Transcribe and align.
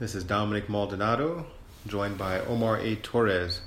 This 0.00 0.14
is 0.14 0.24
Dominic 0.24 0.70
Maldonado, 0.70 1.44
joined 1.86 2.16
by 2.16 2.40
Omar 2.40 2.78
A. 2.78 2.96
Torres. 2.96 3.60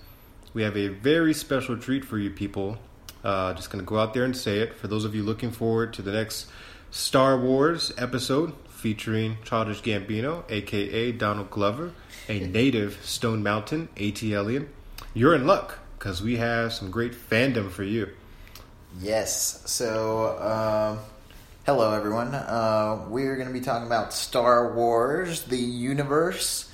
We 0.52 0.63
have 0.63 0.75
a 0.75 0.88
very 0.88 1.31
special 1.31 1.77
treat 1.77 2.04
for 2.04 2.17
you 2.17 2.31
people. 2.31 2.79
Uh, 3.23 3.54
just 3.54 3.70
going 3.70 3.86
to 3.86 3.88
go 3.88 3.99
out 3.99 4.16
there 4.16 4.25
and 4.25 4.35
say 4.35 4.57
it. 4.57 4.73
For 4.73 4.88
those 4.88 5.05
of 5.05 5.13
you 5.13 5.21
looking 5.21 5.52
forward 5.52 5.93
to 5.93 6.02
the 6.02 6.11
next 6.11 6.48
Star 6.89 7.38
Wars 7.38 7.91
episode 7.99 8.54
featuring 8.67 9.38
Childish 9.43 9.84
Gambino, 9.84 10.43
aka 10.49 11.11
Donald 11.11 11.52
Glover, 11.52 11.91
a 12.27 12.39
native 12.47 12.97
Stone 13.05 13.43
Mountain 13.43 13.89
ATLian, 13.95 14.70
you're 15.13 15.35
in 15.35 15.45
luck 15.45 15.77
because 15.99 16.23
we 16.23 16.38
have 16.38 16.73
some 16.73 16.90
great 16.90 17.13
fandom 17.13 17.70
for 17.70 17.84
you. 17.84 18.09
Yes. 18.99 19.62
So, 19.68 20.35
uh, 20.40 20.98
hello 21.66 21.94
everyone. 21.94 22.35
Uh, 22.35 23.05
we're 23.08 23.35
going 23.35 23.48
to 23.48 23.53
be 23.53 23.62
talking 23.62 23.88
about 23.88 24.13
Star 24.13 24.73
Wars, 24.73 25.44
the 25.44 25.58
universe, 25.58 26.70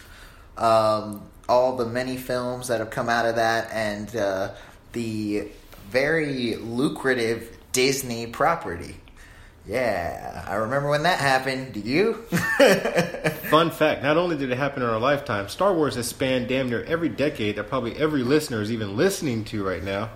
um, 0.58 1.22
all 1.48 1.76
the 1.78 1.86
many 1.86 2.18
films 2.18 2.70
that 2.70 2.80
have 2.80 2.90
come 2.90 3.08
out 3.08 3.28
of 3.28 3.36
that, 3.36 3.72
and 3.72 4.16
uh, 4.16 4.50
the 4.94 5.48
very 5.90 6.56
lucrative 6.56 7.56
Disney 7.72 8.26
property. 8.26 8.96
Yeah, 9.68 10.44
I 10.48 10.56
remember 10.56 10.90
when 10.90 11.04
that 11.04 11.20
happened. 11.20 11.74
Do 11.74 11.82
you? 11.82 12.14
Fun 13.52 13.70
fact 13.70 14.02
not 14.02 14.18
only 14.18 14.38
did 14.38 14.50
it 14.50 14.58
happen 14.58 14.82
in 14.82 14.90
our 14.90 15.00
lifetime, 15.00 15.50
Star 15.50 15.72
Wars 15.72 15.94
has 15.96 16.08
spanned 16.08 16.48
damn 16.48 16.68
near 16.68 16.84
every 16.86 17.10
decade 17.10 17.58
that 17.58 17.70
probably 17.70 17.96
every 17.96 18.24
listener 18.24 18.64
is 18.64 18.72
even 18.72 18.98
listening 18.98 19.44
to 19.46 19.64
right 19.64 19.84
now. 19.84 20.10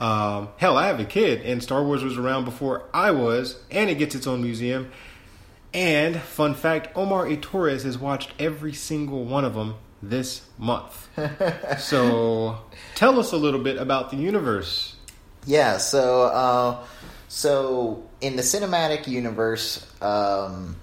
Um, 0.00 0.48
hell, 0.58 0.76
I 0.76 0.88
have 0.88 1.00
a 1.00 1.04
kid, 1.04 1.42
and 1.42 1.62
Star 1.62 1.82
Wars 1.82 2.02
was 2.02 2.18
around 2.18 2.44
before 2.44 2.84
I 2.92 3.12
was, 3.12 3.58
and 3.70 3.88
it 3.88 3.96
gets 3.96 4.14
its 4.14 4.26
own 4.26 4.42
museum. 4.42 4.90
And 5.72 6.16
fun 6.20 6.54
fact 6.54 6.96
Omar 6.96 7.26
A. 7.26 7.36
Torres 7.36 7.82
has 7.84 7.98
watched 7.98 8.32
every 8.38 8.72
single 8.72 9.24
one 9.24 9.44
of 9.44 9.54
them 9.54 9.74
this 10.02 10.42
month. 10.58 11.08
so 11.78 12.58
tell 12.94 13.18
us 13.18 13.32
a 13.32 13.36
little 13.36 13.60
bit 13.60 13.76
about 13.76 14.10
the 14.10 14.16
universe. 14.16 14.96
Yeah, 15.46 15.78
so 15.78 16.22
uh, 16.24 16.84
so 17.28 18.04
in 18.20 18.36
the 18.36 18.42
cinematic 18.42 19.06
universe, 19.06 19.86
um, 20.02 20.76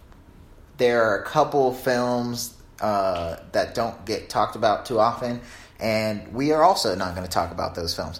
there 0.77 1.03
are 1.03 1.21
a 1.21 1.25
couple 1.25 1.73
films 1.73 2.55
uh, 2.81 3.37
that 3.51 3.75
don't 3.75 4.05
get 4.05 4.29
talked 4.29 4.55
about 4.55 4.85
too 4.85 4.99
often, 4.99 5.41
and 5.79 6.33
we 6.33 6.51
are 6.51 6.63
also 6.63 6.95
not 6.95 7.15
going 7.15 7.27
to 7.27 7.31
talk 7.31 7.51
about 7.51 7.75
those 7.75 7.95
films, 7.95 8.19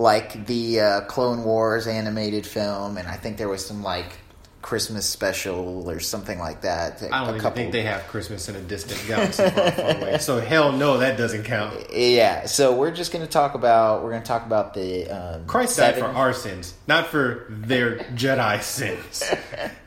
like 0.00 0.46
the 0.46 0.80
uh, 0.80 1.00
Clone 1.02 1.44
Wars 1.44 1.86
animated 1.86 2.46
film, 2.46 2.96
and 2.96 3.06
I 3.06 3.16
think 3.16 3.36
there 3.36 3.48
was 3.48 3.64
some 3.64 3.82
like 3.82 4.18
Christmas 4.62 5.06
special 5.06 5.88
or 5.90 6.00
something 6.00 6.38
like 6.38 6.62
that. 6.62 7.02
I 7.12 7.26
don't 7.26 7.36
even 7.36 7.52
think 7.52 7.72
they 7.72 7.82
have 7.82 8.02
Christmas 8.08 8.48
in 8.48 8.56
a 8.56 8.62
distant 8.62 9.02
galaxy 9.06 9.48
far, 9.50 9.70
far 9.72 9.96
away. 9.96 10.18
So 10.18 10.40
hell 10.40 10.72
no, 10.72 10.98
that 10.98 11.18
doesn't 11.18 11.44
count. 11.44 11.92
Yeah, 11.92 12.46
so 12.46 12.74
we're 12.74 12.90
just 12.90 13.12
going 13.12 13.24
to 13.24 13.30
talk 13.30 13.54
about 13.54 14.02
we're 14.02 14.10
going 14.10 14.22
to 14.22 14.28
talk 14.28 14.46
about 14.46 14.72
the 14.72 15.08
um, 15.08 15.46
Christ 15.46 15.76
died 15.76 15.98
for 15.98 16.06
our 16.06 16.32
sins, 16.32 16.74
not 16.86 17.06
for 17.06 17.46
their 17.50 17.98
Jedi 17.98 18.62
sins. 18.62 19.22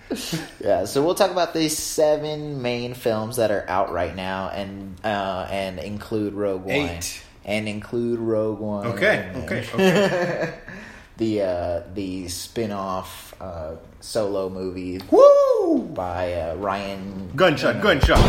yeah, 0.64 0.86
so 0.86 1.04
we'll 1.04 1.16
talk 1.16 1.32
about 1.32 1.56
these 1.56 1.76
seven 1.76 2.62
main 2.62 2.94
films 2.94 3.38
that 3.38 3.50
are 3.50 3.68
out 3.68 3.92
right 3.92 4.16
now, 4.16 4.50
and 4.50 4.96
uh, 5.04 5.48
and 5.50 5.80
include 5.80 6.34
Rogue 6.34 6.66
One, 6.66 6.72
Eight. 6.72 7.24
And 7.46 7.68
include 7.68 8.20
Rogue 8.20 8.60
One. 8.60 8.88
Okay, 8.88 9.30
and- 9.34 9.44
okay, 9.44 9.68
okay. 9.74 10.54
the 11.18 11.42
uh, 11.42 11.82
the 11.94 12.28
spin 12.28 12.72
off 12.72 13.34
uh, 13.42 13.76
solo 14.00 14.50
movie 14.50 15.00
Woo! 15.12 15.80
by 15.94 16.34
uh, 16.34 16.56
Ryan. 16.56 17.32
Gunshot, 17.36 17.82
gunshot. 17.82 18.20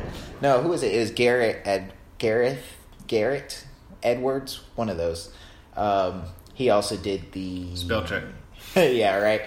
No, 0.42 0.62
who 0.62 0.70
was 0.70 0.82
it? 0.82 0.94
It 0.94 0.98
was 0.98 1.10
Garrett 1.10 1.66
Ed 1.66 1.92
Gareth 2.18 2.76
Garrett 3.06 3.64
Edwards, 4.02 4.62
one 4.74 4.88
of 4.88 4.96
those. 4.96 5.32
Um, 5.76 6.22
he 6.54 6.70
also 6.70 6.96
did 6.96 7.32
the 7.32 7.76
Spell 7.76 8.04
check. 8.04 8.24
yeah, 8.76 9.16
right. 9.16 9.42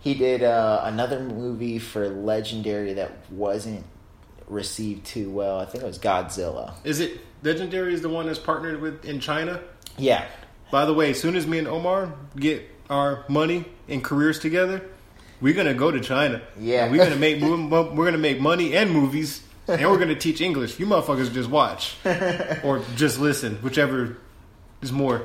He 0.00 0.14
did 0.14 0.42
uh, 0.42 0.82
another 0.84 1.20
movie 1.20 1.78
for 1.78 2.08
Legendary 2.08 2.92
that 2.94 3.12
wasn't 3.30 3.84
received 4.48 5.06
too 5.06 5.30
well. 5.30 5.58
I 5.58 5.64
think 5.64 5.84
it 5.84 5.86
was 5.86 5.98
Godzilla. 5.98 6.74
Is 6.84 7.00
it 7.00 7.20
Legendary 7.42 7.94
is 7.94 8.02
the 8.02 8.08
one 8.08 8.26
that's 8.26 8.38
partnered 8.38 8.80
with 8.80 9.04
in 9.04 9.20
China? 9.20 9.60
Yeah, 9.98 10.24
By 10.70 10.84
the 10.84 10.92
way, 10.92 11.10
as 11.10 11.20
soon 11.20 11.36
as 11.36 11.46
me 11.46 11.58
and 11.58 11.66
Omar 11.66 12.12
get 12.36 12.68
our 12.90 13.24
money 13.28 13.64
and 13.88 14.04
careers 14.04 14.38
together, 14.38 14.82
we're 15.40 15.54
gonna 15.54 15.74
go 15.74 15.90
to 15.90 16.00
China. 16.00 16.42
Yeah. 16.58 16.84
And 16.84 16.92
we're 16.92 17.04
gonna 17.04 17.16
make 17.16 17.40
we're 17.40 18.04
gonna 18.04 18.18
make 18.18 18.40
money 18.40 18.76
and 18.76 18.90
movies, 18.90 19.42
and 19.68 19.90
we're 19.90 19.98
gonna 19.98 20.14
teach 20.14 20.40
English. 20.40 20.78
You 20.78 20.86
motherfuckers 20.86 21.32
just 21.32 21.48
watch 21.48 21.96
or 22.64 22.82
just 22.96 23.18
listen, 23.18 23.56
whichever 23.56 24.18
is 24.82 24.92
more 24.92 25.22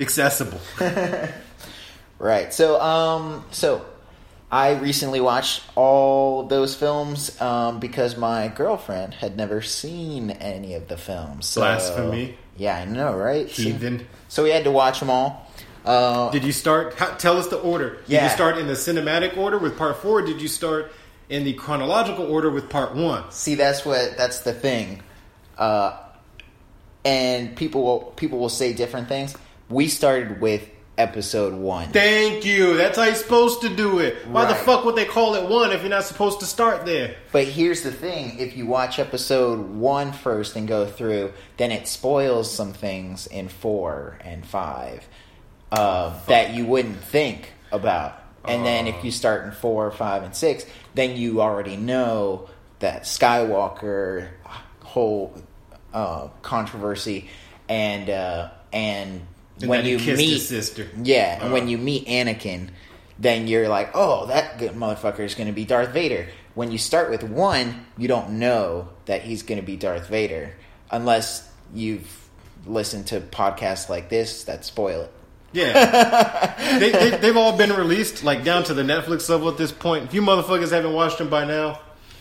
accessible. 0.00 0.60
right. 2.18 2.52
So, 2.54 2.80
um, 2.80 3.44
so 3.50 3.84
I 4.50 4.74
recently 4.78 5.20
watched 5.20 5.62
all 5.74 6.44
those 6.44 6.74
films 6.76 7.40
um, 7.40 7.80
because 7.80 8.16
my 8.16 8.48
girlfriend 8.48 9.14
had 9.14 9.36
never 9.36 9.62
seen 9.62 10.30
any 10.30 10.74
of 10.74 10.86
the 10.88 10.96
films. 10.96 11.46
So, 11.46 11.60
Blasphemy. 11.62 12.36
Yeah, 12.56 12.76
I 12.76 12.84
know, 12.84 13.14
right? 13.16 13.50
So- 13.50 13.62
Heathen. 13.62 14.06
So 14.28 14.44
we 14.44 14.50
had 14.50 14.64
to 14.64 14.70
watch 14.70 15.00
them 15.00 15.10
all. 15.10 15.50
Uh, 15.84 16.30
Did 16.30 16.44
you 16.44 16.52
start? 16.52 16.94
How, 16.94 17.10
tell 17.14 17.36
us 17.36 17.48
the 17.48 17.58
order. 17.58 17.96
Did 18.06 18.08
Yeah. 18.08 18.24
you 18.24 18.30
start 18.30 18.56
in 18.58 18.66
the 18.68 18.72
cinematic 18.74 19.36
order 19.36 19.58
with 19.58 19.76
part 19.76 19.96
four? 19.98 20.20
Or 20.20 20.22
did 20.22 20.40
you 20.40 20.48
start 20.48 20.90
in 21.28 21.44
the 21.44 21.52
chronological 21.52 22.24
order 22.26 22.48
with 22.50 22.70
part 22.70 22.94
one? 22.94 23.24
See, 23.30 23.54
that's 23.54 23.84
what 23.84 24.16
that's 24.16 24.40
the 24.40 24.52
thing, 24.54 25.02
uh, 25.58 25.96
and 27.04 27.54
people 27.54 27.82
will 27.82 27.98
people 28.16 28.38
will 28.38 28.48
say 28.48 28.72
different 28.72 29.08
things. 29.08 29.36
We 29.68 29.88
started 29.88 30.40
with 30.40 30.66
episode 30.96 31.54
one. 31.54 31.88
Thank 31.90 32.44
you. 32.44 32.76
That's 32.76 32.96
how 32.96 33.04
you're 33.04 33.14
supposed 33.14 33.62
to 33.62 33.68
do 33.68 33.98
it. 33.98 34.26
Why 34.26 34.46
the 34.46 34.54
fuck 34.54 34.84
would 34.84 34.96
they 34.96 35.04
call 35.04 35.34
it 35.34 35.48
one 35.48 35.72
if 35.72 35.80
you're 35.80 35.90
not 35.90 36.04
supposed 36.04 36.40
to 36.40 36.46
start 36.46 36.86
there? 36.86 37.16
But 37.32 37.46
here's 37.46 37.82
the 37.82 37.92
thing: 37.92 38.38
if 38.38 38.56
you 38.56 38.66
watch 38.66 38.98
episode 38.98 39.58
one 39.70 40.12
first 40.12 40.56
and 40.56 40.68
go 40.68 40.86
through, 40.86 41.32
then 41.56 41.72
it 41.72 41.88
spoils 41.88 42.52
some 42.52 42.72
things 42.72 43.26
in 43.26 43.48
four 43.48 44.18
and 44.22 44.46
five 44.46 45.06
uh, 45.72 46.18
that 46.26 46.54
you 46.54 46.64
wouldn't 46.64 46.98
think 46.98 47.52
about. 47.72 48.20
And 48.46 48.64
then 48.64 48.86
if 48.86 49.02
you 49.02 49.10
start 49.10 49.46
in 49.46 49.52
four, 49.52 49.90
five, 49.90 50.22
and 50.22 50.36
six, 50.36 50.66
then 50.94 51.16
you 51.16 51.40
already 51.40 51.76
know 51.76 52.50
that 52.80 53.04
Skywalker 53.04 54.28
whole 54.82 55.34
uh, 55.94 56.28
controversy 56.42 57.28
and 57.68 58.10
uh, 58.10 58.50
and, 58.72 59.26
And 59.60 59.68
when 59.70 59.84
you 59.86 59.98
meet 59.98 60.40
sister. 60.40 60.88
yeah, 61.02 61.38
and 61.42 61.50
Uh. 61.50 61.52
when 61.52 61.68
you 61.68 61.78
meet 61.78 62.06
Anakin, 62.06 62.70
then 63.18 63.46
you're 63.46 63.68
like, 63.68 63.90
oh, 63.94 64.26
that 64.26 64.58
motherfucker 64.58 65.20
is 65.20 65.34
going 65.34 65.46
to 65.46 65.52
be 65.52 65.64
Darth 65.64 65.90
Vader. 65.90 66.26
When 66.54 66.72
you 66.72 66.78
start 66.78 67.10
with 67.10 67.22
one, 67.22 67.86
you 67.96 68.08
don't 68.08 68.38
know 68.38 68.88
that 69.06 69.22
he's 69.22 69.42
going 69.42 69.60
to 69.60 69.66
be 69.66 69.76
Darth 69.76 70.08
Vader 70.08 70.54
unless 70.90 71.48
you've 71.74 72.28
listened 72.66 73.06
to 73.08 73.20
podcasts 73.20 73.88
like 73.88 74.08
this 74.08 74.44
that 74.44 74.64
spoil 74.64 75.02
it. 75.02 75.12
Yeah, 75.52 76.54
they, 76.80 76.90
they, 76.90 77.10
they've 77.18 77.36
all 77.36 77.56
been 77.56 77.72
released, 77.72 78.24
like 78.24 78.42
down 78.42 78.64
to 78.64 78.74
the 78.74 78.82
Netflix 78.82 79.28
level 79.28 79.48
at 79.48 79.56
this 79.56 79.70
point. 79.70 80.04
If 80.04 80.14
you 80.14 80.20
motherfuckers 80.22 80.72
haven't 80.72 80.92
watched 80.92 81.18
them 81.18 81.30
by 81.30 81.44
now, 81.44 81.78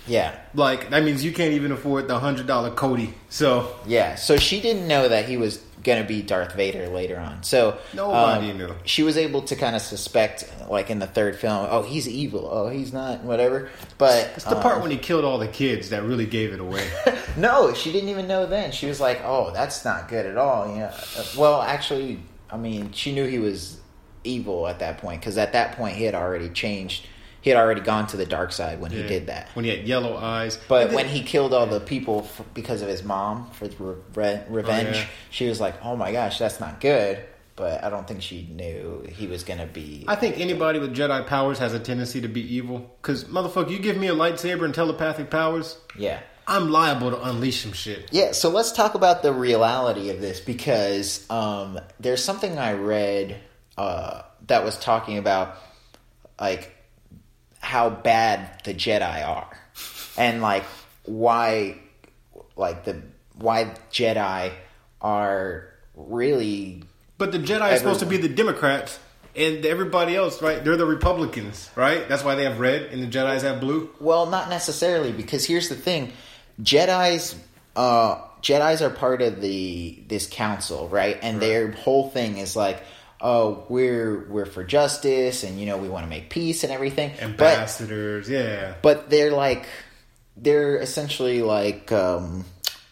Yeah, 0.07 0.37
like 0.53 0.89
that 0.89 1.03
means 1.03 1.23
you 1.23 1.31
can't 1.31 1.53
even 1.53 1.71
afford 1.71 2.07
the 2.07 2.19
hundred 2.19 2.47
dollar 2.47 2.71
Cody. 2.71 3.13
So 3.29 3.75
yeah. 3.85 4.15
So 4.15 4.37
she 4.37 4.59
didn't 4.61 4.87
know 4.87 5.07
that 5.07 5.25
he 5.25 5.37
was 5.37 5.63
going 5.83 6.01
to 6.01 6.07
be 6.07 6.21
Darth 6.21 6.53
Vader 6.53 6.87
later 6.87 7.19
on. 7.19 7.43
So 7.43 7.77
Nobody 7.93 8.51
um, 8.51 8.57
knew. 8.57 8.75
She 8.85 9.03
was 9.03 9.17
able 9.17 9.41
to 9.43 9.55
kind 9.55 9.75
of 9.75 9.81
suspect, 9.81 10.49
like 10.69 10.89
in 10.89 10.99
the 10.99 11.07
third 11.07 11.35
film, 11.35 11.67
oh, 11.69 11.83
he's 11.83 12.07
evil. 12.07 12.47
Oh, 12.49 12.69
he's 12.69 12.93
not. 12.93 13.21
Whatever. 13.23 13.69
But 13.97 14.31
it's 14.35 14.45
the 14.45 14.55
um, 14.55 14.63
part 14.63 14.81
when 14.81 14.91
he 14.91 14.97
killed 14.97 15.25
all 15.25 15.37
the 15.37 15.47
kids 15.47 15.89
that 15.89 16.03
really 16.03 16.25
gave 16.25 16.53
it 16.53 16.59
away. 16.59 16.89
No, 17.35 17.73
she 17.73 17.91
didn't 17.91 18.09
even 18.09 18.27
know 18.27 18.45
then. 18.45 18.71
She 18.71 18.85
was 18.85 18.99
like, 18.99 19.21
"Oh, 19.23 19.49
that's 19.51 19.83
not 19.83 20.07
good 20.07 20.27
at 20.27 20.37
all." 20.37 20.67
You 20.69 20.81
know. 20.81 20.91
Uh, 21.17 21.23
Well, 21.35 21.63
actually, 21.63 22.19
I 22.47 22.57
mean, 22.57 22.91
she 22.91 23.11
knew 23.11 23.25
he 23.25 23.39
was 23.39 23.79
evil 24.23 24.67
at 24.67 24.77
that 24.79 24.99
point 24.99 25.19
because 25.19 25.37
at 25.39 25.53
that 25.53 25.75
point 25.75 25.95
he 25.95 26.03
had 26.03 26.13
already 26.13 26.49
changed. 26.49 27.07
He 27.43 27.49
had 27.51 27.59
already 27.59 27.81
gone 27.81 28.07
to 28.07 28.17
the 28.17 28.25
dark 28.25 28.51
side 28.51 28.79
when 28.81 28.89
he 28.91 29.03
did 29.03 29.27
that. 29.27 29.49
when 29.53 29.65
he 29.65 29.69
had 29.69 29.87
yellow 29.87 30.17
eyes. 30.17 30.57
But 30.67 30.85
then- 30.87 30.95
when 30.95 31.07
he 31.07 31.21
killed 31.21 31.53
all 31.53 31.67
the 31.67 31.79
people 31.79 32.21
f- 32.23 32.41
because 32.55 32.81
of 32.81 32.87
his 32.87 33.03
mom 33.03 33.51
for 33.51 33.65
re- 33.77 33.95
re- 34.15 34.41
revenge, 34.49 34.95
Oh, 34.95 34.99
yeah. 34.99 35.05
she 35.29 35.47
was 35.47 35.59
like, 35.61 35.75
"Oh 35.83 35.95
my 35.95 36.11
gosh, 36.11 36.39
that's 36.39 36.59
not 36.59 36.79
good." 36.81 37.19
But 37.55 37.83
I 37.83 37.91
don't 37.91 38.07
think 38.07 38.23
she 38.23 38.47
knew 38.49 39.05
he 39.15 39.27
was 39.27 39.43
gonna 39.43 39.67
be. 39.67 40.05
I 40.07 40.15
think 40.15 40.39
anybody 40.39 40.79
with 40.79 40.95
Jedi 40.95 41.27
powers 41.27 41.59
has 41.59 41.71
a 41.73 41.79
tendency 41.79 42.21
to 42.21 42.27
be 42.27 42.41
evil. 42.55 42.89
Cause 43.03 43.25
motherfucker, 43.25 43.69
you 43.69 43.77
give 43.77 43.95
me 43.97 44.07
a 44.07 44.15
lightsaber 44.15 44.65
and 44.65 44.73
telepathic 44.73 45.29
powers, 45.29 45.77
yeah. 45.95 46.19
I'm 46.47 46.71
liable 46.71 47.11
to 47.11 47.21
unleash 47.23 47.61
some 47.61 47.71
shit. 47.73 48.09
Yeah, 48.11 48.31
so 48.31 48.49
let's 48.49 48.71
talk 48.71 48.95
about 48.95 49.21
the 49.21 49.31
reality 49.31 50.09
of 50.09 50.19
this 50.19 50.39
because 50.41 51.29
um, 51.29 51.79
there's 51.99 52.23
something 52.23 52.57
I 52.57 52.73
read 52.73 53.37
uh, 53.77 54.23
that 54.47 54.63
was 54.65 54.77
talking 54.77 55.17
about 55.19 55.55
like 56.39 56.72
how 57.63 57.89
bad 57.89 58.61
the 58.65 58.73
Jedi 58.73 59.25
are 59.27 59.47
and 60.17 60.41
like 60.41 60.63
why 61.05 61.77
like 62.55 62.83
the 62.83 63.01
why 63.35 63.73
Jedi 63.91 64.51
are 65.01 65.69
really 65.95 66.83
But 67.17 67.31
the 67.31 67.39
Jedi 67.39 67.73
is 67.73 67.79
supposed 67.79 68.01
to 68.01 68.05
be 68.05 68.17
the 68.17 68.29
Democrats, 68.29 68.99
and 69.35 69.65
everybody 69.65 70.15
else, 70.15 70.41
right? 70.41 70.63
They're 70.63 70.77
the 70.77 70.85
Republicans, 70.85 71.69
right? 71.75 72.07
That's 72.07 72.23
why 72.23 72.35
they 72.35 72.43
have 72.43 72.59
red, 72.59 72.83
and 72.91 73.01
the 73.01 73.07
Jedi's 73.07 73.43
have 73.43 73.59
blue. 73.59 73.89
well, 73.99 74.25
not 74.25 74.49
necessarily 74.49 75.11
because 75.11 75.45
here's 75.45 75.69
the 75.69 75.75
thing, 75.75 76.11
Jedi's 76.61 77.35
uh 77.75 78.21
Jedi's 78.41 78.81
are 78.81 78.89
part 78.89 79.21
of 79.21 79.41
the 79.41 80.03
this 80.07 80.27
council, 80.27 80.89
right? 80.89 81.17
And 81.21 81.41
their 81.41 81.71
whole 81.71 82.09
thing 82.09 82.37
is 82.37 82.55
like 82.55 82.83
oh, 83.23 83.63
we're 83.69 84.27
we're 84.29 84.45
for 84.45 84.63
justice 84.63 85.43
and 85.43 85.59
you 85.59 85.65
know 85.65 85.77
we 85.77 85.89
want 85.89 86.03
to 86.05 86.09
make 86.09 86.29
peace 86.29 86.63
and 86.63 86.71
everything. 86.71 87.11
But 87.17 87.23
Ambassadors, 87.23 88.29
yeah. 88.29 88.75
but 88.83 89.09
they're 89.09 89.31
like 89.31 89.65
they're 90.37 90.77
essentially 90.77 91.41
like 91.41 91.91
um 91.91 92.45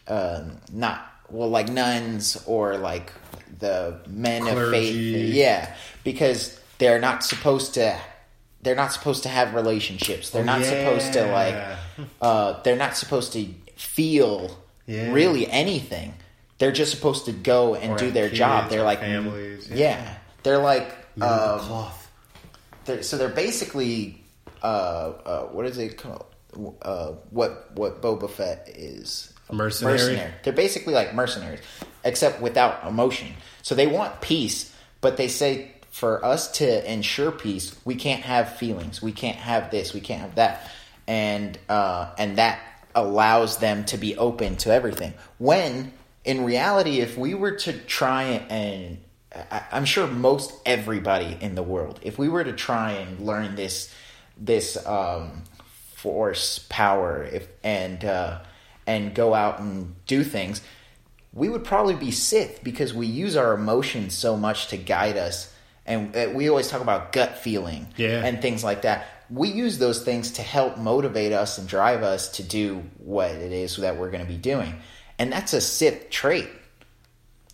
um 0.08 0.58
not 0.72 1.06
well 1.30 1.50
like 1.50 1.70
nuns 1.70 2.42
or 2.46 2.78
like 2.78 3.12
the 3.60 4.00
men 4.08 4.48
of 4.48 4.70
faith 4.72 4.96
yeah 5.34 5.76
because 6.04 6.60
they're 6.78 7.00
not 7.00 7.24
supposed 7.24 7.74
to 7.76 7.98
they're 8.62 8.76
not 8.76 8.92
supposed 8.94 9.24
to 9.24 9.30
have 9.30 9.54
relationships 9.56 10.30
they're 10.32 10.44
not 10.44 10.64
supposed 10.64 11.14
to 11.14 11.32
like 11.32 11.56
uh 12.22 12.62
they're 12.64 12.76
not 12.76 12.96
supposed 12.96 13.34
to 13.34 13.46
feel 13.76 14.56
Yeah. 14.88 15.12
really 15.12 15.50
anything 15.50 16.14
they're 16.58 16.72
just 16.72 16.92
supposed 16.92 17.26
to 17.26 17.32
go 17.32 17.74
and 17.76 17.94
Or 17.94 17.98
do 17.98 18.12
their 18.12 18.30
job 18.30 18.70
they're 18.70 18.84
like 18.84 19.00
families, 19.00 19.68
yeah, 19.70 19.78
yeah. 19.78 20.16
They're 20.44 20.60
like 20.60 20.90
um, 21.22 21.60
cloth. 21.60 22.12
they're, 22.86 23.04
so 23.04 23.18
they're 23.18 23.30
basically 23.30 24.22
uh, 24.62 24.66
uh, 25.26 25.42
what 25.46 25.66
is 25.66 25.78
it 25.78 25.98
called? 25.98 26.26
Uh, 26.82 27.14
what 27.30 27.72
what 27.76 28.02
Boba 28.02 28.30
Fett 28.30 28.70
is 28.76 29.34
Mercenary? 29.52 30.32
They're 30.44 30.54
basically 30.54 30.94
like 30.94 31.14
mercenaries, 31.14 31.62
except 32.04 32.42
without 32.42 32.86
emotion. 32.86 33.34
So 33.62 33.76
they 33.76 33.88
want 33.88 34.22
peace, 34.22 34.74
but 35.00 35.18
they 35.18 35.28
say 35.28 35.72
for 35.92 36.24
us 36.24 36.52
to 36.54 36.92
ensure 36.92 37.32
peace, 37.32 37.76
we 37.86 37.96
can't 37.96 38.24
have 38.24 38.58
feelings. 38.58 39.02
We 39.02 39.12
can't 39.12 39.38
have 39.38 39.72
this. 39.72 39.94
We 39.94 40.02
can't 40.02 40.22
have 40.22 40.36
that, 40.36 40.70
and 41.08 41.58
uh, 41.70 42.12
and 42.18 42.38
that 42.38 42.60
allows 42.94 43.58
them 43.58 43.86
to 43.86 43.98
be 43.98 44.18
open 44.18 44.58
to 44.58 44.74
everything. 44.74 45.14
When 45.38 45.94
in 46.26 46.44
reality, 46.44 47.00
if 47.00 47.18
we 47.18 47.34
were 47.34 47.52
to 47.52 47.74
try 47.74 48.24
and 48.24 48.98
I'm 49.72 49.86
sure 49.86 50.08
most 50.08 50.54
everybody 50.66 51.38
in 51.40 51.56
the 51.56 51.64
world, 51.64 52.00
if 52.04 52.18
we 52.18 52.28
were 52.28 52.44
to 52.44 52.54
try 52.54 52.94
and 52.94 53.20
learn 53.26 53.56
this 53.56 53.94
this 54.38 54.76
um, 54.86 55.44
force 55.96 56.60
power, 56.70 57.24
if 57.24 57.48
and 57.64 58.04
uh, 58.04 58.40
and 58.86 59.14
go 59.16 59.34
out 59.34 59.60
and 59.60 59.96
do 60.06 60.24
things, 60.24 60.62
we 61.34 61.48
would 61.48 61.64
probably 61.64 61.96
be 61.96 62.12
Sith 62.12 62.62
because 62.64 62.94
we 62.94 63.08
use 63.08 63.38
our 63.38 63.54
emotions 63.54 64.14
so 64.16 64.36
much 64.36 64.68
to 64.68 64.78
guide 64.78 65.16
us, 65.16 65.54
and 65.86 66.14
uh, 66.16 66.30
we 66.34 66.50
always 66.50 66.68
talk 66.68 66.82
about 66.82 67.14
gut 67.14 67.38
feeling 67.38 67.88
Yeah. 67.96 68.26
and 68.26 68.42
things 68.42 68.64
like 68.66 68.82
that. 68.82 69.06
We 69.30 69.48
use 69.50 69.78
those 69.78 70.04
things 70.04 70.32
to 70.32 70.42
help 70.42 70.78
motivate 70.78 71.32
us 71.32 71.58
and 71.58 71.70
drive 71.70 72.04
us 72.04 72.32
to 72.34 72.44
do 72.44 72.84
what 72.98 73.32
it 73.32 73.54
is 73.54 73.78
that 73.78 73.96
we're 73.96 74.12
going 74.12 74.26
to 74.26 74.30
be 74.30 74.38
doing, 74.38 74.74
and 75.18 75.32
that's 75.32 75.54
a 75.54 75.62
Sith 75.62 76.10
trait 76.10 76.50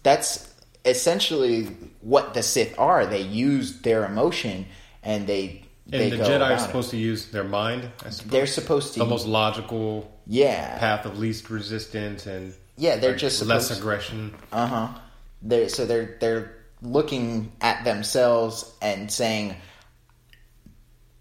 that's 0.03 0.46
essentially 0.87 1.65
what 2.01 2.33
the 2.33 2.41
Sith 2.43 2.77
are. 2.79 3.05
They 3.05 3.21
use 3.21 3.81
their 3.81 4.05
emotion 4.05 4.65
and 5.03 5.27
they 5.27 5.63
they 5.85 6.09
the 6.09 6.17
Jedi 6.17 6.41
are 6.49 6.53
it. 6.53 6.59
supposed 6.59 6.89
to 6.91 6.97
use 6.97 7.27
their 7.27 7.43
mind. 7.43 7.89
They're 8.25 8.47
supposed 8.47 8.93
to 8.93 8.99
the 8.99 9.05
most 9.05 9.27
logical 9.27 10.11
yeah 10.25 10.77
path 10.79 11.05
of 11.05 11.17
least 11.19 11.49
resistance 11.49 12.25
and 12.25 12.53
yeah 12.77 12.97
they're 12.97 13.11
like, 13.11 13.19
just 13.19 13.45
less 13.45 13.71
aggression. 13.77 14.35
uh 14.51 14.67
huh 14.67 14.99
they 15.41 15.67
so 15.69 15.85
they're 15.85 16.17
they're 16.19 16.55
looking 16.81 17.51
at 17.61 17.83
themselves 17.85 18.71
and 18.81 19.11
saying 19.11 19.55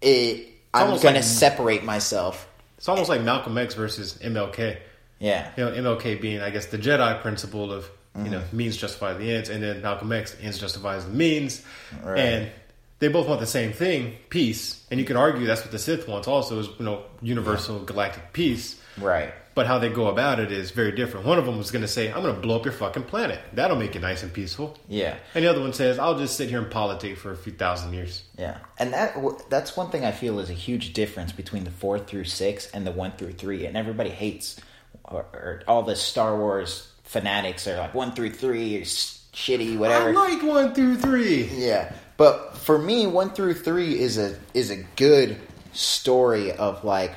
it. 0.01 0.53
I'm 0.73 0.99
going 1.01 1.15
to 1.15 1.23
separate 1.23 1.83
myself. 1.83 2.47
It's 2.77 2.87
almost 2.87 3.09
like 3.09 3.21
Malcolm 3.21 3.57
X 3.57 3.73
versus 3.73 4.19
MLK. 4.21 4.77
Yeah, 5.19 5.49
You 5.57 5.65
know, 5.65 5.95
MLK 5.95 6.21
being, 6.21 6.41
I 6.41 6.51
guess, 6.51 6.67
the 6.67 6.77
Jedi 6.77 7.19
principle 7.23 7.71
of 7.73 7.89
you 8.17 8.23
Mm-hmm. 8.23 8.31
know 8.31 8.41
means 8.51 8.75
justify 8.77 9.13
the 9.13 9.31
ends, 9.31 9.49
and 9.49 9.61
then 9.63 9.81
Malcolm 9.81 10.11
X 10.11 10.35
ends 10.41 10.59
justifies 10.59 11.05
the 11.05 11.11
means, 11.11 11.61
Right. 12.03 12.19
and 12.19 12.51
they 12.99 13.09
both 13.09 13.27
want 13.27 13.39
the 13.39 13.45
same 13.45 13.73
thing, 13.73 14.15
peace. 14.29 14.83
And 14.89 14.99
you 14.99 15.05
can 15.05 15.17
argue 15.17 15.45
that's 15.45 15.61
what 15.61 15.71
the 15.71 15.77
Sith 15.79 16.07
wants, 16.07 16.27
also 16.27 16.59
is 16.59 16.67
you 16.79 16.85
know 16.85 17.03
universal 17.21 17.79
galactic 17.79 18.33
peace. 18.33 18.79
right. 18.97 19.33
But 19.53 19.65
how 19.65 19.79
they 19.79 19.89
go 19.89 20.05
about 20.05 20.39
it 20.39 20.51
is 20.51 20.69
very 20.69 20.91
different. 20.91 21.25
One 21.25 21.39
of 21.39 21.45
them 21.47 21.57
was 21.57 21.71
going 21.71 21.81
to 21.81 21.87
say, 21.87 22.11
"I'm 22.11 22.21
going 22.21 22.35
to 22.35 22.39
blow 22.39 22.57
up 22.57 22.65
your 22.65 22.73
fucking 22.75 23.05
planet. 23.05 23.39
That'll 23.53 23.75
make 23.75 23.95
it 23.95 24.01
nice 24.03 24.21
and 24.21 24.31
peaceful." 24.31 24.77
Yeah. 24.87 25.15
And 25.33 25.43
the 25.43 25.49
other 25.49 25.61
one 25.61 25.73
says, 25.73 25.97
"I'll 25.97 26.17
just 26.19 26.37
sit 26.37 26.49
here 26.49 26.59
and 26.61 26.69
politic 26.69 27.17
for 27.17 27.31
a 27.31 27.35
few 27.35 27.51
thousand 27.53 27.93
years." 27.93 28.21
Yeah, 28.37 28.57
and 28.77 28.93
that 28.93 29.15
that's 29.49 29.75
one 29.75 29.89
thing 29.89 30.05
I 30.05 30.11
feel 30.11 30.39
is 30.39 30.51
a 30.51 30.53
huge 30.53 30.93
difference 30.93 31.31
between 31.31 31.63
the 31.63 31.71
four 31.71 31.97
through 31.97 32.25
six 32.25 32.69
and 32.71 32.85
the 32.85 32.91
one 32.91 33.13
through 33.13 33.33
three. 33.33 33.65
And 33.65 33.75
everybody 33.75 34.11
hates, 34.11 34.59
or, 35.03 35.25
or 35.33 35.63
all 35.67 35.81
the 35.81 35.95
Star 35.95 36.37
Wars 36.37 36.91
fanatics 37.07 37.67
are 37.67 37.77
like 37.77 37.93
one 37.93 38.11
through 38.13 38.31
three 38.31 38.75
is 38.75 39.23
shitty, 39.33 39.77
whatever. 39.77 40.09
I 40.09 40.11
like 40.11 40.43
one 40.43 40.73
through 40.73 40.97
three. 40.97 41.45
yeah, 41.45 41.93
but 42.17 42.57
for 42.57 42.77
me, 42.77 43.07
one 43.07 43.31
through 43.31 43.55
three 43.55 43.99
is 43.99 44.17
a 44.17 44.37
is 44.53 44.69
a 44.69 44.83
good 44.95 45.37
story 45.73 46.51
of 46.51 46.83
like 46.83 47.13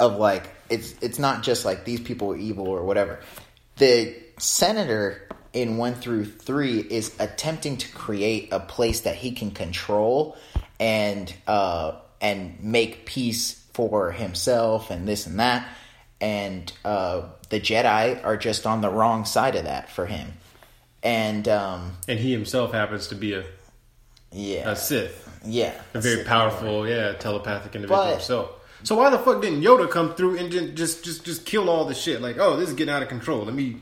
of 0.00 0.16
like 0.16 0.48
it's 0.70 0.94
it's 1.00 1.18
not 1.18 1.42
just 1.42 1.64
like 1.64 1.84
these 1.84 2.00
people 2.00 2.32
are 2.32 2.36
evil 2.36 2.68
or 2.68 2.82
whatever. 2.84 3.20
The 3.76 4.14
senator 4.38 5.28
in 5.52 5.76
one 5.76 5.94
through 5.94 6.24
three 6.24 6.80
is 6.80 7.14
attempting 7.18 7.76
to 7.78 7.92
create 7.92 8.52
a 8.52 8.60
place 8.60 9.00
that 9.02 9.16
he 9.16 9.32
can 9.32 9.50
control 9.52 10.36
and 10.80 11.32
uh, 11.46 11.92
and 12.20 12.62
make 12.62 13.06
peace 13.06 13.64
for 13.72 14.12
himself 14.12 14.90
and 14.90 15.06
this 15.06 15.26
and 15.26 15.38
that. 15.40 15.68
And 16.20 16.72
uh, 16.84 17.22
the 17.54 17.60
Jedi 17.60 18.22
are 18.24 18.36
just 18.36 18.66
on 18.66 18.80
the 18.80 18.90
wrong 18.90 19.24
side 19.24 19.54
of 19.54 19.64
that 19.64 19.88
for 19.88 20.06
him. 20.06 20.32
And 21.04 21.46
um, 21.48 21.96
And 22.08 22.18
he 22.18 22.32
himself 22.32 22.72
happens 22.72 23.06
to 23.08 23.14
be 23.14 23.34
a, 23.34 23.44
yeah, 24.32 24.70
a 24.70 24.74
Sith, 24.74 25.28
yeah, 25.44 25.72
a 25.94 26.00
very 26.00 26.16
Sith 26.16 26.26
powerful, 26.26 26.88
yeah, 26.88 27.12
telepathic 27.12 27.76
individual 27.76 28.04
But- 28.04 28.10
himself. 28.14 28.50
So 28.82 28.96
why 28.96 29.08
the 29.08 29.18
fuck 29.18 29.40
didn't 29.40 29.62
Yoda 29.62 29.88
come 29.88 30.14
through 30.14 30.36
and 30.36 30.50
ju- 30.50 30.72
just 30.72 31.04
just 31.04 31.24
just 31.24 31.46
kill 31.46 31.70
all 31.70 31.86
the 31.86 31.94
shit? 31.94 32.20
Like, 32.20 32.36
oh, 32.38 32.56
this 32.56 32.68
is 32.68 32.74
getting 32.74 32.92
out 32.92 33.02
of 33.02 33.08
control. 33.08 33.42
Let 33.44 33.54
me 33.54 33.76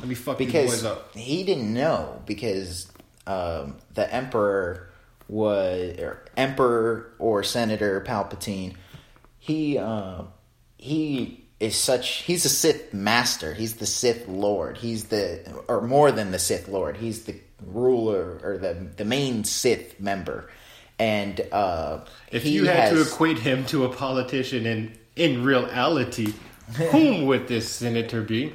let 0.00 0.08
me 0.08 0.16
fuck 0.16 0.38
these 0.38 0.50
boys 0.52 0.84
up. 0.84 1.14
he 1.14 1.44
didn't 1.44 1.72
know 1.72 2.22
because 2.26 2.90
um, 3.28 3.76
the 3.94 4.12
emperor 4.12 4.90
was 5.28 5.98
or 5.98 6.24
emperor 6.36 7.12
or 7.20 7.44
senator 7.44 8.00
palpatine 8.00 8.74
he 9.38 9.78
uh, 9.78 10.22
he 10.76 11.44
is 11.60 11.76
such 11.76 12.22
he's 12.22 12.44
a 12.44 12.48
sith 12.48 12.94
master 12.94 13.52
he's 13.54 13.76
the 13.76 13.86
sith 13.86 14.28
lord 14.28 14.76
he's 14.78 15.04
the 15.06 15.40
or 15.68 15.80
more 15.80 16.12
than 16.12 16.30
the 16.30 16.38
sith 16.38 16.68
lord 16.68 16.96
he's 16.96 17.24
the 17.24 17.34
ruler 17.66 18.38
or 18.44 18.58
the 18.58 18.74
the 18.96 19.04
main 19.04 19.42
sith 19.44 19.98
member 19.98 20.48
and 21.00 21.40
uh 21.52 22.00
If 22.30 22.44
you 22.46 22.66
had 22.66 22.90
to 22.90 22.96
has- 22.98 23.12
equate 23.12 23.38
him 23.38 23.64
to 23.66 23.84
a 23.84 23.88
politician 23.88 24.66
in 24.66 24.92
in 25.16 25.42
reality, 25.44 26.32
whom 26.92 27.26
would 27.26 27.48
this 27.48 27.68
senator 27.68 28.22
be? 28.22 28.54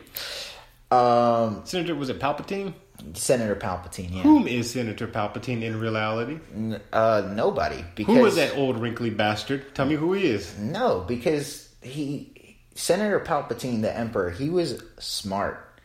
um 0.92 1.62
Senator 1.66 1.96
was 1.96 2.10
it 2.10 2.20
Palpatine? 2.20 2.74
senator 3.16 3.56
palpatine 3.56 4.16
yeah 4.16 4.22
Whom 4.22 4.48
is 4.48 4.72
Senator 4.72 5.08
Palpatine 5.08 5.62
in 5.64 5.78
reality? 5.80 6.40
N- 6.56 6.80
uh 6.94 7.30
nobody 7.34 7.84
because 7.96 8.16
Who 8.16 8.22
was 8.22 8.36
that 8.36 8.56
old 8.56 8.78
wrinkly 8.80 9.10
bastard? 9.10 9.76
Tell 9.76 9.86
me 9.86 9.96
who 9.96 10.14
he 10.14 10.26
is. 10.28 10.58
No, 10.58 11.04
because 11.06 11.68
he 11.82 12.33
Senator 12.76 13.20
Palpatine, 13.20 13.82
the 13.82 13.96
Emperor, 13.96 14.30
he 14.32 14.50
was 14.50 14.82
smart, 15.00 15.80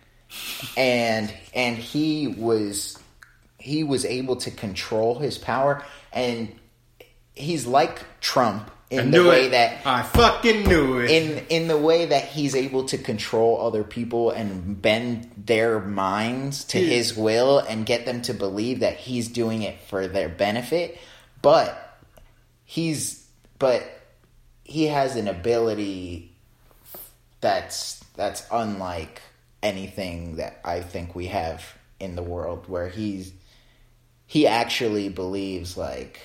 and 0.77 1.33
and 1.55 1.77
he 1.77 2.27
was 2.29 2.99
he 3.59 3.83
was 3.85 4.05
able 4.05 4.37
to 4.37 4.51
control 4.51 5.19
his 5.19 5.39
power, 5.39 5.85
and 6.13 6.55
he's 7.35 7.67
like 7.67 8.05
Trump 8.21 8.71
in 8.91 9.11
the 9.11 9.23
way 9.23 9.47
it. 9.47 9.51
that 9.51 9.85
I 9.85 10.03
fucking 10.03 10.67
knew 10.67 10.99
it. 11.01 11.11
in 11.11 11.45
in 11.51 11.69
the 11.69 11.77
way 11.77 12.07
that 12.07 12.25
he's 12.25 12.55
able 12.55 12.85
to 12.85 12.97
control 12.97 13.61
other 13.67 13.85
people 13.85 14.31
and 14.31 14.81
bend 14.81 15.31
their 15.37 15.79
minds 15.79 16.65
to 16.67 16.81
Yeah. 16.81 16.95
his 16.95 17.15
will 17.15 17.59
and 17.59 17.85
get 17.85 18.07
them 18.07 18.23
to 18.23 18.33
believe 18.33 18.81
that 18.81 18.97
he's 18.97 19.29
doing 19.29 19.61
it 19.63 19.79
for 19.89 20.09
their 20.09 20.31
benefit 20.31 20.97
but 21.43 21.99
he's 22.65 23.27
but 23.59 23.85
he 24.65 24.87
has 24.87 25.17
an 25.17 25.29
ability 25.29 26.28
that's 27.41 28.05
that's 28.17 28.47
unlike 28.51 29.23
anything 29.63 30.37
that 30.37 30.61
I 30.65 30.81
think 30.81 31.15
we 31.15 31.27
have 31.27 31.65
in 32.01 32.17
the 32.17 32.23
world 32.23 32.69
where 32.69 32.89
he's 32.89 33.33
he 34.27 34.47
actually 34.47 35.09
believes 35.09 35.77
like 35.77 36.21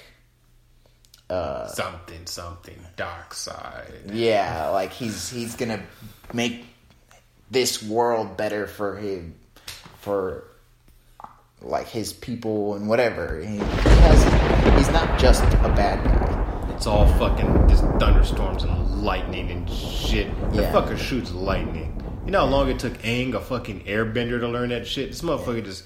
uh 1.30 1.68
something, 1.68 2.26
something, 2.26 2.80
dark 2.96 3.34
side. 3.34 3.94
yeah, 4.12 4.70
like 4.70 4.92
he's 4.92 5.30
he's 5.30 5.56
gonna 5.56 5.82
make 6.34 6.66
this 7.50 7.82
world 7.82 8.36
better 8.36 8.68
for 8.68 8.98
him, 8.98 9.36
for 10.00 10.44
like 11.62 11.88
his 11.88 12.12
people 12.12 12.76
and 12.76 12.90
whatever. 12.90 13.40
He, 13.40 13.54
he 13.54 13.60
has. 13.60 14.78
He's 14.78 14.92
not 14.92 15.18
just 15.20 15.44
a 15.44 15.72
bad 15.76 16.04
guy. 16.04 16.33
It's 16.84 16.88
all 16.90 17.08
fucking 17.18 17.70
just 17.70 17.86
thunderstorms 17.98 18.64
and 18.64 19.04
lightning 19.06 19.50
and 19.52 19.70
shit. 19.70 20.28
The 20.52 20.64
Yeah. 20.64 20.72
fucker 20.74 20.98
shoots 20.98 21.32
lightning. 21.32 21.96
You 22.26 22.32
know 22.34 22.40
how 22.40 22.46
long 22.48 22.70
it 22.70 22.78
took 22.78 23.02
Aang, 23.04 23.34
a 23.36 23.40
fucking 23.40 23.86
airbender, 23.86 24.38
to 24.42 24.50
learn 24.50 24.68
that 24.68 24.86
shit? 24.86 25.10
This 25.12 25.22
motherfucker 25.22 25.64
just. 25.64 25.86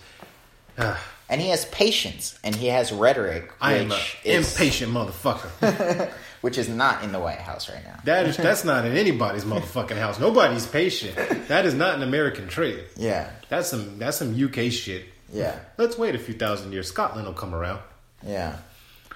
ah, 0.80 1.00
And 1.30 1.40
he 1.40 1.50
has 1.50 1.66
patience 1.66 2.40
and 2.44 2.56
he 2.56 2.70
has 2.70 2.92
rhetoric, 2.92 3.52
I 3.62 3.76
am 3.76 3.92
an 3.92 4.00
impatient 4.26 4.92
motherfucker. 4.92 6.10
which 6.42 6.58
is 6.58 6.68
not 6.68 7.04
in 7.04 7.12
the 7.12 7.20
White 7.20 7.42
House 7.42 7.70
right 7.70 7.84
now. 7.86 8.00
that 8.06 8.26
is 8.26 8.36
that's 8.38 8.64
not 8.64 8.84
in 8.84 8.98
anybody's 8.98 9.46
motherfucking 9.54 10.00
house. 10.00 10.20
Nobody's 10.20 10.66
patient. 10.66 11.16
That 11.48 11.68
is 11.68 11.76
not 11.76 11.94
an 11.94 12.02
American 12.02 12.48
trait. 12.48 12.80
Yeah, 12.96 13.30
That's 13.50 13.70
some 13.70 14.00
that's 14.00 14.18
some 14.18 14.34
UK 14.34 14.72
shit. 14.72 15.06
yeah, 15.32 15.60
Let's 15.78 15.96
wait 15.96 16.16
a 16.16 16.20
few 16.20 16.34
thousand 16.34 16.72
years. 16.74 16.88
Scotland 16.88 17.28
will 17.28 17.36
come 17.36 17.54
around. 17.54 17.82
yeah. 18.26 18.56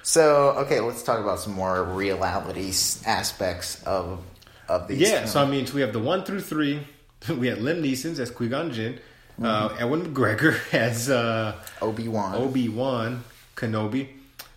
So 0.03 0.51
okay, 0.59 0.79
let's 0.79 1.03
talk 1.03 1.19
about 1.19 1.39
some 1.39 1.53
more 1.53 1.83
reality 1.83 2.71
aspects 3.05 3.83
of 3.83 4.23
of 4.67 4.87
these. 4.87 5.01
Yeah, 5.01 5.19
films. 5.19 5.31
so 5.31 5.41
I 5.41 5.45
mean, 5.45 5.65
so 5.65 5.75
we 5.75 5.81
have 5.81 5.93
the 5.93 5.99
one 5.99 6.23
through 6.23 6.41
three. 6.41 6.79
We 7.29 7.47
had 7.47 7.59
Liam 7.59 7.83
Neeson's 7.83 8.19
as 8.19 8.31
Qui 8.31 8.49
Gon 8.49 8.71
Jinn. 8.71 8.99
Uh, 9.41 9.75
Ewan 9.79 10.13
McGregor 10.13 10.57
as 10.73 11.09
uh, 11.09 11.55
Obi 11.81 12.07
Wan 12.07 12.35
Obi 12.35 12.67
Wan 12.67 13.23
Kenobi. 13.55 14.07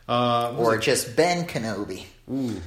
Uh, 0.08 0.54
or 0.56 0.76
it? 0.76 0.82
just 0.82 1.14
Ben 1.16 1.46
Kenobi. 1.46 2.04
Ooh, 2.30 2.60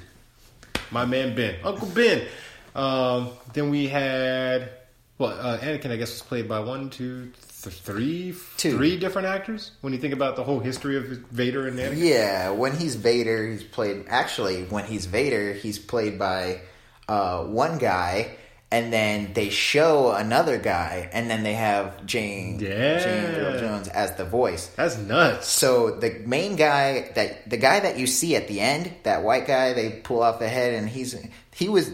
my 0.91 1.05
man 1.05 1.35
Ben, 1.35 1.55
Uncle 1.63 1.87
Ben. 1.87 2.27
Um, 2.75 3.29
then 3.53 3.71
we 3.71 3.87
had 3.87 4.69
well, 5.17 5.31
uh, 5.31 5.57
Anakin. 5.57 5.91
I 5.91 5.95
guess 5.95 6.11
was 6.11 6.21
played 6.21 6.47
by 6.47 6.59
one, 6.59 6.89
two, 6.89 7.31
th- 7.63 7.75
three, 7.75 8.35
Two. 8.57 8.77
three 8.77 8.97
different 8.97 9.27
actors. 9.27 9.71
When 9.81 9.93
you 9.93 9.99
think 9.99 10.13
about 10.13 10.35
the 10.35 10.43
whole 10.43 10.59
history 10.59 10.97
of 10.97 11.05
Vader 11.31 11.67
and 11.67 11.77
Anakin, 11.77 11.97
Yeah, 11.97 12.49
when 12.51 12.75
he's 12.75 12.95
Vader, 12.95 13.47
he's 13.47 13.63
played. 13.63 14.05
Actually, 14.07 14.63
when 14.65 14.85
he's 14.85 15.05
Vader, 15.05 15.53
he's 15.53 15.79
played 15.79 16.17
by 16.19 16.61
uh, 17.07 17.43
one 17.45 17.77
guy, 17.77 18.35
and 18.69 18.91
then 18.91 19.31
they 19.33 19.49
show 19.49 20.11
another 20.11 20.57
guy, 20.57 21.09
and 21.13 21.29
then 21.29 21.43
they 21.43 21.53
have 21.53 22.05
James, 22.05 22.61
Yeah. 22.61 22.99
James 22.99 23.37
Earl 23.37 23.59
Jones 23.59 23.87
as 23.87 24.15
the 24.15 24.25
voice. 24.25 24.67
that's 24.75 24.97
nuts. 24.97 25.47
So 25.47 25.91
the 25.91 26.21
main 26.25 26.57
guy 26.57 27.11
that 27.15 27.49
the 27.49 27.55
guy 27.57 27.79
that 27.79 27.97
you 27.97 28.07
see 28.07 28.35
at 28.35 28.47
the 28.49 28.59
end, 28.59 28.91
that 29.03 29.23
white 29.23 29.47
guy, 29.47 29.71
they 29.73 29.91
pull 29.91 30.21
off 30.21 30.39
the 30.39 30.49
head, 30.49 30.73
and 30.73 30.89
he's 30.89 31.15
he 31.55 31.69
was. 31.69 31.91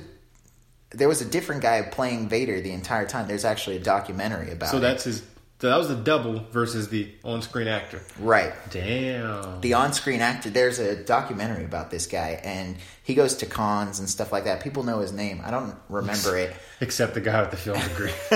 There 0.96 1.08
was 1.08 1.22
a 1.22 1.26
different 1.26 1.64
guy 1.64 1.82
playing 1.82 2.30
Vader 2.30 2.62
the 2.62 2.72
entire 2.72 3.08
time. 3.08 3.28
There's 3.28 3.46
actually 3.46 3.78
a 3.78 3.80
documentary 3.80 4.52
about. 4.52 4.70
So 4.70 4.78
it. 4.78 4.82
that's 4.82 5.04
his. 5.06 5.24
So 5.64 5.70
that 5.70 5.78
was 5.78 5.88
the 5.88 5.96
double 5.96 6.40
versus 6.52 6.90
the 6.90 7.10
on-screen 7.24 7.70
actor. 7.70 8.02
right. 8.20 8.52
Damn. 8.70 9.62
the 9.62 9.76
on-screen 9.76 10.20
actor 10.20 10.50
there's 10.50 10.78
a 10.78 11.02
documentary 11.02 11.64
about 11.64 11.90
this 11.90 12.06
guy 12.06 12.42
and 12.44 12.76
he 13.02 13.16
goes 13.16 13.36
to 13.36 13.46
cons 13.46 14.00
and 14.00 14.10
stuff 14.10 14.34
like 14.34 14.44
that 14.44 14.62
people 14.62 14.84
know 14.84 15.00
his 15.00 15.14
name 15.14 15.42
i 15.46 15.52
don't 15.52 15.74
remember 15.88 16.36
it 16.36 16.54
Except 16.82 17.14
the 17.14 17.22
guy 17.22 17.40
with 17.40 17.52
the 17.52 17.56
film 17.56 17.80
degree. 17.80 18.12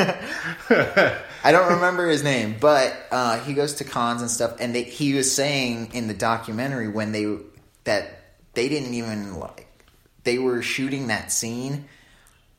i 1.43 1.51
don't 1.51 1.73
remember 1.73 2.07
his 2.07 2.23
name 2.23 2.55
but 2.61 2.95
uh, 3.11 3.41
he 3.41 3.53
goes 3.53 3.73
to 3.73 3.83
cons 3.83 4.21
and 4.21 4.31
stuff 4.31 4.55
and 4.61 4.73
they, 4.73 4.83
he 4.83 5.13
was 5.13 5.29
saying 5.29 5.89
in 5.93 6.07
the 6.07 6.13
documentary 6.13 6.87
when 6.87 7.11
they 7.11 7.25
that 7.83 8.37
they 8.53 8.69
didn't 8.69 8.93
even 8.93 9.37
like 9.37 9.67
they 10.23 10.39
were 10.39 10.61
shooting 10.61 11.07
that 11.07 11.33
scene 11.33 11.89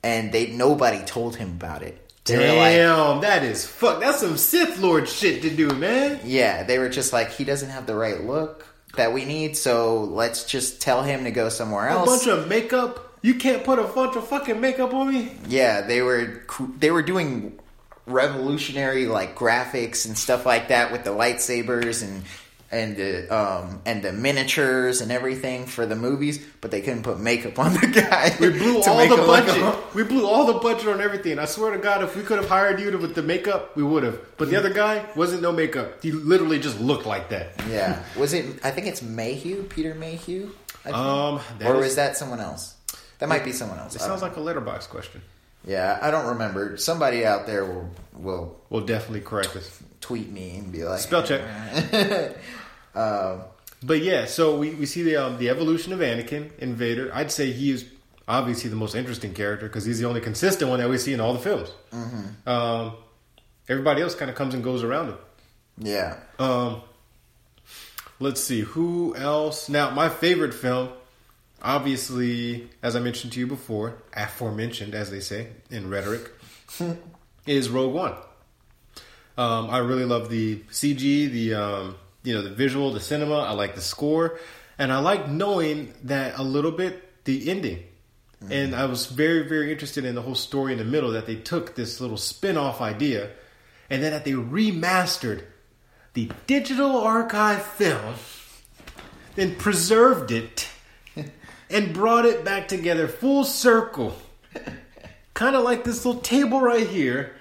and 0.03 0.31
they 0.31 0.49
nobody 0.49 1.03
told 1.07 1.37
him 1.37 1.53
about 1.53 1.83
it 1.83 2.08
were 2.37 2.43
like 2.43 2.75
Damn, 2.75 3.21
that 3.23 3.43
is 3.43 3.67
fuck. 3.67 4.01
That's 4.01 4.21
some 4.21 4.37
Sith 4.37 4.79
Lord 4.79 5.09
shit 5.09 5.43
to 5.43 5.51
do, 5.51 5.69
man. 5.71 6.21
yeah 6.25 6.63
they 6.65 6.79
were 6.79 6.89
just 6.89 7.13
like 7.13 7.31
he 7.31 7.45
doesn't 7.45 7.71
have 7.71 7.87
the 7.87 7.95
right 7.95 8.23
look 8.25 8.67
that 8.97 9.13
we 9.13 9.25
need 9.25 9.57
so 9.57 10.03
let's 10.05 10.45
just 10.45 10.81
tell 10.81 11.03
him 11.03 11.25
to 11.25 11.31
go 11.31 11.49
somewhere 11.49 11.89
else. 11.89 12.09
A 12.09 12.27
bunch 12.27 12.41
of 12.41 12.49
makeup. 12.49 13.05
You 13.23 13.35
can't 13.35 13.65
put 13.65 13.79
a 13.79 13.85
bunch 13.85 14.17
of 14.17 14.27
fucking 14.29 14.61
makeup 14.61 14.95
on 14.95 15.13
me. 15.13 15.33
Yeah, 15.49 15.83
they 15.83 16.03
were 16.03 16.43
they 16.79 16.91
were 16.91 17.03
doing 17.03 17.59
revolutionary 18.07 19.07
like 19.07 19.37
graphics 19.37 20.07
and 20.07 20.17
stuff 20.17 20.47
like 20.47 20.69
that 20.69 20.93
with 20.93 21.05
the 21.05 21.11
lightsabers 21.11 22.03
and 22.03 22.23
and 22.71 22.97
the 22.97 23.35
um 23.35 23.81
and 23.87 24.03
the 24.03 24.13
miniatures 24.13 25.01
and 25.01 25.11
everything 25.11 25.65
for 25.67 25.87
the 25.87 25.97
movies, 25.97 26.39
but 26.61 26.71
they 26.71 26.81
couldn't 26.83 27.03
put 27.03 27.19
makeup 27.19 27.59
on 27.59 27.73
the 27.75 27.87
guy. 28.11 28.37
We 28.39 28.51
blew 28.51 28.83
all 28.83 29.09
the 29.09 29.17
budget. 29.17 29.95
We 29.95 30.03
blew 30.05 30.27
all 30.27 30.45
the 30.47 30.59
budget 30.61 30.89
on 30.89 31.01
everything. 31.01 31.39
I 31.39 31.47
swear 31.47 31.73
to 31.73 31.79
God, 31.79 32.03
if 32.03 32.15
we 32.17 32.23
could 32.23 32.39
have 32.39 32.49
hired 32.49 32.79
you 32.81 32.91
to, 32.91 32.99
with 32.99 33.15
the 33.15 33.23
makeup, 33.23 33.75
we 33.77 33.83
would 33.83 34.03
have. 34.03 34.21
But 34.37 34.51
the 34.51 34.57
other 34.57 34.71
guy 34.73 35.05
wasn't 35.17 35.43
no 35.43 35.51
makeup. 35.53 36.03
He 36.03 36.13
literally 36.13 36.59
just 36.59 36.79
looked 36.81 37.07
like 37.07 37.31
that. 37.31 37.53
Yeah, 37.71 38.03
was 38.17 38.33
it? 38.35 38.45
I 38.65 38.71
think 38.71 38.87
it's 38.87 39.01
Mayhew, 39.03 39.63
Peter 39.65 39.95
Mayhew. 39.95 40.51
I 40.85 40.91
think. 40.91 40.97
Um, 40.97 41.41
or 41.65 41.77
is- 41.77 41.85
was 41.85 41.97
that 41.97 42.17
someone 42.17 42.41
else? 42.41 42.75
That 43.19 43.29
might 43.29 43.45
be 43.45 43.53
someone 43.53 43.79
else. 43.81 43.97
It 43.97 44.01
sounds 44.01 44.23
like 44.23 44.37
a 44.37 44.41
letterbox 44.41 44.87
question. 44.87 45.23
yeah, 45.67 45.99
I 46.01 46.11
don't 46.13 46.27
remember. 46.27 46.77
Somebody 46.77 47.25
out 47.27 47.47
there 47.47 47.65
will 47.65 47.91
will 48.15 48.61
We'll 48.71 48.85
definitely 48.87 49.23
correct 49.23 49.55
this. 49.55 49.83
tweet 50.01 50.31
me 50.31 50.57
and 50.59 50.71
be 50.71 50.85
like, 50.85 51.01
Spell 51.01 51.23
check. 51.25 51.41
Um, 52.95 53.43
But 53.83 54.03
yeah, 54.03 54.25
so 54.27 54.59
we, 54.59 54.71
we 54.75 54.87
see 54.87 55.03
the 55.03 55.17
um, 55.17 55.39
the 55.39 55.49
evolution 55.51 55.93
of 55.93 56.01
Anakin 56.01 56.51
and 56.61 56.77
Vader. 56.77 57.11
I'd 57.15 57.31
say 57.31 57.53
he 57.53 57.71
is 57.71 57.85
obviously 58.27 58.69
the 58.71 58.77
most 58.77 58.95
interesting 58.95 59.33
character 59.35 59.67
because 59.69 59.85
he's 59.85 59.99
the 60.01 60.07
only 60.07 60.21
consistent 60.21 60.69
one 60.71 60.81
that 60.81 60.89
we 60.91 60.99
see 60.99 61.13
in 61.13 61.21
all 61.21 61.33
the 61.33 61.39
films. 61.39 61.71
Um, 62.47 62.93
everybody 63.69 64.03
else 64.03 64.15
kind 64.15 64.31
of 64.31 64.37
comes 64.37 64.55
and 64.55 64.63
goes 64.65 64.83
around 64.83 65.09
him. 65.11 65.19
yeah, 65.81 66.17
Um, 66.41 66.83
let's 68.21 68.43
see 68.43 68.61
who 68.63 69.15
else. 69.17 69.69
Now, 69.69 69.91
my 69.91 70.09
favorite 70.09 70.53
film, 70.55 70.89
obviously, 71.63 72.69
as 72.83 72.97
I 72.97 73.01
mentioned 73.01 73.33
to 73.35 73.41
you 73.41 73.47
before, 73.47 73.95
aforementioned, 74.15 74.95
as 74.95 75.11
they 75.11 75.21
say 75.21 75.49
in 75.71 75.89
rhetoric, 75.89 76.31
is 77.47 77.69
Rogue 77.71 77.95
One. 77.95 78.15
Um, 79.37 79.71
I 79.71 79.79
really 79.79 80.05
love 80.05 80.31
the 80.31 80.57
CG, 80.73 81.31
the 81.31 81.55
um, 81.55 81.95
you 82.29 82.35
know 82.35 82.43
the 82.43 82.51
visual, 82.51 82.93
the 82.93 83.01
cinema. 83.01 83.39
I 83.39 83.53
like 83.53 83.75
the 83.75 83.81
score, 83.81 84.39
and 84.79 84.93
I 84.93 84.99
like 84.99 85.31
knowing 85.31 85.95
that 86.05 86.39
a 86.39 86.43
little 86.43 86.73
bit 86.73 87.25
the 87.25 87.51
ending. 87.51 87.85
Mm-hmm. 88.45 88.53
And 88.53 88.77
I 88.77 88.85
was 88.85 89.07
very, 89.07 89.49
very 89.49 89.73
interested 89.73 90.05
in 90.05 90.15
the 90.15 90.21
whole 90.21 90.35
story 90.35 90.73
in 90.73 90.79
the 90.79 90.85
middle 90.85 91.13
that 91.13 91.25
they 91.25 91.37
took 91.37 91.75
this 91.75 92.03
little 92.03 92.19
spin-off 92.19 92.83
idea 92.83 93.31
and 93.89 94.03
then 94.03 94.13
that 94.13 94.27
they 94.27 94.33
remastered 94.33 95.45
the 96.13 96.31
digital 96.47 96.99
archive 96.99 97.63
film, 97.63 98.17
then 99.35 99.57
preserved 99.57 100.31
it 100.31 100.69
and 101.71 101.95
brought 101.95 102.27
it 102.27 102.45
back 102.45 102.69
together 102.69 103.09
full 103.09 103.43
circle. 103.43 104.15
kind 105.35 105.57
of 105.57 105.65
like 105.65 105.83
this 105.83 106.05
little 106.05 106.21
table 106.21 106.61
right 106.61 106.87
here. 106.87 107.35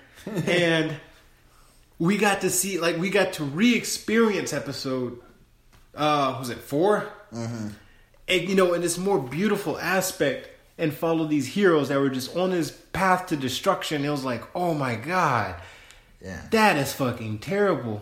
And 0.46 0.96
we 2.00 2.18
got 2.18 2.42
to 2.42 2.50
see, 2.50 2.80
like, 2.80 2.98
we 2.98 3.10
got 3.10 3.34
to 3.34 3.44
re 3.44 3.76
experience 3.76 4.54
episode, 4.54 5.20
uh, 5.96 6.36
was 6.40 6.50
it 6.50 6.60
4 6.60 7.10
Mm-hmm. 7.34 7.68
And, 8.30 8.50
you 8.50 8.56
know, 8.56 8.74
in 8.74 8.82
this 8.82 8.98
more 8.98 9.20
beautiful 9.20 9.78
aspect 9.78 10.50
and 10.78 10.94
follow 10.94 11.26
these 11.26 11.48
heroes 11.48 11.90
that 11.90 12.00
were 12.00 12.10
just 12.10 12.36
on 12.36 12.52
this 12.52 12.72
path 12.72 13.28
to 13.28 13.36
destruction. 13.36 14.06
It 14.06 14.10
was 14.10 14.24
like, 14.24 14.44
oh 14.56 14.74
my 14.74 14.96
God. 14.96 15.56
yeah. 16.22 16.42
That 16.52 16.78
is 16.78 16.94
fucking 16.94 17.40
terrible. 17.40 18.02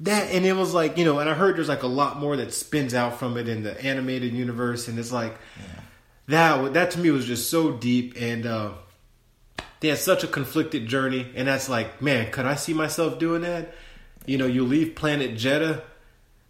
That 0.00 0.30
and 0.30 0.44
it 0.44 0.52
was 0.52 0.74
like 0.74 0.98
you 0.98 1.06
know, 1.06 1.20
and 1.20 1.30
I 1.30 1.32
heard 1.32 1.56
there's 1.56 1.70
like 1.70 1.82
a 1.82 1.86
lot 1.86 2.18
more 2.18 2.36
that 2.36 2.52
spins 2.52 2.92
out 2.92 3.18
from 3.18 3.38
it 3.38 3.48
in 3.48 3.62
the 3.62 3.82
animated 3.82 4.34
universe, 4.34 4.88
and 4.88 4.98
it's 4.98 5.10
like 5.10 5.38
that. 6.28 6.74
That 6.74 6.90
to 6.90 6.98
me 6.98 7.10
was 7.10 7.24
just 7.24 7.48
so 7.48 7.72
deep, 7.72 8.12
and 8.20 8.44
uh, 8.44 8.72
they 9.80 9.88
had 9.88 9.98
such 9.98 10.24
a 10.24 10.26
conflicted 10.26 10.86
journey, 10.86 11.26
and 11.34 11.48
that's 11.48 11.68
like, 11.68 12.00
man, 12.02 12.30
could 12.32 12.46
I 12.46 12.54
see 12.54 12.72
myself 12.74 13.18
doing 13.18 13.42
that? 13.42 13.74
You 14.26 14.38
know, 14.38 14.46
you 14.46 14.64
leave 14.64 14.94
planet 14.94 15.34
Jedha, 15.34 15.82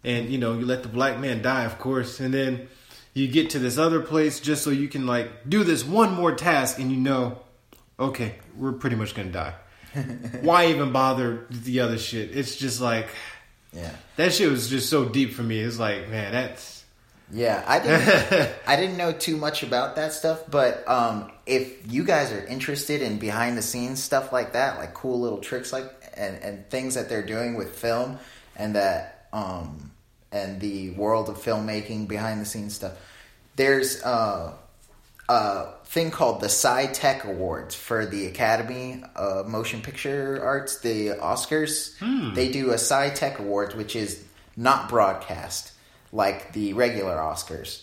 and 0.03 0.29
you 0.29 0.37
know, 0.37 0.57
you 0.57 0.65
let 0.65 0.83
the 0.83 0.89
black 0.89 1.19
man 1.19 1.41
die, 1.41 1.63
of 1.65 1.77
course, 1.79 2.19
and 2.19 2.33
then 2.33 2.67
you 3.13 3.27
get 3.27 3.49
to 3.51 3.59
this 3.59 3.77
other 3.77 3.99
place 4.01 4.39
just 4.39 4.63
so 4.63 4.69
you 4.69 4.87
can 4.87 5.05
like 5.05 5.49
do 5.49 5.63
this 5.63 5.83
one 5.83 6.13
more 6.13 6.33
task, 6.35 6.79
and 6.79 6.91
you 6.91 6.97
know, 6.97 7.39
okay, 7.99 8.35
we're 8.55 8.73
pretty 8.73 8.95
much 8.95 9.13
gonna 9.15 9.29
die. 9.31 9.53
Why 10.41 10.67
even 10.67 10.91
bother 10.91 11.45
the 11.49 11.79
other 11.81 11.97
shit? 11.97 12.35
It's 12.35 12.55
just 12.55 12.79
like 12.81 13.07
Yeah. 13.73 13.91
that 14.15 14.33
shit 14.33 14.49
was 14.51 14.69
just 14.69 14.89
so 14.89 15.05
deep 15.05 15.33
for 15.33 15.43
me. 15.43 15.59
It's 15.59 15.79
like, 15.79 16.09
man, 16.09 16.31
that's 16.31 16.76
Yeah, 17.31 17.63
I 17.67 17.79
didn't. 17.79 18.53
I 18.67 18.75
didn't 18.75 18.97
know 18.97 19.11
too 19.11 19.37
much 19.37 19.63
about 19.63 19.95
that 19.97 20.13
stuff, 20.13 20.43
but 20.49 20.87
um, 20.87 21.31
if 21.45 21.91
you 21.91 22.03
guys 22.03 22.31
are 22.31 22.45
interested 22.45 23.01
in 23.01 23.19
behind 23.19 23.57
the 23.57 23.61
scenes 23.61 24.01
stuff 24.01 24.31
like 24.31 24.53
that, 24.53 24.77
like 24.77 24.93
cool 24.93 25.19
little 25.19 25.39
tricks 25.39 25.73
like 25.73 25.91
and, 26.15 26.37
and 26.41 26.69
things 26.69 26.95
that 26.95 27.09
they're 27.09 27.25
doing 27.25 27.55
with 27.55 27.75
film, 27.75 28.17
and 28.55 28.75
that 28.75 29.27
um, 29.33 29.91
and 30.31 30.61
the 30.61 30.91
world 30.91 31.27
of 31.29 31.37
filmmaking 31.37 32.07
behind 32.07 32.39
the 32.41 32.45
scenes 32.45 32.75
stuff, 32.75 32.93
there's 33.57 34.01
uh, 34.03 34.53
a 35.27 35.65
thing 35.83 36.11
called 36.11 36.39
the 36.39 36.45
Sci-Tech 36.45 37.25
Awards 37.25 37.75
for 37.75 38.05
the 38.05 38.27
Academy 38.27 39.03
of 39.17 39.49
Motion 39.49 39.81
Picture 39.81 40.41
Arts, 40.41 40.79
the 40.79 41.09
Oscars. 41.09 41.93
They 42.35 42.49
do 42.51 42.69
a 42.69 42.75
Sci-Tech 42.75 43.39
Awards, 43.39 43.75
which 43.75 43.97
is 43.97 44.23
not 44.55 44.87
broadcast 44.87 45.73
like 46.11 46.53
the 46.53 46.73
regular 46.73 47.15
Oscars. 47.15 47.81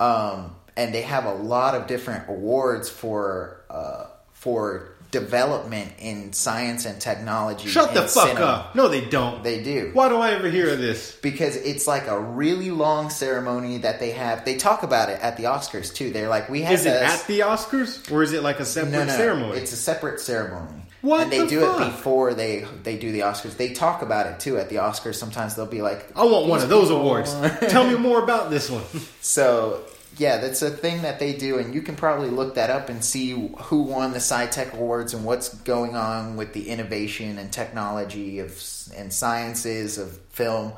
Um, 0.00 0.54
and 0.76 0.94
they 0.94 1.02
have 1.02 1.24
a 1.24 1.34
lot 1.34 1.74
of 1.74 1.86
different 1.86 2.28
awards 2.28 2.88
for 2.90 3.62
uh, 3.70 4.06
for 4.32 4.90
development 5.12 5.90
in 5.98 6.32
science 6.32 6.84
and 6.84 7.00
technology. 7.00 7.68
Shut 7.68 7.94
the 7.94 8.02
fuck 8.02 8.28
cinema. 8.28 8.44
up. 8.44 8.74
No, 8.74 8.88
they 8.88 9.02
don't. 9.02 9.42
They 9.42 9.62
do 9.62 9.90
Why 9.94 10.08
do 10.10 10.16
I 10.16 10.32
ever 10.32 10.50
hear 10.50 10.70
of 10.70 10.78
this? 10.78 11.16
because 11.22 11.56
it's 11.56 11.86
like 11.86 12.06
a 12.08 12.20
really 12.20 12.70
long 12.70 13.08
ceremony 13.08 13.78
that 13.78 13.98
they 14.00 14.10
have. 14.10 14.44
They 14.44 14.56
talk 14.56 14.82
about 14.82 15.08
it 15.08 15.20
at 15.22 15.36
the 15.38 15.44
Oscars 15.44 15.94
too. 15.94 16.10
They're 16.10 16.28
like, 16.28 16.50
we 16.50 16.62
have 16.62 16.74
Is 16.74 16.86
it 16.86 16.90
this- 16.90 17.22
at 17.22 17.26
the 17.26 17.40
Oscars 17.40 18.10
or 18.12 18.22
is 18.22 18.32
it 18.32 18.42
like 18.42 18.60
a 18.60 18.66
separate 18.66 18.92
no, 18.92 19.04
no, 19.04 19.16
ceremony? 19.16 19.58
It's 19.58 19.72
a 19.72 19.76
separate 19.76 20.20
ceremony. 20.20 20.82
What 21.06 21.22
And 21.22 21.32
they 21.32 21.40
the 21.40 21.46
do 21.46 21.60
fuck? 21.60 21.80
it 21.80 21.84
before 21.92 22.34
they 22.34 22.66
they 22.82 22.96
do 22.98 23.12
the 23.12 23.20
Oscars. 23.20 23.56
They 23.56 23.72
talk 23.72 24.02
about 24.02 24.26
it 24.26 24.40
too 24.40 24.58
at 24.58 24.68
the 24.68 24.76
Oscars. 24.76 25.14
Sometimes 25.14 25.54
they'll 25.54 25.66
be 25.66 25.82
like, 25.82 26.10
I 26.16 26.24
want 26.24 26.46
one 26.48 26.60
of 26.62 26.68
those 26.68 26.90
awards. 26.90 27.32
Tell 27.68 27.86
me 27.88 27.96
more 27.96 28.22
about 28.22 28.50
this 28.50 28.68
one. 28.70 28.84
So 29.20 29.82
yeah, 30.18 30.38
that's 30.38 30.62
a 30.62 30.70
thing 30.70 31.02
that 31.02 31.18
they 31.18 31.34
do, 31.34 31.58
and 31.58 31.74
you 31.74 31.82
can 31.82 31.94
probably 31.94 32.30
look 32.30 32.54
that 32.54 32.70
up 32.70 32.88
and 32.88 33.04
see 33.04 33.32
who 33.64 33.82
won 33.82 34.12
the 34.12 34.18
SciTech 34.18 34.72
Awards 34.72 35.12
and 35.12 35.24
what's 35.26 35.50
going 35.62 35.94
on 35.94 36.36
with 36.36 36.54
the 36.54 36.68
innovation 36.70 37.36
and 37.38 37.52
technology 37.52 38.38
of 38.38 38.50
and 38.96 39.12
sciences 39.12 39.98
of 39.98 40.16
film. 40.30 40.72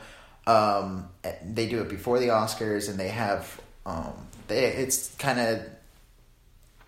Um, 0.47 1.09
they 1.45 1.69
do 1.69 1.81
it 1.83 1.89
before 1.89 2.19
the 2.19 2.29
Oscars, 2.29 2.89
and 2.91 2.99
they 2.99 3.09
have 3.09 3.61
um, 3.87 4.13
they, 4.49 4.65
it's 4.65 5.15
kind 5.17 5.39
of 5.39 5.63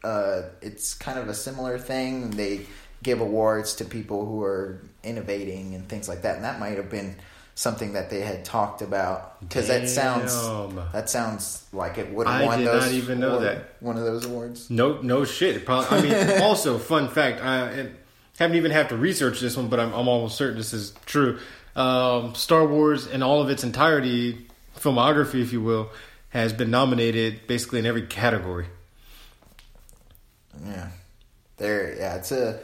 uh, 0.03 0.43
it's 0.61 0.95
kind 0.95 1.19
of 1.19 1.29
a 1.29 1.35
similar 1.35 1.79
thing. 1.79 2.31
They 2.31 2.67
give 3.03 3.21
awards 3.21 3.75
to 3.77 3.85
people 3.85 4.27
who 4.27 4.43
are 4.43 4.81
innovating 5.03 5.75
and 5.75 5.89
things 5.89 6.09
like 6.09 6.23
that, 6.23 6.37
and 6.37 6.45
that 6.45 6.61
might 6.61 6.77
have 6.77 6.91
been 6.91 7.17
something 7.55 7.93
that 7.93 8.09
they 8.09 8.21
had 8.21 8.43
talked 8.45 8.81
about 8.81 9.39
because 9.41 9.69
that 9.69 9.87
sounds 9.89 10.33
that 10.93 11.11
sounds 11.11 11.67
like 11.73 11.99
it 11.99 12.11
would 12.13 12.27
have 12.27 12.41
I 12.43 12.47
won 12.47 12.59
did 12.59 12.69
those. 12.69 12.85
not 12.85 12.93
even 12.93 13.21
know 13.21 13.29
award- 13.37 13.43
that. 13.45 13.77
one 13.81 13.97
of 13.99 14.05
those 14.05 14.25
awards. 14.25 14.71
No, 14.71 15.01
no 15.03 15.25
shit. 15.25 15.65
Probably. 15.67 15.99
I 16.15 16.29
mean, 16.31 16.43
also 16.43 16.79
fun 16.79 17.09
fact. 17.09 17.43
I 17.43 17.89
haven't 18.39 18.57
even 18.57 18.71
have 18.71 18.89
to 18.89 18.97
research 18.97 19.41
this 19.41 19.57
one, 19.57 19.69
but 19.69 19.79
I'm, 19.81 19.93
I'm 19.93 20.09
almost 20.09 20.37
certain 20.37 20.57
this 20.57 20.73
is 20.73 20.95
true. 21.07 21.39
Um, 21.77 22.35
Star 22.35 22.67
Wars, 22.67 23.07
in 23.07 23.23
all 23.23 23.43
of 23.43 23.51
its 23.51 23.63
entirety, 23.63 24.47
filmography, 24.79 25.43
if 25.43 25.53
you 25.53 25.61
will, 25.61 25.91
has 26.31 26.53
been 26.55 26.71
nominated 26.71 27.47
basically 27.47 27.79
in 27.81 27.87
every 27.87 28.07
category. 28.07 28.67
Yeah, 30.65 30.89
there. 31.59 31.95
Yeah, 31.97 32.17
it's 32.17 32.33
a 32.33 32.59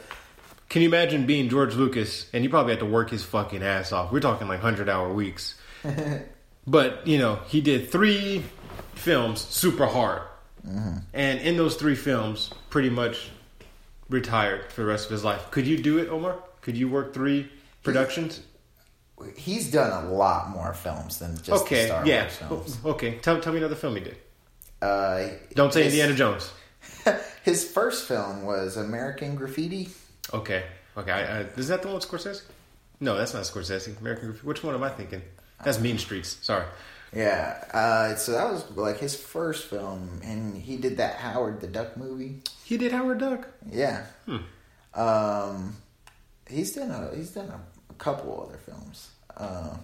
Can 0.69 0.81
you 0.81 0.89
imagine 0.89 1.25
being 1.25 1.49
George 1.49 1.75
Lucas 1.75 2.29
and 2.33 2.43
you 2.43 2.49
probably 2.49 2.73
had 2.73 2.79
to 2.79 2.85
work 2.85 3.09
his 3.09 3.23
fucking 3.23 3.63
ass 3.63 3.91
off? 3.91 4.11
We're 4.11 4.19
talking 4.19 4.47
like 4.47 4.59
hundred 4.59 4.89
hour 4.89 5.11
weeks. 5.11 5.55
but 6.67 7.07
you 7.07 7.17
know, 7.17 7.39
he 7.47 7.61
did 7.61 7.89
three 7.89 8.43
films 8.95 9.41
super 9.41 9.85
hard, 9.85 10.23
and 11.13 11.39
in 11.39 11.55
those 11.55 11.75
three 11.75 11.95
films, 11.95 12.51
pretty 12.69 12.89
much 12.89 13.29
retired 14.09 14.71
for 14.71 14.81
the 14.81 14.87
rest 14.87 15.05
of 15.05 15.11
his 15.11 15.23
life. 15.23 15.49
Could 15.51 15.67
you 15.67 15.77
do 15.77 15.99
it, 15.99 16.09
Omar? 16.09 16.37
Could 16.61 16.77
you 16.77 16.89
work 16.89 17.13
three 17.13 17.49
productions? 17.83 18.41
he's 19.35 19.71
done 19.71 20.05
a 20.05 20.11
lot 20.11 20.49
more 20.49 20.73
films 20.73 21.19
than 21.19 21.35
just 21.37 21.47
the 21.47 21.53
okay, 21.55 21.85
Star 21.87 22.05
yeah. 22.05 22.23
Wars 22.23 22.35
films. 22.35 22.77
Okay, 22.85 23.17
tell 23.19 23.39
tell 23.39 23.53
me 23.53 23.59
another 23.59 23.75
film 23.75 23.95
he 23.95 24.01
did. 24.01 24.17
Uh, 24.81 25.29
Don't 25.55 25.73
say 25.73 25.83
his- 25.83 25.93
Indiana 25.93 26.15
Jones. 26.15 26.51
His 27.43 27.69
first 27.69 28.07
film 28.07 28.43
was 28.43 28.77
American 28.77 29.35
Graffiti. 29.35 29.89
Okay, 30.33 30.63
okay. 30.97 31.11
I, 31.11 31.37
I, 31.37 31.39
is 31.41 31.67
that 31.69 31.81
the 31.81 31.87
one 31.87 31.95
with 31.95 32.07
Scorsese? 32.07 32.41
No, 32.99 33.15
that's 33.15 33.33
not 33.33 33.43
Scorsese. 33.43 33.97
American. 33.99 34.27
Graffiti. 34.29 34.47
Which 34.47 34.63
one 34.63 34.73
am 34.75 34.83
I 34.83 34.89
thinking? 34.89 35.21
That's 35.63 35.79
Mean 35.79 35.97
Streets. 35.97 36.37
Sorry. 36.41 36.65
Yeah, 37.13 37.63
uh, 37.73 38.15
so 38.15 38.33
that 38.33 38.51
was 38.51 38.69
like 38.75 38.99
his 38.99 39.15
first 39.15 39.65
film, 39.65 40.19
and 40.23 40.57
he 40.57 40.75
did 40.77 40.97
that 40.97 41.15
Howard 41.15 41.61
the 41.61 41.67
Duck 41.67 41.95
movie. 41.95 42.41
He 42.65 42.77
did 42.77 42.91
Howard 42.91 43.19
Duck. 43.19 43.47
Yeah, 43.71 44.05
Hmm. 44.25 44.37
um, 44.99 45.75
he's 46.49 46.75
done 46.75 46.91
a 46.91 47.15
he's 47.15 47.31
done 47.31 47.47
a, 47.47 47.59
a 47.89 47.93
couple 47.95 48.45
other 48.47 48.57
films. 48.57 49.09
Uh, 49.37 49.77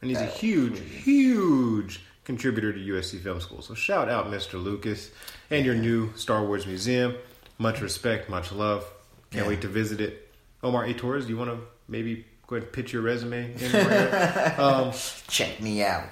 And 0.00 0.10
he's 0.10 0.20
a 0.20 0.26
huge, 0.26 0.78
huge 0.78 2.00
contributor 2.24 2.72
to 2.72 2.78
USC 2.78 3.20
Film 3.20 3.40
School. 3.40 3.62
So 3.62 3.74
shout 3.74 4.08
out, 4.08 4.26
Mr. 4.30 4.62
Lucas, 4.62 5.10
and 5.50 5.66
your 5.66 5.74
new 5.74 6.12
Star 6.14 6.44
Wars 6.44 6.66
museum. 6.66 7.16
Much 7.58 7.80
respect, 7.80 8.28
much 8.28 8.52
love. 8.52 8.84
Can't 9.30 9.44
Yeah. 9.44 9.48
wait 9.48 9.60
to 9.62 9.68
visit 9.68 10.00
it. 10.00 10.28
Omar 10.62 10.84
A. 10.84 10.94
Torres, 10.94 11.24
do 11.26 11.30
you 11.32 11.36
want 11.38 11.50
to 11.50 11.58
maybe 11.88 12.24
go 12.46 12.56
ahead 12.56 12.64
and 12.64 12.72
pitch 12.72 12.92
your 12.92 13.02
resume? 13.02 13.52
In 13.60 13.72
right 13.72 14.56
now? 14.58 14.64
um, 14.88 14.92
check 15.28 15.60
me 15.60 15.82
out. 15.84 16.04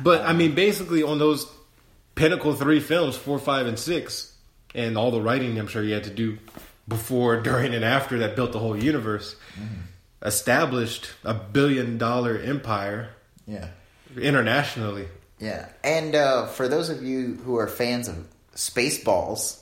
but 0.00 0.22
I 0.22 0.32
mean, 0.32 0.54
basically, 0.54 1.02
on 1.02 1.18
those 1.18 1.46
pinnacle 2.14 2.54
three 2.54 2.80
films, 2.80 3.16
four, 3.16 3.38
five, 3.38 3.66
and 3.66 3.78
six, 3.78 4.32
and 4.74 4.96
all 4.98 5.10
the 5.10 5.20
writing 5.20 5.58
I'm 5.58 5.66
sure 5.68 5.82
you 5.82 5.94
had 5.94 6.04
to 6.04 6.10
do 6.10 6.38
before, 6.88 7.36
during, 7.48 7.74
and 7.74 7.84
after 7.84 8.18
that 8.18 8.34
built 8.36 8.52
the 8.52 8.58
whole 8.58 8.76
universe, 8.76 9.36
established 10.22 11.08
a 11.24 11.34
billion 11.34 11.98
dollar 11.98 12.38
empire 12.38 13.10
Yeah, 13.46 13.68
internationally. 14.16 15.08
yeah. 15.38 15.68
And 15.82 16.14
uh, 16.14 16.46
for 16.46 16.68
those 16.68 16.88
of 16.90 17.02
you 17.02 17.34
who 17.44 17.56
are 17.58 17.68
fans 17.68 18.08
of 18.08 18.16
Spaceballs, 18.54 19.60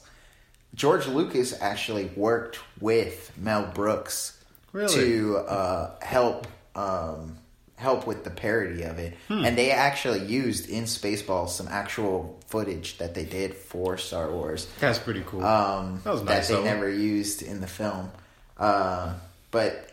George 0.74 1.06
Lucas 1.06 1.54
actually 1.60 2.06
worked 2.16 2.58
with 2.80 3.30
Mel 3.36 3.70
Brooks 3.74 4.38
Really? 4.72 4.94
to 4.94 5.36
uh, 5.38 5.90
help 6.00 6.46
um, 6.74 7.36
help 7.76 8.06
with 8.06 8.24
the 8.24 8.30
parody 8.30 8.82
of 8.84 8.98
it, 8.98 9.14
and 9.28 9.58
they 9.58 9.70
actually 9.70 10.24
used 10.24 10.70
in 10.70 10.84
Spaceballs 10.84 11.50
some 11.50 11.68
actual 11.68 12.38
footage 12.46 12.96
that 12.98 13.12
they 13.14 13.24
did 13.24 13.54
for 13.54 13.98
Star 13.98 14.30
Wars. 14.30 14.66
That's 14.80 14.98
pretty 14.98 15.22
cool. 15.26 15.44
um, 15.44 16.00
That 16.04 16.12
was 16.12 16.22
nice 16.22 16.48
they 16.48 16.54
of 16.54 16.60
'em. 16.60 16.64
never 16.66 16.88
used 16.88 17.42
in 17.42 17.60
the 17.60 17.66
film. 17.66 18.10
Uh, 18.56 19.14
but 19.50 19.90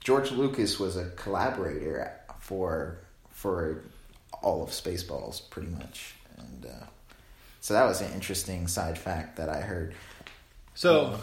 George 0.00 0.30
Lucas 0.30 0.78
was 0.80 0.96
a 0.96 1.06
collaborator 1.16 2.12
for 2.40 2.98
for 3.30 3.82
all 4.42 4.62
of 4.62 4.70
Spaceballs, 4.70 5.42
pretty 5.50 5.68
much, 5.68 6.14
and 6.38 6.64
uh, 6.66 6.86
so 7.60 7.74
that 7.74 7.84
was 7.84 8.00
an 8.00 8.10
interesting 8.14 8.68
side 8.68 8.96
fact 8.96 9.36
that 9.36 9.50
I 9.50 9.60
heard. 9.60 9.94
So, 10.74 11.18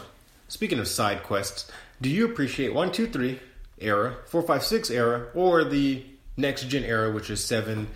speaking 0.48 0.78
of 0.78 0.88
side 0.88 1.22
quests, 1.22 1.70
do 2.00 2.08
you 2.08 2.24
appreciate 2.26 2.74
one, 2.74 2.90
two, 2.92 3.06
three 3.06 3.38
era, 3.78 4.16
four, 4.26 4.42
five, 4.42 4.64
six 4.64 4.90
era, 4.90 5.28
or 5.34 5.64
the 5.64 6.04
next 6.36 6.64
gen 6.68 6.84
era, 6.84 7.10
which 7.12 7.30
is 7.30 7.44
seven, 7.44 7.88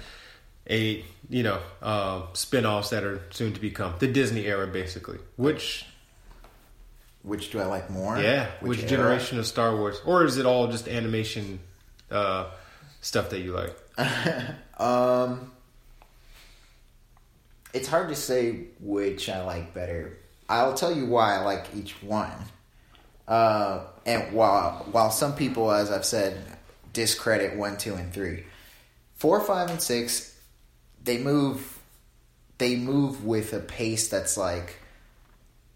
eight, 0.67 1.05
you 1.29 1.43
know, 1.43 1.59
uh, 1.83 2.23
spin 2.35 2.67
offs 2.67 2.91
that 2.91 3.05
are 3.05 3.21
soon 3.31 3.53
to 3.53 3.61
become 3.61 3.95
the 3.99 4.07
Disney 4.07 4.47
era, 4.47 4.67
basically? 4.67 5.19
Which, 5.37 5.87
Which 7.23 7.51
do 7.51 7.61
I 7.61 7.67
like 7.67 7.89
more? 7.91 8.19
yeah, 8.19 8.49
which, 8.61 8.81
era? 8.81 8.89
generation 8.89 9.39
of 9.39 9.47
Star 9.47 9.75
Wars, 9.77 10.01
or 10.05 10.25
is 10.25 10.37
it 10.39 10.47
all 10.47 10.69
just 10.69 10.89
animation 10.89 11.59
uh, 12.11 12.47
stuff 13.01 13.31
that 13.31 13.41
you 13.41 13.53
like? 13.53 13.77
Um, 14.79 15.53
it's 17.73 17.89
hard 17.89 18.11
to 18.11 18.15
say 18.15 18.67
which 18.81 19.31
I 19.31 19.43
like 19.43 19.73
better. 19.73 20.19
I'll 20.49 20.75
tell 20.75 20.95
you 20.95 21.07
why 21.07 21.37
I 21.37 21.43
like 21.43 21.67
each 21.75 22.03
one. 22.03 22.33
Uh, 23.27 23.85
and 24.05 24.33
while 24.33 24.87
while 24.93 25.11
some 25.11 25.35
people, 25.35 25.73
as 25.73 25.91
I've 25.91 26.05
said, 26.05 26.41
discredit 26.93 27.57
one, 27.57 27.77
two, 27.77 27.95
and 27.95 28.13
three, 28.13 28.45
four, 29.15 29.41
five, 29.41 29.71
and 29.71 29.83
six, 29.83 30.39
they 31.03 31.19
move, 31.19 31.81
they 32.59 32.77
move 32.77 33.25
with 33.25 33.53
a 33.53 33.59
pace 33.59 34.09
that's 34.09 34.37
like, 34.37 34.77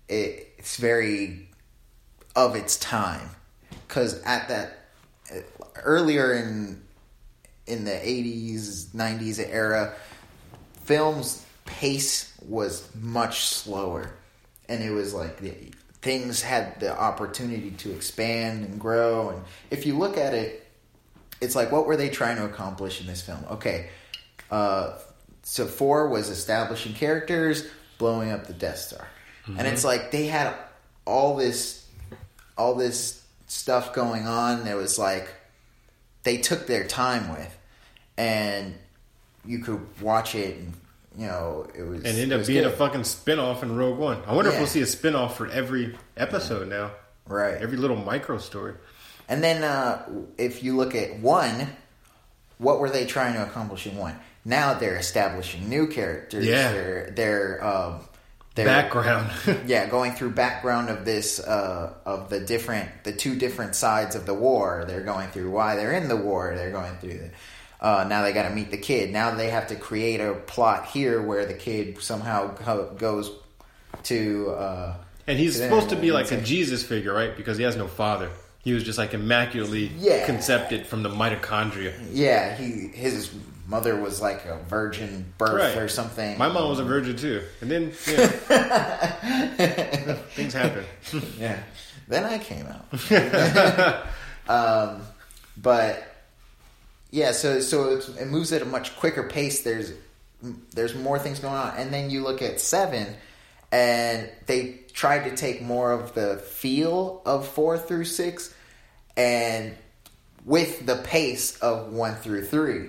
it, 0.09 0.55
it's 0.59 0.77
very 0.77 1.49
of 2.37 2.55
its 2.55 2.77
time. 2.79 3.31
Because 3.89 4.23
at 4.23 4.49
that 4.49 4.79
earlier 5.83 6.33
in 6.35 6.83
in 7.67 7.85
the 7.85 7.91
80s 7.91 8.89
90s 8.89 9.39
era 9.39 9.95
films 10.83 11.45
pace 11.65 12.33
was 12.43 12.89
much 12.97 13.45
slower 13.45 14.13
and 14.71 14.83
it 14.83 14.91
was 14.91 15.13
like 15.13 15.39
the, 15.39 15.53
things 16.01 16.41
had 16.41 16.81
the 16.81 16.99
opportunity 16.99 17.73
to 17.73 17.93
expand 17.93 18.65
and 18.65 18.81
grow 18.81 19.29
and 19.29 19.43
if 19.71 19.85
you 19.85 19.99
look 19.99 20.17
at 20.17 20.33
it 20.33 20.67
it's 21.43 21.55
like 21.55 21.71
what 21.71 21.87
were 21.87 21.97
they 21.97 22.09
trying 22.09 22.37
to 22.37 22.45
accomplish 22.45 23.03
in 23.03 23.07
this 23.07 23.21
film? 23.21 23.45
Okay 23.51 23.91
uh, 24.51 24.99
so 25.43 25.67
four 25.67 26.09
was 26.09 26.29
establishing 26.29 26.95
characters 26.95 27.67
blowing 27.99 28.31
up 28.31 28.47
the 28.47 28.53
death 28.53 28.79
star. 28.79 29.07
And 29.47 29.67
it's 29.67 29.85
like 29.85 30.11
they 30.11 30.27
had 30.27 30.55
all 31.05 31.37
this 31.37 31.87
all 32.57 32.75
this 32.75 33.25
stuff 33.47 33.93
going 33.93 34.27
on 34.27 34.65
that 34.65 34.77
was 34.77 34.99
like 34.99 35.29
they 36.23 36.39
took 36.39 36.67
their 36.67 36.87
time 36.87 37.31
with 37.31 37.59
and 38.17 38.75
you 39.45 39.59
could 39.59 40.01
watch 40.01 40.35
it 40.35 40.57
and 40.57 40.75
you 41.17 41.27
know, 41.27 41.67
it 41.75 41.83
was 41.83 42.05
and 42.05 42.19
end 42.19 42.33
up 42.33 42.47
being 42.47 42.65
a 42.65 42.71
fucking 42.71 43.05
spin-off 43.05 43.63
in 43.63 43.77
Rogue 43.77 43.99
One. 43.99 44.23
I 44.27 44.35
wonder 44.35 44.51
if 44.51 44.59
we'll 44.59 44.67
see 44.67 44.81
a 44.83 44.87
spin-off 44.87 45.37
for 45.37 45.49
every 45.49 45.97
episode 46.17 46.69
now. 46.69 46.93
right. 47.27 47.55
Every 47.55 47.77
little 47.77 47.97
micro 47.97 48.39
story. 48.39 48.75
And 49.29 49.43
then 49.43 49.63
uh, 49.63 50.09
if 50.39 50.63
you 50.63 50.77
look 50.77 50.95
at 50.95 51.21
one, 51.21 51.69
what 52.59 52.81
were 52.81 52.91
they 52.91 53.07
trying 53.07 53.35
to 53.35 53.43
accomplish 53.45 53.87
in 53.87 53.97
one? 53.97 54.19
Now 54.45 54.75
they're 54.75 54.97
establishing 54.97 55.69
new 55.69 55.87
characters. 55.89 56.47
Yeah. 56.47 56.73
They're 56.73 57.11
they're 57.15 57.65
um, 57.65 58.01
they're 58.55 58.67
Background. 58.67 59.31
yeah 59.67 59.87
going 59.87 60.13
through 60.13 60.31
background 60.31 60.89
of 60.91 61.05
this 61.05 61.39
uh, 61.39 61.95
of 62.05 62.31
the 62.31 62.41
different 62.41 62.89
the 63.05 63.13
two 63.13 63.37
different 63.37 63.75
sides 63.75 64.17
of 64.17 64.27
the 64.27 64.35
war. 64.35 64.85
They're 64.87 65.03
going 65.05 65.31
through 65.31 65.51
why 65.51 65.77
they're 65.77 65.93
in 65.93 66.09
the 66.09 66.17
war. 66.17 66.53
They're 66.57 66.73
going 66.73 66.97
through 66.99 67.19
the. 67.19 67.31
Uh, 67.81 68.05
now 68.09 68.23
they 68.23 68.33
got 68.33 68.47
to 68.49 68.55
meet 68.55 68.71
the 68.71 68.77
kid. 68.77 69.11
Now 69.11 69.35
they 69.35 69.49
have 69.51 69.69
to 69.69 69.77
create 69.77 70.21
a 70.21 70.35
plot 70.35 70.87
here 70.87 71.23
where 71.23 71.47
the 71.47 71.55
kid 71.55 72.01
somehow 72.03 72.49
goes 72.97 73.31
to. 74.05 74.51
Uh, 74.51 74.95
and 75.27 75.39
he's 75.39 75.57
to 75.57 75.63
supposed 75.65 75.89
to 75.91 75.97
be 75.97 76.13
like 76.13 76.31
a 76.31 76.41
Jesus 76.43 76.83
figure, 76.83 77.13
right? 77.15 77.35
Because 77.37 77.57
he 77.57 77.65
has 77.65 77.77
no 77.77 77.87
father. 77.89 78.31
He 78.63 78.75
was 78.75 78.85
just 78.85 78.99
like 78.99 79.15
immaculately 79.15 79.91
Yeah. 79.99 80.27
concepted 80.27 80.87
from 80.87 81.03
the 81.03 81.09
mitochondria. 81.09 81.95
Yeah, 82.13 82.55
he 82.55 82.89
his 82.89 83.31
mother 83.67 83.97
was 83.97 84.21
like 84.21 84.45
a 84.45 84.59
virgin 84.69 85.33
birth 85.39 85.53
Right. 85.75 85.77
or 85.79 85.89
something. 85.89 86.37
My 86.37 86.49
mom 86.49 86.69
was 86.69 86.81
a 86.81 86.85
virgin 86.85 87.17
too, 87.17 87.43
and 87.63 87.71
then 87.71 87.93
yeah, 88.07 88.27
things 90.35 90.53
happen. 90.53 90.85
yeah. 91.39 91.59
Then 92.09 92.25
I 92.25 92.39
came 92.39 92.67
out. 92.67 92.87
um, 94.49 95.03
but 95.57 96.10
yeah, 97.11 97.33
so 97.33 97.61
so 97.61 98.01
it 98.19 98.27
moves 98.29 98.53
at 98.53 98.63
a 98.63 98.65
much 98.67 98.97
quicker 98.97 99.25
pace. 99.25 99.63
There's 99.63 99.93
there's 100.73 100.95
more 100.95 101.19
things 101.19 101.41
going 101.41 101.55
on, 101.55 101.75
and 101.77 101.93
then 101.93 102.11
you 102.11 102.23
look 102.23 102.41
at 102.43 102.61
seven, 102.61 103.07
and 103.73 104.31
they 104.47 104.81
tried 104.93 105.29
to 105.29 105.37
take 105.37 105.63
more 105.63 105.93
of 105.93 106.15
the 106.15 106.37
feel 106.39 107.23
of 107.27 107.47
four 107.49 107.79
through 107.79 108.05
six, 108.05 108.55
and 109.17 109.75
with 110.45 110.87
the 110.87 110.97
pace 110.97 111.59
of 111.59 111.93
one 111.93 112.15
through 112.15 112.45
three, 112.47 112.89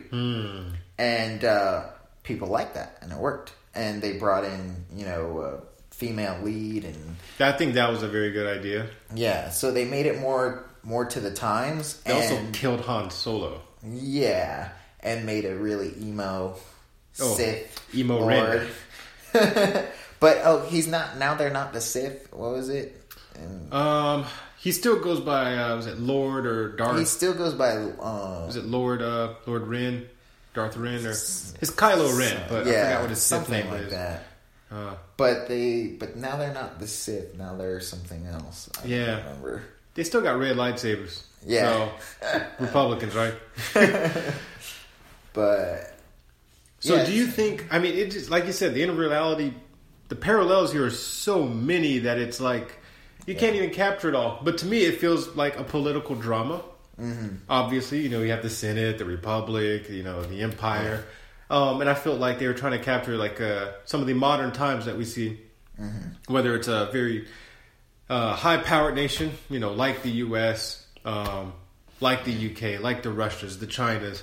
and 0.97 1.43
uh, 1.43 1.83
people 2.23 2.47
like 2.47 2.73
that, 2.75 2.97
and 3.01 3.11
it 3.11 3.17
worked. 3.17 3.53
And 3.73 4.01
they 4.01 4.13
brought 4.17 4.43
in 4.43 4.85
you 4.93 5.05
know 5.05 5.39
a 5.41 5.95
female 5.95 6.37
lead 6.41 6.83
and 6.83 7.15
I 7.39 7.51
think 7.51 7.75
that 7.75 7.89
was 7.91 8.01
a 8.01 8.07
very 8.07 8.31
good 8.31 8.47
idea. 8.47 8.87
yeah, 9.13 9.49
so 9.49 9.71
they 9.71 9.85
made 9.85 10.07
it 10.07 10.19
more 10.19 10.65
more 10.83 11.05
to 11.05 11.19
the 11.19 11.31
times, 11.31 12.01
They 12.01 12.11
also 12.11 12.43
killed 12.53 12.81
Han 12.81 13.11
Solo. 13.11 13.61
Yeah, 13.87 14.69
and 15.01 15.25
made 15.25 15.45
a 15.45 15.55
really 15.55 15.93
emo 15.99 16.55
Oh, 17.19 17.35
Sith 17.35 17.93
emo 17.95 18.19
Lord. 18.19 18.67
but 19.33 20.41
oh, 20.43 20.65
he's 20.69 20.87
not 20.87 21.17
now. 21.17 21.35
They're 21.35 21.49
not 21.49 21.73
the 21.73 21.81
Sith. 21.81 22.31
What 22.31 22.51
was 22.51 22.69
it? 22.69 22.97
And 23.35 23.73
Um, 23.73 24.25
he 24.59 24.71
still 24.71 24.99
goes 24.99 25.19
by 25.19 25.55
uh, 25.57 25.75
was 25.75 25.87
it 25.87 25.99
Lord 25.99 26.45
or 26.45 26.75
Darth? 26.75 26.99
he 26.99 27.05
still 27.05 27.33
goes 27.33 27.53
by. 27.53 27.71
Uh, 27.77 28.43
was 28.45 28.55
it 28.55 28.65
Lord 28.65 29.01
uh, 29.01 29.33
Lord 29.45 29.67
Ren, 29.67 30.07
Darth 30.53 30.77
Ren, 30.77 31.05
or 31.05 31.11
it's 31.11 31.53
Kylo 31.71 32.17
Ren? 32.17 32.43
But 32.47 32.67
I 32.67 32.71
yeah, 32.71 32.83
forgot 32.87 33.01
what 33.01 33.09
his 33.09 33.21
Sith 33.21 33.37
something 33.39 33.63
name 33.63 33.71
like 33.71 33.81
is. 33.83 33.91
that. 33.91 34.23
Uh, 34.71 34.93
But 35.17 35.49
they, 35.49 35.87
but 35.99 36.15
now 36.15 36.37
they're 36.37 36.53
not 36.53 36.79
the 36.79 36.87
Sith. 36.87 37.35
Now 37.37 37.55
they're 37.57 37.81
something 37.81 38.25
else. 38.25 38.69
I 38.77 38.81
don't 38.81 38.89
Yeah. 38.91 39.17
remember. 39.17 39.63
they 39.95 40.03
still 40.05 40.21
got 40.21 40.37
red 40.39 40.55
lightsabers. 40.55 41.23
Yeah. 41.45 41.89
So, 42.21 42.41
Republicans, 42.59 43.15
right? 43.15 43.33
But 45.33 45.93
So 46.79 46.95
Yeah. 46.95 47.05
do 47.05 47.13
you 47.13 47.25
think? 47.27 47.67
I 47.71 47.79
mean, 47.79 47.97
it 47.97 48.11
just 48.11 48.29
like 48.29 48.45
you 48.45 48.51
said, 48.51 48.73
the 48.73 48.83
in 48.83 48.95
reality, 48.97 49.53
the 50.09 50.15
parallels 50.15 50.73
here 50.73 50.85
are 50.85 50.89
so 50.91 51.43
many 51.43 51.99
that 51.99 52.17
it's 52.17 52.39
like 52.41 52.77
you 53.25 53.35
can't 53.35 53.55
even 53.55 53.69
capture 53.69 54.09
it 54.09 54.15
all. 54.15 54.39
But 54.43 54.57
to 54.59 54.65
me, 54.65 54.79
it 54.79 54.99
feels 54.99 55.35
like 55.35 55.57
a 55.57 55.63
political 55.63 56.15
drama. 56.15 56.63
Mm-hmm. 56.99 57.35
Obviously, 57.49 58.01
you 58.01 58.09
know, 58.09 58.21
you 58.21 58.31
have 58.31 58.41
the 58.43 58.49
Senate, 58.49 58.97
the 58.97 59.05
Republic, 59.05 59.89
you 59.89 60.03
know, 60.03 60.21
the 60.23 60.41
Empire, 60.41 61.05
um, 61.49 61.81
and 61.81 61.89
I 61.89 61.93
felt 61.93 62.19
like 62.19 62.39
they 62.39 62.47
were 62.47 62.53
trying 62.53 62.73
to 62.73 62.79
capture 62.83 63.15
like 63.15 63.39
uh, 63.39 63.71
some 63.85 64.01
of 64.01 64.07
the 64.07 64.13
modern 64.13 64.51
times 64.51 64.85
that 64.85 64.97
we 64.97 65.05
see, 65.05 65.39
whether 66.27 66.55
it's 66.55 66.67
a 66.67 66.89
very 66.91 67.27
uh, 68.09 68.35
high-powered 68.35 68.93
nation, 68.95 69.31
you 69.49 69.59
know, 69.59 69.71
like 69.71 70.03
the 70.03 70.11
U.S., 70.27 70.80
um, 71.05 71.53
like 71.99 72.25
the 72.25 72.31
U.K., 72.31 72.77
like 72.77 73.03
the 73.03 73.11
Russias, 73.11 73.57
the 73.57 73.67
Chinas, 73.67 74.21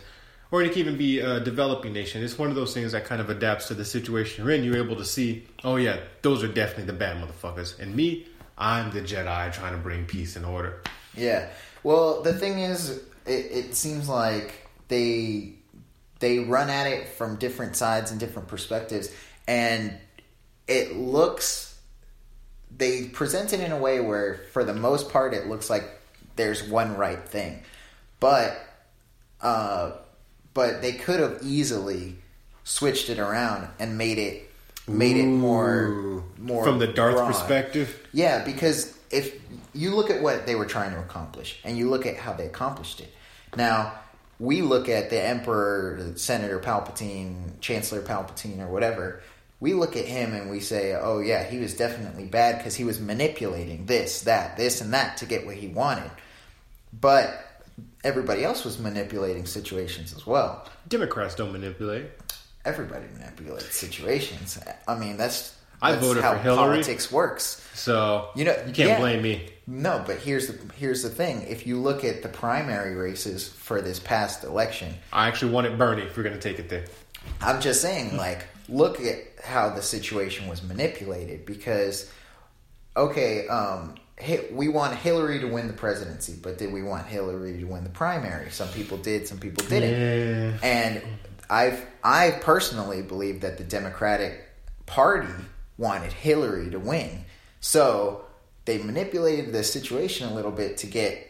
or 0.51 0.63
it 0.63 0.73
can 0.73 0.79
even 0.79 0.97
be 0.97 1.21
a 1.21 1.41
developing 1.41 1.93
nation. 1.93 2.23
It's 2.23 2.39
one 2.39 2.49
of 2.49 2.55
those 2.55 2.73
things 2.75 2.93
that 2.93 3.05
kind 3.05 3.21
of 3.21 3.31
adapts 3.31 3.69
to 3.69 3.75
the 3.75 3.85
situation 3.85 4.45
you're 4.45 4.55
in. 4.55 4.65
You're 4.65 4.83
able 4.83 4.97
to 4.97 5.05
see, 5.05 5.47
oh 5.65 5.77
yeah, 5.77 6.01
those 6.23 6.43
are 6.43 6.49
definitely 6.49 6.85
the 6.85 6.95
bad 6.95 7.23
motherfuckers, 7.23 7.79
and 7.79 7.95
me, 7.95 8.27
I'm 8.57 8.91
the 8.91 9.01
Jedi 9.01 9.53
trying 9.53 9.73
to 9.73 9.79
bring 9.79 10.05
peace 10.07 10.37
and 10.37 10.45
order. 10.45 10.83
Yeah. 11.15 11.49
Well, 11.83 12.23
the 12.23 12.35
thing 12.35 12.59
is, 12.59 12.91
it, 13.27 13.53
it 13.53 13.75
seems 13.75 14.09
like 14.09 14.67
they 14.89 15.55
they 16.21 16.41
run 16.41 16.69
at 16.69 16.89
it 16.89 17.09
from 17.09 17.37
different 17.37 17.77
sides 17.77 18.11
and 18.11 18.19
different 18.19 18.49
perspectives, 18.49 19.13
and 19.47 19.97
it 20.67 20.97
looks 20.97 21.69
they 22.77 23.05
present 23.05 23.53
it 23.53 23.61
in 23.61 23.73
a 23.73 23.79
way 23.79 24.01
where, 24.01 24.41
for 24.53 24.65
the 24.65 24.75
most 24.75 25.11
part, 25.11 25.35
it 25.35 25.47
looks 25.47 25.71
like 25.71 25.98
there's 26.39 26.63
one 26.63 26.97
right 26.97 27.23
thing, 27.29 27.63
but 28.21 28.59
uh, 29.43 29.93
but 30.55 30.81
they 30.81 30.93
could 30.93 31.21
have 31.21 31.41
easily 31.43 32.17
switched 32.65 33.11
it 33.11 33.19
around 33.19 33.69
and 33.79 33.99
made 33.99 34.17
it 34.19 34.51
made 34.89 35.19
it 35.19 35.27
more 35.27 36.25
more 36.39 36.65
from 36.65 36.79
the 36.79 36.87
Darth 36.87 37.17
broad. 37.17 37.27
perspective. 37.27 38.09
Yeah, 38.13 38.43
because 38.43 38.99
if 39.11 39.39
you 39.75 39.95
look 39.95 40.11
at 40.11 40.23
what 40.23 40.47
they 40.47 40.55
were 40.55 40.67
trying 40.67 40.93
to 40.93 40.99
accomplish 40.99 41.61
and 41.65 41.79
you 41.79 41.89
look 41.89 42.07
at 42.07 42.17
how 42.17 42.33
they 42.33 42.47
accomplished 42.47 43.01
it. 43.01 43.13
Now, 43.57 43.95
we 44.41 44.63
look 44.63 44.89
at 44.89 45.11
the 45.11 45.23
Emperor, 45.23 46.13
Senator 46.17 46.59
Palpatine, 46.59 47.61
Chancellor 47.61 48.03
Palpatine, 48.03 48.61
or 48.61 48.69
whatever. 48.69 49.21
We 49.61 49.75
look 49.75 49.97
at 49.97 50.05
him 50.05 50.33
and 50.35 50.51
we 50.51 50.61
say, 50.61 50.95
oh, 50.95 51.21
yeah, 51.21 51.45
he 51.45 51.59
was 51.59 51.75
definitely 51.75 52.27
bad 52.27 52.59
because 52.59 52.77
he 52.77 52.85
was 52.85 53.01
manipulating 53.01 53.87
this, 53.87 54.23
that, 54.23 54.57
this, 54.57 54.81
and 54.81 54.93
that 54.95 55.17
to 55.19 55.27
get 55.27 55.47
what 55.47 55.57
he 55.57 55.69
wanted. 55.69 56.11
But 56.93 57.45
everybody 58.05 58.45
else 58.45 58.65
was 58.65 58.79
manipulating 58.79 59.45
situations 59.47 60.15
as 60.15 60.27
well 60.27 60.67
Democrats 60.89 61.35
don't 61.35 61.53
manipulate. 61.53 62.07
everybody 62.65 63.07
manipulates 63.19 63.75
situations. 63.77 64.59
I 64.87 64.95
mean, 64.99 65.17
that's, 65.17 65.57
I 65.83 65.93
that's 65.93 66.05
voted 66.05 66.23
how 66.23 66.33
for 66.33 66.39
Hillary. 66.39 66.59
politics 66.59 67.13
works. 67.13 67.65
So 67.75 68.31
You 68.35 68.45
know, 68.47 68.53
you 68.67 68.73
can't 68.73 68.89
yeah. 68.91 68.99
blame 68.99 69.23
me. 69.23 69.49
No, 69.67 70.03
but 70.07 70.17
here's 70.17 70.47
the 70.49 70.59
here's 70.75 71.03
the 71.03 71.11
thing. 71.11 71.43
If 71.43 71.67
you 71.67 71.79
look 71.79 72.03
at 72.05 72.23
the 72.23 72.29
primary 72.31 72.95
races 72.95 73.47
for 73.49 73.83
this 73.83 73.99
past 74.01 74.43
election, 74.45 74.95
I 75.13 75.29
actually 75.29 75.53
wanted 75.53 75.77
Bernie. 75.79 76.03
If 76.03 76.17
we're 76.17 76.23
gonna 76.23 76.39
take 76.39 76.59
it 76.59 76.69
there, 76.71 76.87
I'm 77.43 77.61
just 77.61 77.83
saying, 77.83 78.17
like, 78.17 78.47
look 78.69 78.99
at 79.01 79.19
how 79.45 79.69
the 79.71 79.83
situation 79.83 80.49
was 80.49 80.63
manipulated. 80.63 81.45
Because, 81.45 82.11
okay, 82.97 83.47
um, 83.49 83.95
we 84.53 84.69
want 84.69 84.97
Hillary 84.97 85.41
to 85.41 85.47
win 85.47 85.67
the 85.67 85.73
presidency, 85.73 86.37
but 86.41 86.59
did 86.59 86.73
we 86.73 86.83
want 86.83 87.07
Hillary 87.07 87.59
to 87.59 87.65
win 87.65 87.85
the 87.85 87.91
primary? 87.91 88.51
Some 88.51 88.69
people 88.69 88.99
did, 88.99 89.29
some 89.29 89.39
people 89.39 89.65
didn't. 89.67 89.91
Yeah. 89.91 90.59
And 90.63 91.03
I've 91.51 91.85
I 92.03 92.33
personally 92.41 93.03
believe 93.03 93.41
that 93.43 93.59
the 93.59 93.65
Democratic 93.65 94.49
Party 94.87 95.33
wanted 95.77 96.13
Hillary 96.13 96.71
to 96.71 96.79
win. 96.79 97.25
So 97.61 98.25
they 98.65 98.79
manipulated 98.79 99.53
the 99.53 99.65
situation 99.65 100.29
a 100.29 100.35
little 100.35 100.51
bit 100.51 100.79
to 100.79 100.87
get 100.87 101.25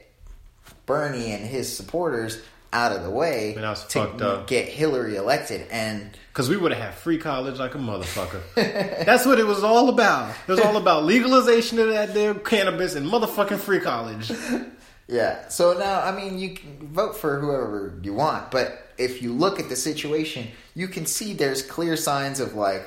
Bernie 0.86 1.32
and 1.32 1.44
his 1.46 1.74
supporters 1.74 2.40
out 2.72 2.92
of 2.92 3.02
the 3.02 3.10
way 3.10 3.54
Man, 3.56 3.74
to 3.74 4.44
get 4.46 4.68
Hillary 4.68 5.16
elected. 5.16 5.66
And 5.70 6.10
Because 6.32 6.48
we 6.48 6.56
would 6.56 6.72
have 6.72 6.82
had 6.82 6.94
free 6.94 7.18
college 7.18 7.58
like 7.58 7.74
a 7.74 7.78
motherfucker. 7.78 8.42
That's 8.54 9.24
what 9.24 9.38
it 9.38 9.46
was 9.46 9.62
all 9.64 9.88
about. 9.88 10.34
It 10.46 10.50
was 10.50 10.60
all 10.60 10.76
about 10.76 11.04
legalization 11.04 11.78
of 11.78 11.88
that 11.88 12.14
damn 12.14 12.40
cannabis 12.40 12.94
and 12.94 13.06
motherfucking 13.06 13.58
free 13.58 13.80
college. 13.80 14.30
yeah, 15.08 15.48
so 15.48 15.78
now 15.78 16.02
I 16.02 16.14
mean 16.14 16.38
you 16.38 16.54
can 16.54 16.88
vote 16.88 17.16
for 17.16 17.40
whoever 17.40 17.98
you 18.02 18.14
want, 18.14 18.50
but 18.50 18.92
if 18.98 19.22
you 19.22 19.32
look 19.32 19.60
at 19.60 19.68
the 19.68 19.76
situation, 19.76 20.48
you 20.74 20.88
can 20.88 21.06
see 21.06 21.32
there's 21.32 21.62
clear 21.62 21.96
signs 21.96 22.40
of 22.40 22.54
like 22.54 22.82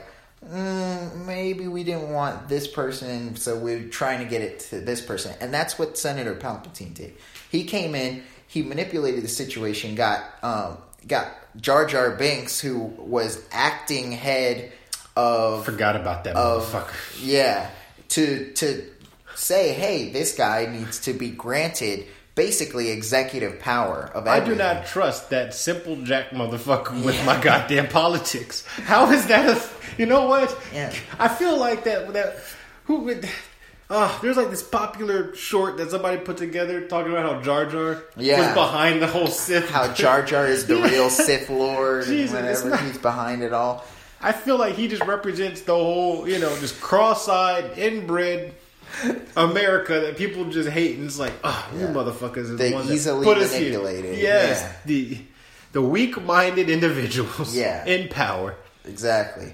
mm, 0.45 1.25
maybe 1.25 1.67
we 1.67 1.83
didn't 1.83 2.11
want 2.11 2.47
this 2.47 2.67
person, 2.67 3.35
so 3.35 3.57
we're 3.57 3.87
trying 3.89 4.19
to 4.19 4.25
get 4.25 4.41
it 4.41 4.59
to 4.59 4.79
this 4.81 5.01
person, 5.01 5.33
and 5.41 5.53
that's 5.53 5.79
what 5.79 5.97
Senator 5.97 6.35
Palpatine 6.35 6.93
did. 6.93 7.13
He 7.49 7.63
came 7.63 7.95
in, 7.95 8.23
he 8.51 8.61
manipulated 8.63 9.23
the 9.23 9.29
situation, 9.29 9.95
got 9.95 10.23
um, 10.43 10.77
got 11.07 11.27
Jar 11.55 11.85
Jar 11.85 12.11
Binks, 12.11 12.59
who 12.59 12.79
was 12.97 13.41
acting 13.49 14.11
head 14.11 14.73
of 15.15 15.63
Forgot 15.63 15.95
about 15.95 16.25
that 16.25 16.35
of 16.35 16.63
motherfucker. 16.63 16.93
yeah 17.21 17.69
to 18.09 18.51
to 18.53 18.85
say 19.35 19.73
hey 19.73 20.09
this 20.11 20.35
guy 20.35 20.65
needs 20.65 20.99
to 20.99 21.13
be 21.13 21.29
granted 21.29 22.05
basically 22.35 22.89
executive 22.89 23.59
power 23.59 24.09
of 24.13 24.27
I 24.27 24.39
do 24.39 24.55
not 24.55 24.85
trust 24.85 25.29
that 25.29 25.53
simple 25.53 25.95
jack 26.03 26.29
motherfucker 26.31 27.03
with 27.05 27.25
my 27.25 27.41
goddamn 27.41 27.87
politics. 27.87 28.65
How 28.85 29.11
is 29.11 29.27
that? 29.27 29.57
A, 29.57 29.61
you 29.97 30.05
know 30.05 30.27
what? 30.27 30.57
Yeah. 30.73 30.93
I 31.19 31.27
feel 31.27 31.57
like 31.57 31.83
that. 31.85 32.11
That 32.13 32.37
who 32.85 32.97
would? 33.01 33.29
Ah, 33.93 34.17
there's 34.21 34.38
like 34.38 34.49
this 34.49 34.63
popular 34.63 35.36
short 35.36 35.75
that 35.77 35.91
somebody 35.91 36.17
put 36.17 36.38
together 36.38 36.88
talking 36.88 37.12
about 37.12 37.30
how 37.36 37.41
Jar 37.41 37.65
Jar 37.65 38.01
Yeah. 38.15 38.45
was 38.45 38.54
behind 38.56 39.01
the 39.01 39.08
whole 39.08 39.27
Sith. 39.27 39.69
how 39.69 39.91
Jar 39.91 40.23
Jar 40.23 40.47
is 40.47 40.65
the 40.65 40.77
Yeah. 40.80 40.89
real 40.89 41.10
Sith 41.10 41.49
Lord 41.49 42.06
Jesus, 42.06 42.34
and 42.36 42.45
whatever. 42.47 42.69
not- 42.69 42.80
He's 42.82 42.97
behind 42.97 43.43
it 43.43 43.51
all. 43.54 43.86
I 44.21 44.32
feel 44.32 44.58
like 44.58 44.75
he 44.75 44.88
just 44.88 45.04
represents 45.04 45.62
the 45.62 45.73
whole, 45.75 46.27
you 46.30 46.39
know, 46.39 46.56
just 46.60 46.80
cross-eyed, 46.80 47.77
inbred 47.77 48.54
America 49.36 49.99
that 49.99 50.15
people 50.17 50.45
just 50.45 50.69
hate, 50.69 50.97
and 50.97 51.06
it's 51.06 51.19
like, 51.19 51.34
oh, 51.43 51.69
you 51.73 51.82
Yeah. 51.82 51.88
motherfuckers 51.88 52.49
are 52.49 52.56
the, 52.56 52.69
The 52.69 52.71
ones 52.73 52.88
that 52.88 52.93
easily 52.93 53.25
put 53.25 53.38
manipulated. 53.39 54.17
Yes, 54.19 54.62
yeah. 54.62 54.71
the 54.86 55.17
the 55.73 55.82
weak-minded 55.82 56.69
individuals, 56.69 57.56
Yeah. 57.56 57.86
in 57.86 58.10
power. 58.10 58.56
Exactly. 58.86 59.54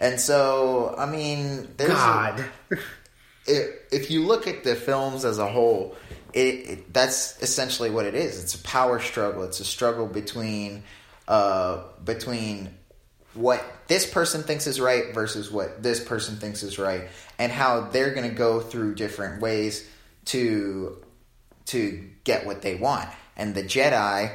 And 0.00 0.18
so, 0.18 0.94
I 0.96 1.04
mean, 1.06 1.68
there's 1.76 1.90
a- 1.90 2.44
God, 3.50 3.74
if, 3.90 4.10
you 4.10 4.24
look 4.24 4.46
at 4.46 4.64
the 4.64 4.74
films 4.74 5.24
as 5.24 5.38
a 5.38 5.46
whole, 5.46 5.96
it, 6.32 6.38
it 6.40 6.92
that's 6.92 7.40
essentially 7.42 7.90
what 7.90 8.06
it 8.06 8.14
is. 8.14 8.42
It's 8.42 8.54
a 8.54 8.62
power 8.62 9.00
struggle. 9.00 9.42
It's 9.44 9.60
a 9.60 9.64
struggle 9.64 10.06
between 10.06 10.82
uh, 11.28 11.82
between 12.04 12.74
what 13.34 13.64
this 13.86 14.10
person 14.10 14.42
thinks 14.42 14.66
is 14.66 14.80
right 14.80 15.14
versus 15.14 15.50
what 15.50 15.82
this 15.82 16.02
person 16.02 16.36
thinks 16.36 16.62
is 16.62 16.78
right, 16.78 17.08
and 17.38 17.52
how 17.52 17.82
they're 17.82 18.14
going 18.14 18.28
to 18.28 18.34
go 18.34 18.60
through 18.60 18.94
different 18.94 19.40
ways 19.40 19.88
to 20.26 21.02
to 21.66 22.08
get 22.24 22.46
what 22.46 22.62
they 22.62 22.74
want. 22.74 23.08
And 23.36 23.54
the 23.54 23.62
Jedi 23.62 24.32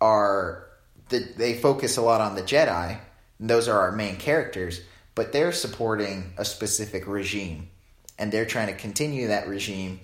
are 0.00 0.66
the, 1.10 1.18
they 1.36 1.54
focus 1.54 1.96
a 1.96 2.02
lot 2.02 2.20
on 2.20 2.34
the 2.34 2.42
Jedi. 2.42 2.98
Those 3.38 3.68
are 3.68 3.78
our 3.80 3.92
main 3.92 4.16
characters, 4.16 4.80
but 5.14 5.32
they're 5.32 5.52
supporting 5.52 6.32
a 6.36 6.44
specific 6.44 7.06
regime, 7.06 7.68
and 8.20 8.30
they're 8.30 8.44
trying 8.44 8.68
to 8.68 8.74
continue 8.74 9.28
that 9.28 9.48
regime 9.48 9.98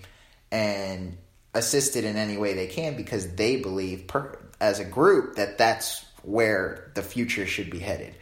and 0.51 1.17
assist 1.53 1.95
it 1.95 2.03
in 2.03 2.17
any 2.17 2.35
way 2.35 2.53
they 2.55 2.67
can 2.67 2.97
because 2.97 3.35
they 3.35 3.57
believe, 3.57 4.07
per, 4.07 4.37
as 4.59 4.79
a 4.79 4.85
group, 4.85 5.35
that 5.35 5.57
that's 5.57 6.03
where 6.23 6.91
the 6.95 7.03
future 7.03 7.45
should 7.45 7.69
be 7.69 7.79
headed. 7.79 8.15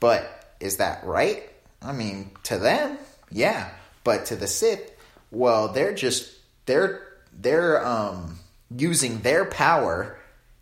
But 0.00 0.56
is 0.60 0.78
that 0.78 1.04
right? 1.04 1.48
I 1.82 1.92
mean, 1.92 2.30
to 2.44 2.58
them, 2.58 2.98
yeah, 3.30 3.70
but 4.02 4.26
to 4.26 4.36
the 4.36 4.46
Sith, 4.46 4.90
well, 5.30 5.68
they're 5.68 5.94
just 5.94 6.32
they're 6.64 7.06
they're 7.38 7.84
um, 7.86 8.38
using 8.74 9.20
their 9.20 9.44
power 9.44 10.16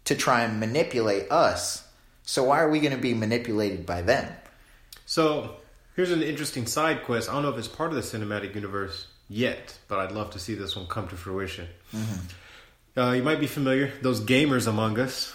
to 0.07 0.17
try 0.17 0.43
and 0.43 0.59
manipulate 0.59 1.31
us. 1.31 1.87
So 2.25 2.45
why 2.45 2.61
are 2.61 2.71
we 2.71 2.81
going 2.81 2.95
to 2.95 3.01
be 3.01 3.15
manipulated 3.15 3.87
by 3.87 4.03
them? 4.03 4.33
So 5.07 5.57
here's 5.97 6.11
an 6.11 6.23
interesting 6.23 6.67
side 6.67 7.05
quest. 7.05 7.29
I 7.29 7.33
don't 7.35 7.43
know 7.43 7.51
if 7.51 7.59
it's 7.59 7.69
part 7.69 7.91
of 7.91 7.97
the 7.97 8.03
cinematic 8.03 8.55
universe 8.55 9.07
yet, 9.29 9.79
but 9.89 9.99
I'd 9.99 10.13
love 10.13 10.31
to 10.33 10.39
see 10.39 10.55
this 10.55 10.77
one 10.77 10.87
come 10.87 11.09
to 11.09 11.17
fruition. 11.17 11.69
Uh, 12.97 13.11
you 13.13 13.23
might 13.23 13.41
be 13.41 13.47
familiar, 13.47 13.91
those 14.03 14.21
gamers 14.21 14.67
among 14.67 14.99
us, 14.99 15.35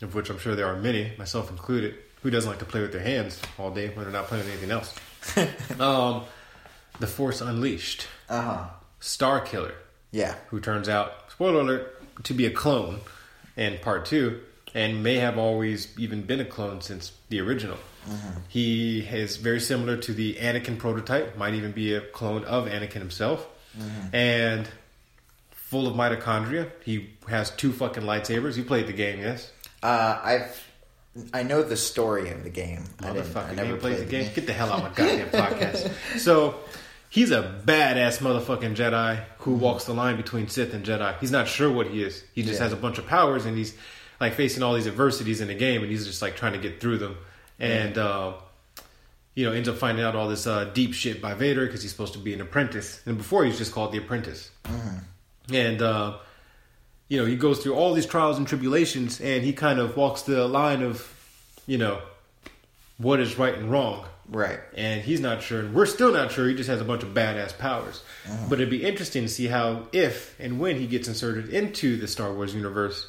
of 0.00 0.14
which 0.14 0.30
I'm 0.30 0.38
sure 0.38 0.54
there 0.56 0.66
are 0.66 0.76
many, 0.76 1.12
myself 1.18 1.50
included, 1.50 1.94
who 2.22 2.30
doesn't 2.30 2.50
like 2.50 2.58
to 2.58 2.64
play 2.64 2.80
with 2.80 2.92
their 2.92 3.00
hands 3.02 3.40
all 3.58 3.70
day 3.70 3.88
when 3.88 4.04
they're 4.04 4.12
not 4.12 4.26
playing 4.26 4.44
with 4.44 4.52
anything 4.52 4.70
else. 4.70 4.94
um, 5.80 6.24
the 6.98 7.06
Force 7.06 7.40
Unleashed, 7.40 8.06
Uh 8.28 8.40
huh. 8.42 8.64
Star 9.00 9.40
Killer, 9.40 9.74
Yeah. 10.10 10.34
who 10.48 10.60
turns 10.60 10.88
out, 10.88 11.12
spoiler 11.30 11.60
alert, 11.60 12.24
to 12.24 12.34
be 12.34 12.46
a 12.46 12.50
clone 12.50 13.00
in 13.56 13.78
part 13.78 14.06
two, 14.06 14.40
and 14.74 15.02
may 15.02 15.16
have 15.16 15.38
always 15.38 15.88
even 15.98 16.22
been 16.22 16.40
a 16.40 16.44
clone 16.44 16.80
since 16.80 17.12
the 17.28 17.40
original. 17.40 17.76
Mm-hmm. 18.08 18.38
He 18.48 19.00
is 19.00 19.36
very 19.36 19.60
similar 19.60 19.96
to 19.98 20.12
the 20.12 20.34
Anakin 20.34 20.78
prototype, 20.78 21.36
might 21.36 21.54
even 21.54 21.72
be 21.72 21.94
a 21.94 22.00
clone 22.00 22.44
of 22.44 22.66
Anakin 22.66 22.94
himself, 22.94 23.46
mm-hmm. 23.78 24.14
and 24.14 24.68
full 25.52 25.86
of 25.86 25.94
mitochondria. 25.94 26.70
He 26.84 27.10
has 27.28 27.50
two 27.50 27.72
fucking 27.72 28.02
lightsabers. 28.02 28.56
You 28.56 28.64
played 28.64 28.86
the 28.86 28.92
game, 28.92 29.20
yes? 29.20 29.50
Uh, 29.82 30.20
I've 30.22 30.68
I 31.34 31.42
know 31.42 31.62
the 31.62 31.76
story 31.76 32.30
of 32.30 32.42
the 32.42 32.50
game. 32.50 32.84
I, 33.00 33.04
Motherfucker, 33.10 33.46
I 33.46 33.50
you 33.50 33.56
never 33.56 33.68
never 33.68 33.80
played 33.80 33.98
the 33.98 34.04
game. 34.06 34.24
game. 34.24 34.34
Get 34.34 34.46
the 34.46 34.52
hell 34.54 34.72
out 34.72 34.78
of 34.78 34.84
my 34.84 34.88
goddamn 34.94 35.28
podcast. 35.28 36.18
So 36.18 36.56
he's 37.10 37.30
a 37.30 37.60
badass 37.66 38.18
motherfucking 38.18 38.74
Jedi 38.76 39.22
who 39.38 39.52
mm-hmm. 39.52 39.60
walks 39.60 39.84
the 39.84 39.92
line 39.92 40.16
between 40.16 40.48
Sith 40.48 40.72
and 40.72 40.84
Jedi. 40.84 41.18
He's 41.18 41.30
not 41.30 41.48
sure 41.48 41.70
what 41.70 41.88
he 41.88 42.02
is. 42.02 42.24
He 42.34 42.42
just 42.42 42.54
Yeah. 42.58 42.64
has 42.64 42.72
a 42.72 42.76
bunch 42.76 42.96
of 42.98 43.06
powers 43.06 43.44
and 43.44 43.56
he's 43.56 43.74
like 44.22 44.34
facing 44.34 44.62
all 44.62 44.74
these 44.74 44.86
adversities 44.86 45.40
in 45.40 45.48
the 45.48 45.54
game 45.54 45.82
and 45.82 45.90
he's 45.90 46.06
just 46.06 46.22
like 46.22 46.36
trying 46.36 46.54
to 46.54 46.58
get 46.58 46.80
through 46.80 46.98
them. 46.98 47.16
And 47.58 47.98
uh, 47.98 48.34
you 49.34 49.44
know 49.44 49.52
ends 49.52 49.68
up 49.68 49.76
finding 49.76 50.04
out 50.04 50.16
all 50.16 50.28
this 50.28 50.46
uh, 50.46 50.64
deep 50.64 50.94
shit 50.94 51.20
by 51.20 51.34
Vader 51.34 51.66
because 51.66 51.82
he's 51.82 51.90
supposed 51.90 52.14
to 52.14 52.18
be 52.18 52.32
an 52.32 52.40
apprentice. 52.40 53.02
And 53.04 53.18
before 53.18 53.44
he 53.44 53.50
was 53.50 53.58
just 53.58 53.72
called 53.72 53.92
the 53.92 53.98
apprentice. 53.98 54.50
And 55.52 55.82
uh, 55.82 56.18
you 57.12 57.18
know, 57.18 57.26
he 57.26 57.36
goes 57.36 57.58
through 57.58 57.74
all 57.74 57.92
these 57.92 58.06
trials 58.06 58.38
and 58.38 58.48
tribulations, 58.48 59.20
and 59.20 59.44
he 59.44 59.52
kind 59.52 59.78
of 59.78 59.98
walks 59.98 60.22
the 60.22 60.48
line 60.48 60.82
of, 60.82 61.06
you 61.66 61.76
know, 61.76 62.00
what 62.96 63.20
is 63.20 63.38
right 63.38 63.54
and 63.54 63.70
wrong. 63.70 64.06
Right. 64.30 64.60
And 64.74 65.02
he's 65.02 65.20
not 65.20 65.42
sure, 65.42 65.60
and 65.60 65.74
we're 65.74 65.84
still 65.84 66.10
not 66.10 66.32
sure. 66.32 66.48
He 66.48 66.54
just 66.54 66.70
has 66.70 66.80
a 66.80 66.84
bunch 66.84 67.02
of 67.02 67.10
badass 67.10 67.58
powers. 67.58 68.02
But 68.48 68.60
it'd 68.60 68.70
be 68.70 68.82
interesting 68.82 69.24
to 69.24 69.28
see 69.28 69.48
how, 69.48 69.88
if 69.92 70.40
and 70.40 70.58
when 70.58 70.78
he 70.78 70.86
gets 70.86 71.06
inserted 71.06 71.50
into 71.50 71.98
the 71.98 72.08
Star 72.08 72.32
Wars 72.32 72.54
universe, 72.54 73.06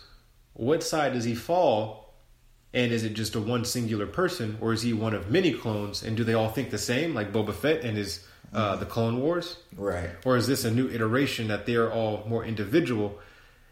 what 0.54 0.84
side 0.84 1.14
does 1.14 1.24
he 1.26 1.36
fall? 1.36 2.14
And 2.76 2.92
is 2.92 3.04
it 3.04 3.14
just 3.14 3.36
a 3.36 3.40
one 3.40 3.66
singular 3.66 4.08
person, 4.08 4.58
or 4.60 4.74
is 4.74 4.82
he 4.82 4.94
one 4.94 5.14
of 5.14 5.30
many 5.30 5.54
clones? 5.54 6.02
And 6.02 6.18
do 6.18 6.24
they 6.24 6.34
all 6.34 6.50
think 6.50 6.72
the 6.72 6.80
same, 6.80 7.14
like 7.14 7.32
Boba 7.32 7.54
Fett 7.54 7.82
and 7.84 7.96
his 7.96 8.26
uh, 8.52 8.76
the 8.78 8.86
Clone 8.86 9.20
Wars? 9.22 9.58
Right. 9.78 10.10
Or 10.26 10.38
is 10.38 10.48
this 10.48 10.66
a 10.66 10.72
new 10.72 10.88
iteration 10.90 11.48
that 11.50 11.66
they're 11.68 11.92
all 11.92 12.24
more 12.28 12.44
individual? 12.44 13.20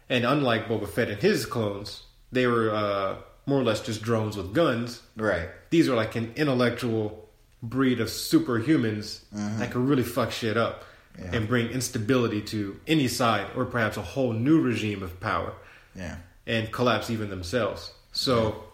And 0.08 0.24
unlike 0.24 0.68
Boba 0.68 0.88
Fett 0.88 1.08
and 1.08 1.20
his 1.20 1.46
clones, 1.46 2.02
they 2.30 2.46
were 2.46 2.70
uh, 2.72 3.16
more 3.46 3.58
or 3.60 3.64
less 3.64 3.80
just 3.80 4.02
drones 4.02 4.36
with 4.36 4.52
guns. 4.54 5.02
Right. 5.16 5.48
These 5.70 5.88
are 5.88 5.96
like 5.96 6.14
an 6.14 6.32
intellectual 6.36 7.28
breed 7.62 8.00
of 8.00 8.08
superhumans 8.08 9.20
that 9.58 9.70
can 9.70 9.86
really 9.86 10.02
fuck 10.02 10.30
shit 10.30 10.56
up 10.56 10.84
Yeah. 11.18 11.30
and 11.34 11.48
bring 11.48 11.68
instability 11.68 12.40
to 12.42 12.78
any 12.86 13.08
side 13.08 13.46
or 13.56 13.64
perhaps 13.66 13.96
a 13.96 14.02
whole 14.02 14.32
new 14.32 14.60
regime 14.60 15.02
of 15.02 15.18
power 15.20 15.52
Yeah. 15.96 16.16
And 16.46 16.70
collapse 16.72 17.10
even 17.10 17.30
themselves. 17.30 17.92
So, 18.12 18.64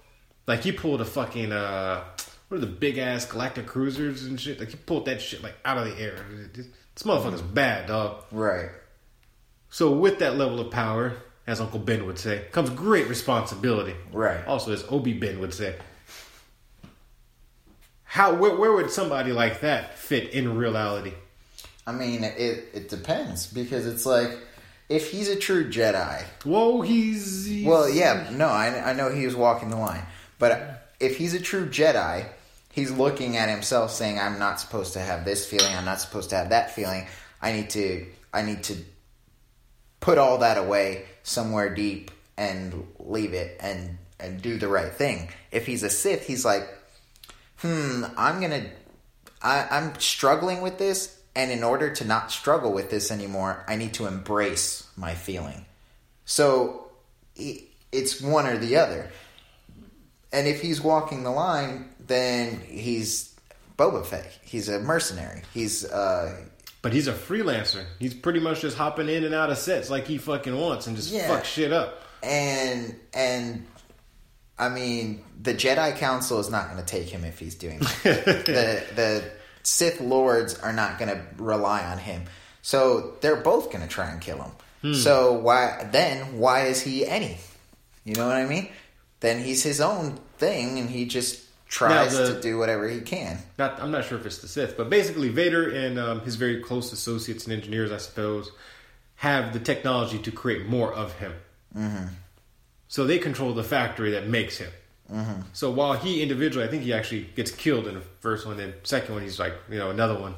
like, 0.47 0.63
he 0.63 0.73
pulled 0.73 1.01
a 1.01 1.05
fucking, 1.05 1.53
uh, 1.53 2.05
what 2.49 2.57
are 2.57 2.61
the 2.61 2.67
big 2.67 2.99
ass 2.99 3.25
galactic 3.27 3.67
cruisers 3.67 4.25
and 4.25 4.41
shit? 4.41 4.59
Like, 4.59 4.71
he 4.71 4.77
pulled 4.77 5.07
that 5.07 5.21
shit, 5.21 5.43
like, 5.43 5.55
out 5.65 5.79
of 5.79 5.85
the 5.87 6.01
air. 6.01 6.25
This 6.55 6.67
motherfucker's 7.03 7.43
bad, 7.43 7.89
dog. 7.89 8.25
Right. 8.33 8.71
So, 9.71 9.93
with 9.93 10.19
that 10.21 10.37
level 10.37 10.61
of 10.61 10.71
power, 10.71 11.17
as 11.47 11.61
Uncle 11.61 11.81
Ben 11.81 12.07
would 12.07 12.19
say, 12.19 12.45
comes 12.53 12.71
great 12.71 13.09
responsibility. 13.09 13.95
Right. 14.13 14.45
Also, 14.47 14.73
as 14.73 14.85
Obi 14.91 15.13
Ben 15.15 15.41
would 15.41 15.55
say. 15.55 15.77
How 18.05 18.35
where, 18.35 18.57
where 18.57 18.73
would 18.73 18.91
somebody 18.91 19.33
like 19.33 19.61
that 19.61 19.99
fit 19.99 20.31
in 20.31 20.57
reality? 20.57 21.13
I 21.87 21.93
mean, 21.93 22.25
it 22.25 22.69
it 22.73 22.89
depends 22.89 23.47
because 23.47 23.87
it's 23.87 24.07
like 24.07 24.31
if 24.88 25.11
he's 25.11 25.29
a 25.29 25.37
true 25.37 25.70
Jedi. 25.70 26.22
Whoa, 26.44 26.81
he's, 26.81 27.46
he's 27.46 27.66
Well, 27.66 27.88
yeah, 27.88 28.29
no, 28.33 28.46
I 28.46 28.90
I 28.90 28.92
know 28.92 29.11
he 29.11 29.24
was 29.24 29.37
walking 29.37 29.70
the 29.70 29.77
line, 29.77 30.03
but 30.38 30.92
if 31.01 31.16
he's 31.16 31.35
a 31.35 31.40
true 31.40 31.66
Jedi, 31.66 32.27
he's 32.72 32.90
looking 32.90 33.37
at 33.37 33.48
himself 33.48 33.90
saying, 33.90 34.18
"I'm 34.18 34.38
not 34.38 34.61
supposed 34.61 34.94
to 34.94 35.01
have 35.01 35.24
this 35.24 35.46
feeling. 35.46 35.74
I'm 35.74 35.85
not 35.85 36.01
supposed 36.01 36.31
to 36.31 36.37
have 36.37 36.51
that 36.51 36.74
feeling. 36.74 37.07
I 37.40 37.53
need 37.53 37.70
to 37.70 38.07
I 38.33 38.42
need 38.42 38.62
to 38.64 38.77
put 40.01 40.18
all 40.18 40.38
that 40.38 40.59
away 40.59 41.05
somewhere 41.22 41.74
deep 41.74 42.11
and 42.37 42.87
leave 42.98 43.35
it 43.35 43.57
and 43.61 43.98
and 44.18 44.40
do 44.40 44.59
the 44.59 44.68
right 44.68 44.92
thing." 44.92 45.31
If 45.51 45.66
he's 45.66 45.83
a 45.83 45.90
Sith, 45.90 46.27
he's 46.27 46.44
like, 46.44 46.66
"Hmm, 47.59 48.05
I'm 48.16 48.40
gonna 48.40 48.64
I, 49.42 49.66
I'm 49.70 49.98
struggling 50.01 50.61
with 50.61 50.79
this, 50.79 51.18
and 51.37 51.51
in 51.51 51.62
order 51.62 51.91
to 51.95 52.05
not 52.05 52.31
struggle 52.33 52.73
with 52.73 52.91
this 52.91 53.11
anymore, 53.11 53.64
I 53.69 53.77
need 53.77 53.95
to 53.95 54.07
embrace 54.07 54.87
my 54.97 55.14
feeling." 55.14 55.64
So 56.25 56.91
it's 57.37 58.21
one 58.21 58.47
or 58.47 58.59
the 58.59 58.77
other. 58.77 59.11
And 60.33 60.47
if 60.47 60.61
he's 60.61 60.81
walking 60.81 61.25
the 61.25 61.31
line, 61.31 61.88
then 62.07 62.61
he's 62.61 63.35
Boba 63.79 64.05
Fett. 64.05 64.31
He's 64.43 64.69
a 64.69 64.79
mercenary. 64.81 65.43
He's 65.55 65.85
uh, 65.87 66.37
But 66.83 66.93
he's 66.93 67.09
a 67.09 67.12
freelancer. 67.14 67.85
He's 67.99 68.12
pretty 68.12 68.41
much 68.41 68.61
just 68.61 68.77
hopping 68.77 69.09
in 69.09 69.25
and 69.25 69.35
out 69.35 69.49
of 69.51 69.57
sets 69.59 69.88
like 69.88 70.07
he 70.07 70.19
fucking 70.19 70.55
wants 70.55 70.87
and 70.87 70.97
just 70.97 71.11
Yeah. 71.11 71.29
fuck 71.29 71.45
shit 71.47 71.73
up. 71.73 72.03
and 72.23 72.95
and 73.14 73.67
I 74.59 74.69
mean 74.69 75.25
the 75.41 75.55
Jedi 75.55 75.97
Council 75.97 76.41
is 76.41 76.51
not 76.51 76.71
going 76.71 76.85
to 76.85 76.87
take 76.87 77.09
him 77.09 77.25
if 77.25 77.38
he's 77.38 77.55
doing 77.55 77.79
that. 77.79 78.03
the 78.03 78.83
the 78.97 79.25
Sith 79.69 80.01
lords 80.01 80.59
are 80.59 80.73
not 80.73 80.99
going 80.99 81.11
to 81.11 81.23
rely 81.37 81.85
on 81.85 81.99
him. 81.99 82.25
So 82.63 83.15
they're 83.21 83.37
both 83.37 83.67
going 83.71 83.83
to 83.83 83.89
try 83.89 84.11
and 84.11 84.21
kill 84.21 84.43
him. 84.43 84.95
So 84.95 85.33
why 85.33 85.89
then? 85.91 86.39
Why 86.39 86.67
is 86.67 86.81
he 86.81 87.07
any? 87.07 87.39
You 88.05 88.15
know 88.15 88.27
what 88.27 88.37
I 88.37 88.47
mean? 88.47 88.69
Then 89.21 89.43
he's 89.43 89.63
his 89.65 89.81
own 89.81 90.19
thing, 90.39 90.79
and 90.79 90.89
he 90.89 91.05
just 91.07 91.41
tries 91.69 92.17
the- 92.17 92.35
to 92.35 92.41
do 92.41 92.57
whatever 92.59 92.89
he 92.89 93.01
can. 93.01 93.39
Not, 93.59 93.81
I'm 93.83 93.91
not 93.91 94.05
sure 94.05 94.19
if 94.19 94.25
it's 94.25 94.39
the 94.39 94.49
Sith, 94.49 94.77
but 94.77 94.89
basically 94.89 95.29
Vader 95.29 95.69
and 95.69 95.99
um, 95.99 96.21
his 96.21 96.37
very 96.37 96.63
close 96.63 96.93
associates 96.93 97.45
and 97.45 97.53
engineers, 97.53 97.91
I 97.91 97.99
suppose, 97.99 98.53
have 99.17 99.53
the 99.53 99.59
technology 99.59 100.19
to 100.21 100.31
create 100.31 100.67
more 100.67 100.93
of 100.93 101.15
him. 101.19 101.35
Mm-hmm. 101.77 102.07
So 102.87 103.05
they 103.05 103.19
control 103.19 103.53
the 103.55 103.65
factory 103.65 104.13
that 104.13 104.29
makes 104.29 104.59
him. 104.59 104.71
Mm-hmm. 105.12 105.40
So 105.53 105.71
while 105.71 105.94
he 105.94 106.23
individually, 106.23 106.66
I 106.66 106.71
think 106.71 106.83
he 106.83 106.92
actually 106.92 107.23
gets 107.35 107.51
killed 107.51 107.87
in 107.87 107.94
the 107.94 108.03
first 108.21 108.47
one, 108.47 108.57
then 108.57 108.75
second 108.83 109.14
one 109.14 109.23
he's 109.23 109.38
like, 109.38 109.55
you 109.71 109.79
know, 109.79 109.90
another 109.90 110.18
one. 110.18 110.35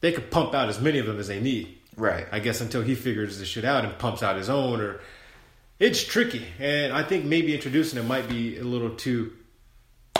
They 0.00 0.12
could 0.12 0.30
pump 0.30 0.54
out 0.54 0.68
as 0.68 0.80
many 0.80 0.98
of 0.98 1.06
them 1.06 1.18
as 1.18 1.28
they 1.28 1.40
need. 1.40 1.78
Right. 1.96 2.26
I 2.30 2.40
guess 2.40 2.60
until 2.60 2.82
he 2.82 2.94
figures 2.94 3.38
this 3.38 3.48
shit 3.48 3.64
out 3.64 3.84
and 3.84 3.98
pumps 3.98 4.22
out 4.22 4.36
his 4.36 4.50
own, 4.50 4.80
or 4.80 5.00
it's 5.78 6.04
tricky. 6.04 6.46
And 6.58 6.92
I 6.92 7.02
think 7.02 7.24
maybe 7.24 7.54
introducing 7.54 7.98
it 7.98 8.04
might 8.04 8.28
be 8.28 8.58
a 8.58 8.64
little 8.64 8.90
too 8.90 9.32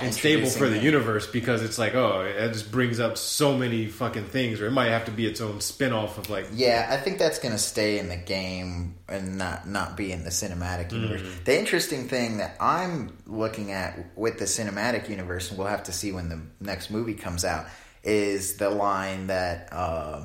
unstable 0.03 0.49
for 0.49 0.69
the 0.69 0.77
it. 0.77 0.83
universe 0.83 1.27
because 1.27 1.63
it's 1.63 1.79
like, 1.79 1.95
oh, 1.95 2.23
it 2.23 2.53
just 2.53 2.71
brings 2.71 3.01
up 3.01 3.17
so 3.17 3.57
many 3.57 3.87
fucking 3.87 4.27
things, 4.27 4.61
or 4.61 4.67
it 4.67 4.71
might 4.71 4.89
have 4.89 5.05
to 5.07 5.11
be 5.11 5.27
its 5.27 5.41
own 5.41 5.61
spin 5.61 5.93
off 5.93 6.19
of 6.19 6.31
like, 6.31 6.47
Yeah, 6.53 6.87
I 6.91 6.97
think 6.97 7.19
that's 7.19 7.39
gonna 7.39 7.59
stay 7.59 7.99
in 7.99 8.09
the 8.09 8.17
game 8.17 8.97
and 9.09 9.39
not 9.39 9.69
not 9.69 9.97
be 9.97 10.13
in 10.13 10.25
the 10.25 10.31
cinematic 10.31 10.93
universe. 10.93 11.23
Mm-hmm. 11.23 11.45
The 11.45 11.59
interesting 11.59 12.09
thing 12.09 12.39
that 12.39 12.57
I'm 12.61 13.17
looking 13.27 13.73
at 13.73 14.17
with 14.17 14.39
the 14.39 14.47
cinematic 14.47 15.09
universe, 15.09 15.51
and 15.51 15.59
we'll 15.59 15.69
have 15.69 15.85
to 15.85 15.93
see 15.93 16.13
when 16.13 16.29
the 16.29 16.41
next 16.61 16.91
movie 16.91 17.15
comes 17.15 17.45
out, 17.45 17.67
is 18.03 18.57
the 18.57 18.71
line 18.71 19.29
that 19.29 19.69
uh, 19.73 20.25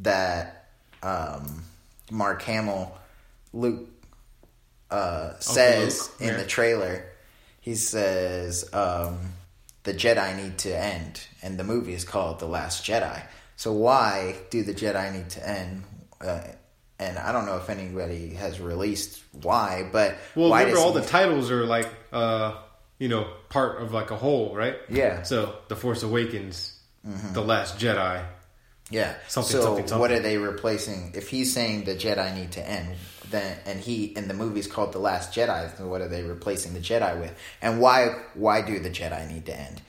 that 0.00 0.68
um, 1.02 1.62
Mark 2.10 2.42
Hamill, 2.42 2.96
Luke 3.52 3.88
uh, 4.90 5.38
says 5.40 6.00
Luke, 6.00 6.20
in 6.20 6.28
yeah. 6.28 6.42
the 6.42 6.46
trailer. 6.46 7.12
He 7.66 7.74
says 7.74 8.72
um, 8.72 9.18
the 9.82 9.92
Jedi 9.92 10.36
need 10.40 10.56
to 10.58 10.78
end, 10.78 11.20
and 11.42 11.58
the 11.58 11.64
movie 11.64 11.94
is 11.94 12.04
called 12.04 12.38
The 12.38 12.46
Last 12.46 12.84
Jedi. 12.84 13.20
So 13.56 13.72
why 13.72 14.36
do 14.50 14.62
the 14.62 14.72
Jedi 14.72 15.12
need 15.12 15.30
to 15.30 15.48
end? 15.48 15.82
Uh, 16.20 16.42
and 17.00 17.18
I 17.18 17.32
don't 17.32 17.44
know 17.44 17.56
if 17.56 17.68
anybody 17.68 18.34
has 18.34 18.60
released 18.60 19.20
why, 19.42 19.88
but 19.90 20.14
well, 20.36 20.50
why 20.50 20.60
remember 20.60 20.80
all 20.80 20.92
the 20.92 21.02
titles 21.02 21.50
are 21.50 21.66
like, 21.66 21.88
uh, 22.12 22.54
you 23.00 23.08
know, 23.08 23.26
part 23.48 23.82
of 23.82 23.92
like 23.92 24.12
a 24.12 24.16
whole, 24.16 24.54
right? 24.54 24.76
Yeah. 24.88 25.24
So, 25.24 25.56
The 25.66 25.74
Force 25.74 26.04
Awakens, 26.04 26.72
The 27.32 27.42
Last 27.42 27.80
Jedi. 27.80 28.24
Yeah. 28.90 29.16
Something, 29.26 29.56
so 29.56 29.62
something, 29.62 29.88
something. 29.88 29.98
what 30.00 30.12
are 30.12 30.20
they 30.20 30.38
replacing? 30.38 31.14
If 31.16 31.30
he's 31.30 31.52
saying 31.52 31.82
the 31.82 31.96
Jedi 31.96 32.32
need 32.32 32.52
to 32.52 32.64
end, 32.64 32.94
then 33.30 33.58
and 33.66 33.80
he 33.80 34.04
in 34.04 34.28
the 34.28 34.34
movie's 34.34 34.66
called 34.66 34.92
The 34.92 34.98
Last 34.98 35.32
Jedi, 35.32 35.76
then 35.76 35.88
what 35.88 36.00
are 36.00 36.08
they 36.08 36.22
replacing 36.22 36.74
the 36.74 36.80
Jedi 36.80 37.18
with? 37.20 37.34
And 37.62 37.80
why 37.80 38.14
why 38.34 38.62
do 38.62 38.78
the 38.78 38.90
Jedi 38.90 39.30
need 39.30 39.46
to 39.46 39.58
end? 39.58 39.80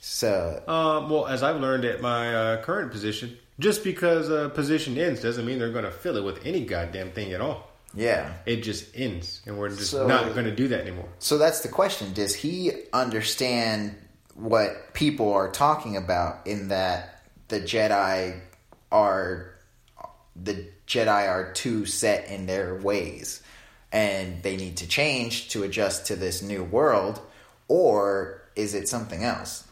So 0.00 0.62
Um, 0.66 1.10
well, 1.10 1.26
as 1.26 1.42
I've 1.42 1.60
learned 1.60 1.84
at 1.84 2.00
my 2.00 2.34
uh, 2.34 2.62
current 2.62 2.90
position, 2.90 3.38
just 3.60 3.84
because 3.84 4.28
a 4.28 4.48
position 4.48 4.98
ends 4.98 5.20
doesn't 5.22 5.44
mean 5.46 5.58
they're 5.58 5.70
going 5.70 5.84
to 5.84 5.90
fill 5.92 6.16
it 6.16 6.24
with 6.24 6.44
any 6.44 6.64
goddamn 6.64 7.12
thing 7.12 7.32
at 7.32 7.40
all. 7.40 7.70
yeah. 7.94 8.32
It 8.46 8.62
just 8.62 8.86
ends, 8.96 9.42
and 9.46 9.58
we're 9.58 9.68
just 9.68 9.90
So- 9.90 10.06
not 10.08 10.32
going 10.34 10.46
to 10.46 10.54
do 10.56 10.66
that 10.68 10.80
anymore. 10.80 11.08
So 11.18 11.38
that's 11.38 11.60
the 11.60 11.68
question. 11.68 12.12
Does 12.14 12.34
he 12.34 12.72
understand 12.92 13.94
what 14.34 14.94
people 14.94 15.32
are 15.32 15.50
talking 15.50 15.96
about 15.96 16.46
in 16.46 16.68
that 16.68 17.22
the 17.48 17.60
Jedi 17.60 18.40
are 18.90 19.52
the 20.34 20.66
Jedi 20.92 21.26
are 21.28 21.52
too 21.52 21.86
set 21.86 22.28
in 22.28 22.44
their 22.46 22.74
ways 22.74 23.42
and 23.90 24.42
they 24.42 24.56
need 24.56 24.76
to 24.78 24.86
change 24.86 25.48
to 25.50 25.62
adjust 25.62 26.06
to 26.08 26.16
this 26.16 26.42
new 26.42 26.62
world 26.62 27.18
or 27.68 28.42
is 28.56 28.74
it 28.74 28.88
something 28.88 29.24
else? 29.24 29.66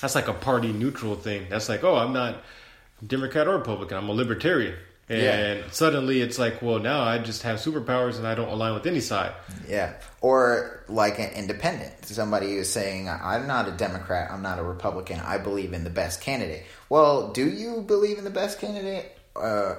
That's 0.00 0.16
like 0.16 0.26
a 0.26 0.34
party 0.34 0.72
neutral 0.72 1.14
thing. 1.14 1.46
That's 1.48 1.68
like, 1.68 1.84
oh, 1.84 1.94
I'm 1.94 2.12
not 2.12 2.42
Democrat 3.06 3.46
or 3.46 3.56
Republican. 3.56 3.96
I'm 3.98 4.08
a 4.08 4.12
libertarian. 4.12 4.74
And 5.08 5.60
Yeah. 5.60 5.70
suddenly 5.70 6.20
it's 6.22 6.38
like, 6.38 6.60
well, 6.60 6.80
now 6.80 7.02
I 7.02 7.18
just 7.18 7.42
have 7.42 7.58
superpowers 7.60 8.16
and 8.16 8.26
I 8.26 8.34
don't 8.34 8.48
align 8.48 8.74
with 8.74 8.86
any 8.86 9.00
side. 9.00 9.32
Yeah. 9.68 9.92
Or 10.20 10.82
like 10.88 11.18
an 11.20 11.30
independent. 11.34 12.06
Somebody 12.06 12.56
who's 12.56 12.68
saying, 12.70 13.08
I'm 13.08 13.46
not 13.46 13.68
a 13.68 13.72
Democrat, 13.72 14.30
I'm 14.32 14.42
not 14.42 14.58
a 14.58 14.62
Republican, 14.64 15.20
I 15.20 15.38
believe 15.38 15.72
in 15.72 15.84
the 15.84 15.90
best 15.90 16.20
candidate. 16.20 16.64
Well, 16.88 17.28
do 17.32 17.48
you 17.48 17.82
believe 17.82 18.18
in 18.18 18.24
the 18.24 18.30
best 18.30 18.58
candidate? 18.58 19.12
Uh, 19.36 19.74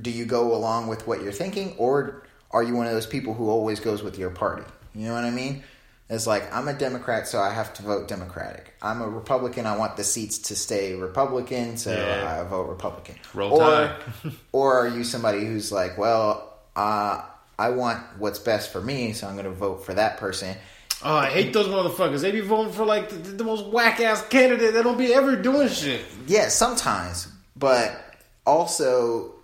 do 0.00 0.10
you 0.10 0.24
go 0.24 0.54
along 0.54 0.88
with 0.88 1.06
what 1.06 1.22
you're 1.22 1.32
thinking? 1.32 1.74
Or 1.78 2.22
are 2.50 2.62
you 2.62 2.74
one 2.74 2.86
of 2.86 2.92
those 2.92 3.06
people 3.06 3.34
who 3.34 3.48
always 3.48 3.80
goes 3.80 4.02
with 4.02 4.18
your 4.18 4.30
party? 4.30 4.64
You 4.94 5.08
know 5.08 5.14
what 5.14 5.24
I 5.24 5.30
mean? 5.30 5.62
It's 6.08 6.26
like, 6.26 6.52
I'm 6.54 6.68
a 6.68 6.72
Democrat, 6.72 7.26
so 7.26 7.40
I 7.40 7.50
have 7.50 7.74
to 7.74 7.82
vote 7.82 8.06
Democratic. 8.06 8.74
I'm 8.80 9.02
a 9.02 9.08
Republican, 9.08 9.66
I 9.66 9.76
want 9.76 9.96
the 9.96 10.04
seats 10.04 10.38
to 10.38 10.56
stay 10.56 10.94
Republican, 10.94 11.76
so 11.76 11.90
Yeah. 11.90 12.42
I 12.44 12.48
vote 12.48 12.68
Republican. 12.68 13.16
Roll 13.34 13.60
or, 13.60 13.96
or 14.52 14.78
are 14.78 14.88
you 14.88 15.02
somebody 15.02 15.44
who's 15.44 15.72
like, 15.72 15.98
well, 15.98 16.54
uh, 16.76 17.22
I 17.58 17.70
want 17.70 18.02
what's 18.18 18.38
best 18.38 18.70
for 18.72 18.80
me, 18.80 19.14
so 19.14 19.26
I'm 19.26 19.32
going 19.34 19.46
to 19.46 19.50
vote 19.50 19.84
for 19.84 19.94
that 19.94 20.18
person. 20.18 20.54
Oh, 21.02 21.14
I 21.14 21.26
hate 21.26 21.52
those 21.52 21.66
motherfuckers. 21.66 22.20
They 22.20 22.30
be 22.30 22.40
voting 22.40 22.72
for 22.72 22.84
like 22.84 23.08
the, 23.08 23.16
the 23.16 23.44
most 23.44 23.66
whack 23.66 24.00
ass 24.00 24.26
candidate 24.28 24.74
that 24.74 24.84
don't 24.84 24.96
be 24.96 25.12
ever 25.12 25.36
doing 25.36 25.68
shit. 25.68 26.02
Yeah, 26.26 26.48
sometimes, 26.48 27.28
but 27.56 28.00
also 28.46 29.35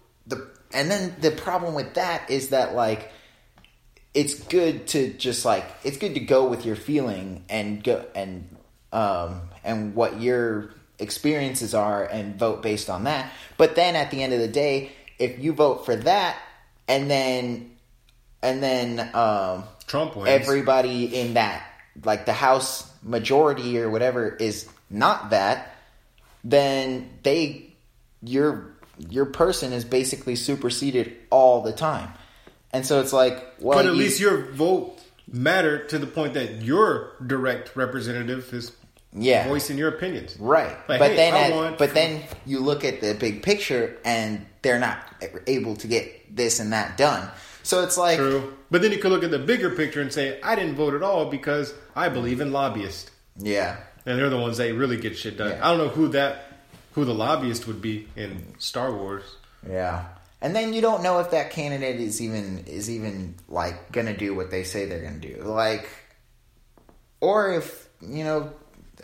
and 0.75 0.91
then 0.91 1.15
the 1.21 1.31
problem 1.31 1.75
with 1.75 1.95
that 1.95 2.31
is 2.31 2.51
that 2.51 2.75
like 2.75 3.11
it's 4.15 4.35
good 4.35 4.87
to 4.89 5.13
just 5.15 5.45
like 5.45 5.65
it's 5.85 5.97
good 5.97 6.15
to 6.15 6.21
go 6.21 6.49
with 6.49 6.67
your 6.67 6.77
feeling 6.77 7.45
and 7.49 7.83
go 7.83 8.05
and 8.15 8.57
um 8.93 9.43
and 9.65 9.95
what 9.95 10.21
your 10.21 10.71
experiences 10.99 11.75
are 11.75 12.05
and 12.05 12.39
vote 12.39 12.63
based 12.63 12.89
on 12.91 13.05
that. 13.05 13.33
But 13.57 13.75
then 13.75 13.97
at 13.97 14.11
the 14.11 14.23
end 14.23 14.33
of 14.33 14.41
the 14.41 14.49
day, 14.49 14.93
if 15.19 15.39
you 15.39 15.53
vote 15.53 15.85
for 15.85 15.97
that 15.97 16.39
and 16.89 17.11
then 17.11 17.71
and 18.43 18.63
then 18.63 19.01
um 19.15 19.65
Trump 19.87 20.17
wins. 20.17 20.29
everybody 20.29 21.21
in 21.21 21.35
that 21.35 21.67
like 22.05 22.27
the 22.27 22.33
house 22.33 22.91
majority 23.03 23.79
or 23.79 23.91
whatever 23.91 24.29
is 24.29 24.69
not 24.89 25.31
that 25.31 25.77
then 26.45 27.11
they 27.23 27.73
your 28.23 28.72
your 29.11 29.27
person 29.27 29.73
is 29.73 29.85
basically 29.85 30.37
superseded 30.37 31.17
all 31.31 31.63
the 31.63 31.73
time 31.73 32.09
and 32.73 32.87
so 32.87 33.01
it's 33.01 33.13
like 33.13 33.43
well 33.61 33.79
but 33.79 33.87
at 33.87 33.93
you- 33.93 33.99
least 33.99 34.21
your 34.21 34.51
vote 34.53 34.99
mattered 35.31 35.89
to 35.89 35.99
the 35.99 36.07
point 36.07 36.35
that 36.35 36.63
your 36.63 37.13
direct 37.27 37.75
representative 37.77 38.53
is 38.53 38.73
Yeah. 39.15 39.47
voicing 39.47 39.77
your 39.79 39.89
opinions. 39.89 40.37
right 40.39 40.77
Like, 40.89 40.99
but 40.99 41.11
hey, 41.11 41.17
then 41.17 41.35
at- 41.35 41.55
want- 41.55 41.79
but 41.79 41.95
then 41.95 42.23
you 42.47 42.61
look 42.61 42.85
at 42.85 43.01
the 43.01 43.15
big 43.15 43.43
picture 43.43 43.97
and 44.05 44.47
they're 44.63 44.79
not 44.79 44.99
able 45.47 45.77
to 45.77 45.87
get 45.87 46.35
this 46.35 46.61
and 46.61 46.73
that 46.73 46.97
done 46.97 47.29
so 47.65 47.83
it's 47.85 47.97
like 47.97 48.19
True. 48.19 48.53
But 48.73 48.83
then 48.83 48.91
you 48.91 48.99
could 48.99 49.13
look 49.13 49.23
at 49.23 49.31
the 49.31 49.39
bigger 49.39 49.71
picture 49.71 50.01
and 50.01 50.11
say, 50.13 50.41
I 50.43 50.55
didn't 50.57 50.75
vote 50.77 50.95
at 50.95 51.03
all 51.03 51.27
because 51.27 51.75
I 51.95 52.09
believe 52.09 52.41
in 52.41 52.51
lobbyists. 52.53 53.11
yeah 53.39 53.77
And 54.07 54.19
they're 54.19 54.31
the 54.31 54.39
ones 54.39 54.57
that 54.57 54.73
really 54.75 54.97
get 54.97 55.17
shit 55.17 55.37
done. 55.39 55.51
Yeah. 55.51 55.61
I 55.63 55.69
don't 55.71 55.79
know 55.79 55.89
who 55.89 56.09
that 56.09 56.52
who 56.93 57.05
the 57.05 57.15
lobbyist 57.15 57.67
would 57.67 57.81
be 57.83 58.09
in 58.17 58.55
Star 58.59 58.93
Wars. 58.93 59.25
Yeah. 59.69 60.07
And 60.41 60.57
then 60.57 60.73
you 60.73 60.81
don't 60.81 61.03
know 61.03 61.21
if 61.21 61.31
that 61.31 61.51
candidate 61.51 62.01
is 62.01 62.21
even 62.21 62.65
is 62.67 62.91
even 62.91 63.37
like 63.49 63.93
gonna 63.93 64.17
do 64.17 64.35
what 64.35 64.51
they 64.51 64.65
say 64.65 64.87
they're 64.87 65.03
gonna 65.03 65.19
do. 65.19 65.43
Like 65.45 65.89
or 67.23 67.53
if, 67.53 67.89
you 68.01 68.25
know, 68.25 68.53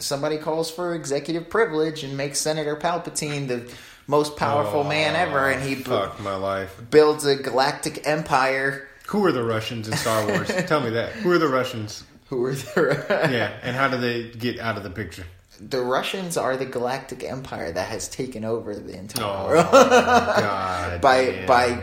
somebody 0.01 0.39
calls 0.39 0.71
for 0.71 0.95
executive 0.95 1.49
privilege 1.49 2.03
and 2.03 2.17
makes 2.17 2.41
Senator 2.41 2.75
Palpatine 2.77 3.47
the 3.47 3.73
most 4.09 4.37
powerful 4.37 4.83
man 4.83 5.15
oh, 5.15 5.21
ever 5.21 5.49
and 5.49 5.63
he 5.63 5.77
fuck 5.77 6.19
my 6.21 6.35
life. 6.35 6.81
builds 6.91 7.25
a 7.25 7.37
galactic 7.37 8.07
empire. 8.07 8.89
Who 9.07 9.25
are 9.25 9.33
the 9.33 9.45
Russians 9.45 9.89
in 9.89 9.97
Star 9.97 10.27
Wars? 10.27 10.49
Tell 10.67 10.81
me 10.81 10.91
that. 10.91 11.13
Who 11.13 11.31
are 11.31 11.39
the 11.39 11.49
Russians? 11.49 12.03
Who 12.29 12.45
are 12.45 12.55
the 12.55 13.29
Yeah, 13.31 13.57
and 13.63 13.77
how 13.77 13.89
do 13.89 13.97
they 13.99 14.31
get 14.31 14.59
out 14.59 14.77
of 14.77 14.83
the 14.83 14.91
picture? 14.91 15.25
The 15.61 15.81
Russians 15.83 16.37
are 16.37 16.57
the 16.57 16.67
galactic 16.67 17.25
empire 17.25 17.73
that 17.73 17.89
has 17.89 18.09
taken 18.09 18.45
over 18.45 18.75
the 18.77 18.97
entire 18.97 19.25
Oh, 19.25 19.47
world. 19.49 19.67
God. 19.73 21.01
by 21.01 21.25
damn. 21.25 21.47
by 21.47 21.83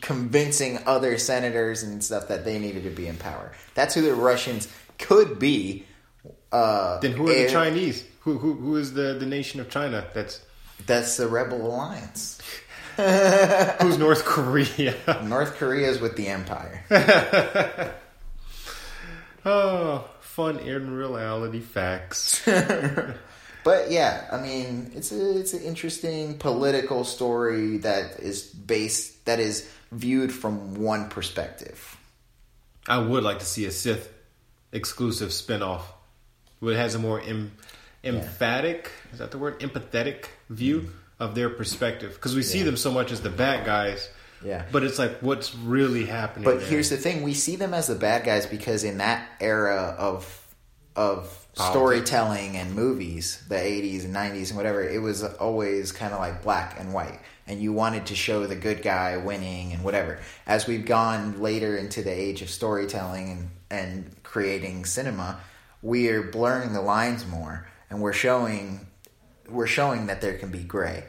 convincing 0.00 0.78
other 0.86 1.18
senators 1.18 1.82
and 1.82 2.02
stuff 2.02 2.28
that 2.28 2.44
they 2.44 2.58
needed 2.58 2.84
to 2.84 2.90
be 2.90 3.06
in 3.08 3.16
power. 3.16 3.52
That's 3.74 3.94
who 3.94 4.02
the 4.02 4.14
Russians 4.14 4.68
could 4.98 5.38
be. 5.38 5.84
Uh, 6.52 6.98
Then 7.00 7.12
who 7.12 7.28
are 7.28 7.32
if- 7.32 7.48
the 7.48 7.52
Chinese? 7.52 8.04
Who 8.20 8.38
who 8.38 8.54
who 8.54 8.76
is 8.76 8.92
the, 8.92 9.14
the 9.14 9.26
nation 9.26 9.60
of 9.60 9.70
China? 9.70 10.06
That's 10.14 10.40
That's 10.86 11.16
the 11.16 11.26
Rebel 11.26 11.64
Alliance. 11.66 12.38
who's 12.96 13.96
North 13.98 14.24
Korea. 14.26 14.94
North 15.24 15.56
Korea 15.56 15.88
is 15.88 16.00
with 16.00 16.16
the 16.16 16.28
Empire. 16.28 16.84
oh, 19.46 20.08
fun 20.30 20.58
in 20.58 20.90
reality 20.90 21.60
facts. 21.60 22.46
But 23.62 23.90
yeah, 23.90 24.26
I 24.32 24.40
mean, 24.40 24.90
it's 24.94 25.12
a 25.12 25.38
it's 25.38 25.52
an 25.52 25.62
interesting 25.62 26.38
political 26.38 27.04
story 27.04 27.78
that 27.78 28.18
is 28.20 28.42
based 28.42 29.26
that 29.26 29.38
is 29.38 29.70
viewed 29.92 30.32
from 30.32 30.76
one 30.76 31.08
perspective. 31.10 31.96
I 32.88 32.98
would 32.98 33.22
like 33.22 33.40
to 33.40 33.44
see 33.44 33.66
a 33.66 33.70
Sith 33.70 34.10
exclusive 34.72 35.30
spinoff 35.30 35.82
where 36.60 36.74
it 36.74 36.78
has 36.78 36.94
a 36.94 36.98
more 36.98 37.20
em- 37.20 37.52
emphatic, 38.02 38.90
is 39.12 39.18
that 39.18 39.30
the 39.30 39.38
word? 39.38 39.60
Empathetic 39.60 40.26
view 40.48 40.80
mm-hmm. 40.80 41.22
of 41.22 41.34
their 41.34 41.50
perspective. 41.50 42.14
Because 42.14 42.34
we 42.34 42.42
see 42.42 42.62
them 42.62 42.76
so 42.76 42.90
much 42.90 43.12
as 43.12 43.20
the 43.20 43.30
bad 43.30 43.66
guys. 43.66 44.08
Yeah. 44.44 44.64
But 44.72 44.84
it's 44.84 44.98
like, 44.98 45.18
what's 45.20 45.54
really 45.54 46.06
happening? 46.06 46.44
But 46.44 46.60
there? 46.60 46.68
here's 46.68 46.90
the 46.90 46.96
thing: 46.96 47.22
we 47.22 47.34
see 47.34 47.56
them 47.56 47.74
as 47.74 47.86
the 47.86 47.94
bad 47.94 48.24
guys 48.24 48.46
because 48.46 48.84
in 48.84 48.98
that 48.98 49.28
era 49.40 49.94
of 49.98 50.36
of 50.96 51.36
Politics. 51.54 51.70
storytelling 51.70 52.56
and 52.56 52.74
movies, 52.74 53.44
the 53.48 53.56
'80s 53.56 54.04
and 54.04 54.14
'90s 54.14 54.48
and 54.48 54.56
whatever, 54.56 54.82
it 54.82 55.00
was 55.02 55.22
always 55.22 55.92
kind 55.92 56.12
of 56.12 56.20
like 56.20 56.42
black 56.42 56.78
and 56.78 56.92
white, 56.92 57.20
and 57.46 57.60
you 57.60 57.72
wanted 57.72 58.06
to 58.06 58.14
show 58.14 58.46
the 58.46 58.56
good 58.56 58.82
guy 58.82 59.16
winning 59.16 59.72
and 59.72 59.84
whatever. 59.84 60.20
As 60.46 60.66
we've 60.66 60.86
gone 60.86 61.40
later 61.40 61.76
into 61.76 62.02
the 62.02 62.12
age 62.12 62.42
of 62.42 62.50
storytelling 62.50 63.30
and 63.30 63.50
and 63.70 64.22
creating 64.22 64.84
cinema, 64.84 65.40
we 65.82 66.08
are 66.08 66.22
blurring 66.22 66.72
the 66.72 66.80
lines 66.80 67.26
more, 67.26 67.68
and 67.88 68.00
we're 68.00 68.12
showing 68.12 68.86
we're 69.48 69.66
showing 69.66 70.06
that 70.06 70.20
there 70.20 70.38
can 70.38 70.50
be 70.50 70.62
gray, 70.62 71.04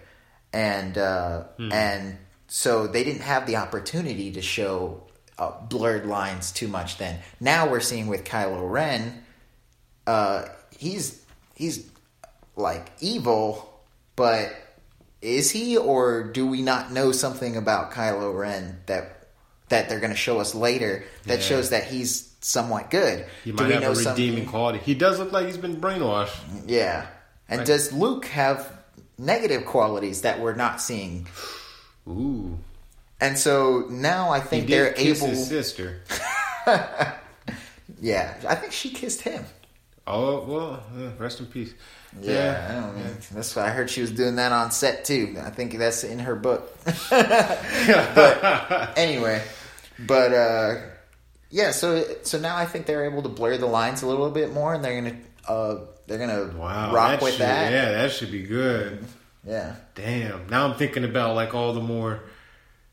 and 0.54 0.98
uh, 0.98 1.44
and 1.72 2.18
so 2.54 2.86
they 2.86 3.06
didn't 3.06 3.22
have 3.22 3.48
the 3.48 3.56
opportunity 3.56 4.30
to 4.34 4.42
show 4.42 5.02
uh, 5.40 5.52
blurred 5.70 6.06
lines 6.06 6.52
too 6.52 6.68
much. 6.68 6.98
Then 6.98 7.20
now 7.40 7.70
we're 7.70 7.80
seeing 7.80 8.08
with 8.08 8.26
Kylo 8.26 8.70
Ren, 8.70 9.24
uh, 10.06 10.46
he's 10.78 11.24
he's 11.56 11.90
like 12.58 12.92
evil, 13.00 13.82
but 14.18 14.52
is 15.22 15.50
he 15.50 15.78
or 15.78 16.26
do 16.26 16.46
we 16.46 16.62
not 16.62 16.92
know 16.92 17.14
something 17.14 17.56
about 17.56 17.92
Kylo 17.92 18.38
Ren 18.38 18.82
that 18.88 19.30
that 19.70 19.88
they're 19.88 20.02
going 20.02 20.12
to 20.12 20.18
show 20.18 20.42
us 20.42 20.54
later 20.54 21.06
that 21.28 21.40
Yeah. 21.40 21.46
shows 21.46 21.70
that 21.70 21.86
he's 21.86 22.34
somewhat 22.42 22.92
good? 22.92 23.26
he 23.46 23.52
do 23.52 23.64
might 23.64 23.72
have 23.72 23.84
a 23.84 23.90
redeeming 23.96 24.04
something- 24.04 24.46
quality. 24.48 24.80
He 24.80 24.94
does 24.94 25.20
look 25.20 25.32
like 25.32 25.46
he's 25.46 25.56
been 25.58 25.80
brainwashed. 25.80 26.36
Yeah. 26.68 27.06
And 27.48 27.60
Right. 27.60 27.68
does 27.68 27.94
Luke 27.94 28.26
have 28.26 28.70
negative 29.18 29.66
qualities 29.66 30.22
that 30.24 30.42
we're 30.42 30.56
not 30.56 30.82
seeing? 30.82 31.28
Ooh. 32.08 32.58
And 33.20 33.38
so 33.38 33.86
now 33.90 34.32
I 34.32 34.40
think 34.40 34.68
they're 34.68 34.94
kiss 34.94 35.22
able. 35.22 35.30
his 35.30 35.48
sister. 35.48 36.02
Yeah, 38.00 38.34
I 38.48 38.56
think 38.56 38.72
she 38.72 38.90
kissed 38.90 39.22
him. 39.22 39.46
Oh, 40.08 40.44
well, 40.46 40.84
rest 41.20 41.40
in 41.40 41.46
peace. 41.46 41.74
Yeah, 42.20 42.68
I 42.70 42.74
don't 42.82 42.98
know. 42.98 43.12
That's 43.34 43.56
why 43.56 43.68
I 43.68 43.70
heard 43.70 43.90
she 43.92 44.02
was 44.02 44.12
doing 44.12 44.38
that 44.38 44.52
on 44.52 44.72
set 44.72 45.06
too. 45.06 45.38
I 45.40 45.52
think 45.52 45.78
that's 45.78 46.04
in 46.04 46.18
her 46.20 46.36
book. 46.36 46.76
but 47.12 48.94
anyway, 48.98 49.44
but 50.00 50.34
uh, 50.34 50.82
yeah. 51.52 51.72
So 51.72 52.04
so 52.24 52.40
now 52.40 52.58
I 52.58 52.66
think 52.66 52.88
they're 52.88 53.06
able 53.06 53.22
to 53.22 53.30
blur 53.30 53.58
the 53.58 53.68
lines 53.68 54.02
a 54.02 54.08
little 54.08 54.32
bit 54.32 54.52
more, 54.52 54.74
and 54.74 54.84
they're 54.84 55.00
gonna 55.00 55.18
uh, 55.48 55.86
they're 56.08 56.18
gonna 56.18 56.58
Wow. 56.58 56.94
rock 56.94 57.22
with 57.22 57.34
should, 57.34 57.42
that. 57.42 57.72
Yeah, 57.72 57.92
that 57.92 58.12
should 58.12 58.32
be 58.32 58.44
good. 58.44 59.06
Yeah. 59.46 59.76
Damn. 59.96 60.48
Now 60.48 60.68
I'm 60.68 60.76
thinking 60.78 61.04
about 61.04 61.36
like 61.36 61.54
all 61.54 61.74
the 61.74 61.82
more, 61.82 62.22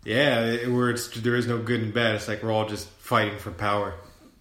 yeah, 0.05 0.67
where 0.69 0.91
it's 0.91 1.09
there 1.09 1.37
is 1.37 1.47
no 1.47 1.59
good 1.59 1.81
and 1.81 1.93
bad. 1.95 2.17
It's 2.17 2.29
like 2.29 2.43
we're 2.43 2.53
all 2.53 2.69
just 2.69 2.89
fighting 2.89 3.39
for 3.39 3.51
power. 3.51 3.95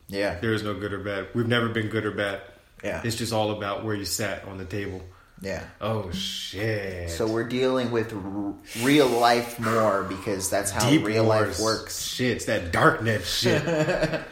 Yeah. 0.07 0.39
There 0.39 0.53
is 0.53 0.63
no 0.63 0.73
good 0.73 0.93
or 0.93 0.99
bad. 0.99 1.27
We've 1.33 1.47
never 1.47 1.69
been 1.69 1.87
good 1.87 2.05
or 2.05 2.11
bad. 2.11 2.41
Yeah. 2.83 3.01
It's 3.03 3.15
just 3.15 3.33
all 3.33 3.51
about 3.51 3.83
where 3.83 3.95
you 3.95 4.05
sat 4.05 4.45
on 4.45 4.57
the 4.57 4.65
table. 4.65 5.01
Yeah. 5.41 5.63
Oh 5.81 6.09
shit. 6.11 7.09
So 7.11 7.27
we're 7.27 7.47
dealing 7.47 7.91
with 7.91 8.13
r- 8.13 8.53
real 8.83 9.07
life 9.07 9.59
more 9.59 10.03
because 10.03 10.49
that's 10.49 10.71
how 10.71 10.89
Deep 10.89 11.05
real 11.05 11.25
life 11.25 11.59
works. 11.59 12.01
Shit, 12.01 12.37
it's 12.37 12.45
that 12.45 12.71
darknet 12.71 13.23
shit. 13.25 13.63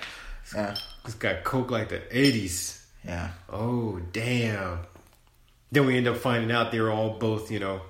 Yeah. 0.55 0.75
it's 1.03 1.15
got 1.15 1.43
coke 1.43 1.71
like 1.71 1.89
the 1.89 1.97
'80s. 1.99 2.79
Yeah. 3.03 3.31
Oh 3.49 3.99
damn. 4.13 4.79
Then 5.71 5.85
we 5.85 5.97
end 5.97 6.07
up 6.07 6.17
finding 6.17 6.51
out 6.51 6.71
they 6.71 6.79
were 6.79 6.91
all 6.91 7.11
both, 7.17 7.51
you 7.51 7.59
know, 7.59 7.81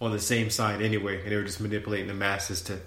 on 0.00 0.12
the 0.12 0.18
same 0.18 0.50
side 0.50 0.82
anyway, 0.82 1.22
and 1.22 1.30
they 1.30 1.36
were 1.36 1.44
just 1.44 1.60
manipulating 1.60 2.08
the 2.08 2.14
masses 2.14 2.62
to. 2.62 2.78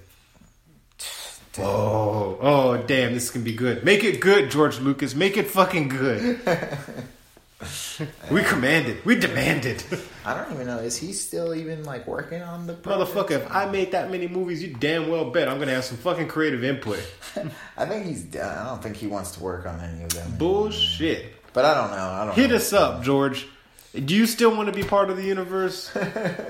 Oh, 1.60 2.38
oh, 2.42 2.78
damn! 2.78 3.14
This 3.14 3.30
can 3.30 3.44
be 3.44 3.54
good. 3.54 3.84
Make 3.84 4.04
it 4.04 4.20
good, 4.20 4.50
George 4.50 4.80
Lucas. 4.80 5.14
Make 5.14 5.38
it 5.38 5.48
fucking 5.48 5.90
good. 5.90 6.40
we 8.32 8.42
command 8.42 8.88
it. 8.88 9.06
We 9.06 9.16
demand 9.16 9.66
it. 9.66 9.86
I 10.26 10.36
don't 10.36 10.52
even 10.54 10.66
know. 10.66 10.80
Is 10.80 10.98
he 10.98 11.14
still 11.14 11.54
even 11.54 11.84
like 11.84 12.08
working 12.08 12.42
on 12.42 12.66
the 12.66 12.74
project? 12.74 13.12
Motherfucker, 13.14 13.32
if 13.32 13.52
I 13.52 13.70
made 13.70 13.92
that 13.92 14.10
many 14.10 14.28
movies, 14.28 14.64
you 14.64 14.74
damn 14.74 15.10
well 15.10 15.30
bet 15.30 15.48
I'm 15.48 15.60
gonna 15.60 15.74
have 15.74 15.86
some 15.86 15.98
fucking 15.98 16.28
creative 16.28 16.64
input. 16.64 17.00
I 17.78 17.86
think 17.86 18.08
he's 18.08 18.24
done. 18.24 18.58
I 18.58 18.66
don't 18.70 18.82
think 18.82 18.96
he 18.96 19.06
wants 19.08 19.32
to 19.32 19.44
work 19.44 19.68
on 19.68 19.80
any 19.80 20.04
of 20.04 20.10
them. 20.14 20.36
Bullshit. 20.38 21.36
But 21.54 21.66
I 21.66 21.74
don't 21.76 21.92
know. 21.92 22.10
I 22.10 22.26
don't 22.26 22.36
Hit 22.36 22.50
know. 22.50 22.56
us 22.56 22.74
up, 22.74 23.04
George. 23.04 23.48
Do 23.94 24.16
you 24.16 24.26
still 24.26 24.56
want 24.56 24.68
to 24.68 24.74
be 24.74 24.84
part 24.84 25.12
of 25.12 25.18
the 25.18 25.24
universe? 25.24 25.96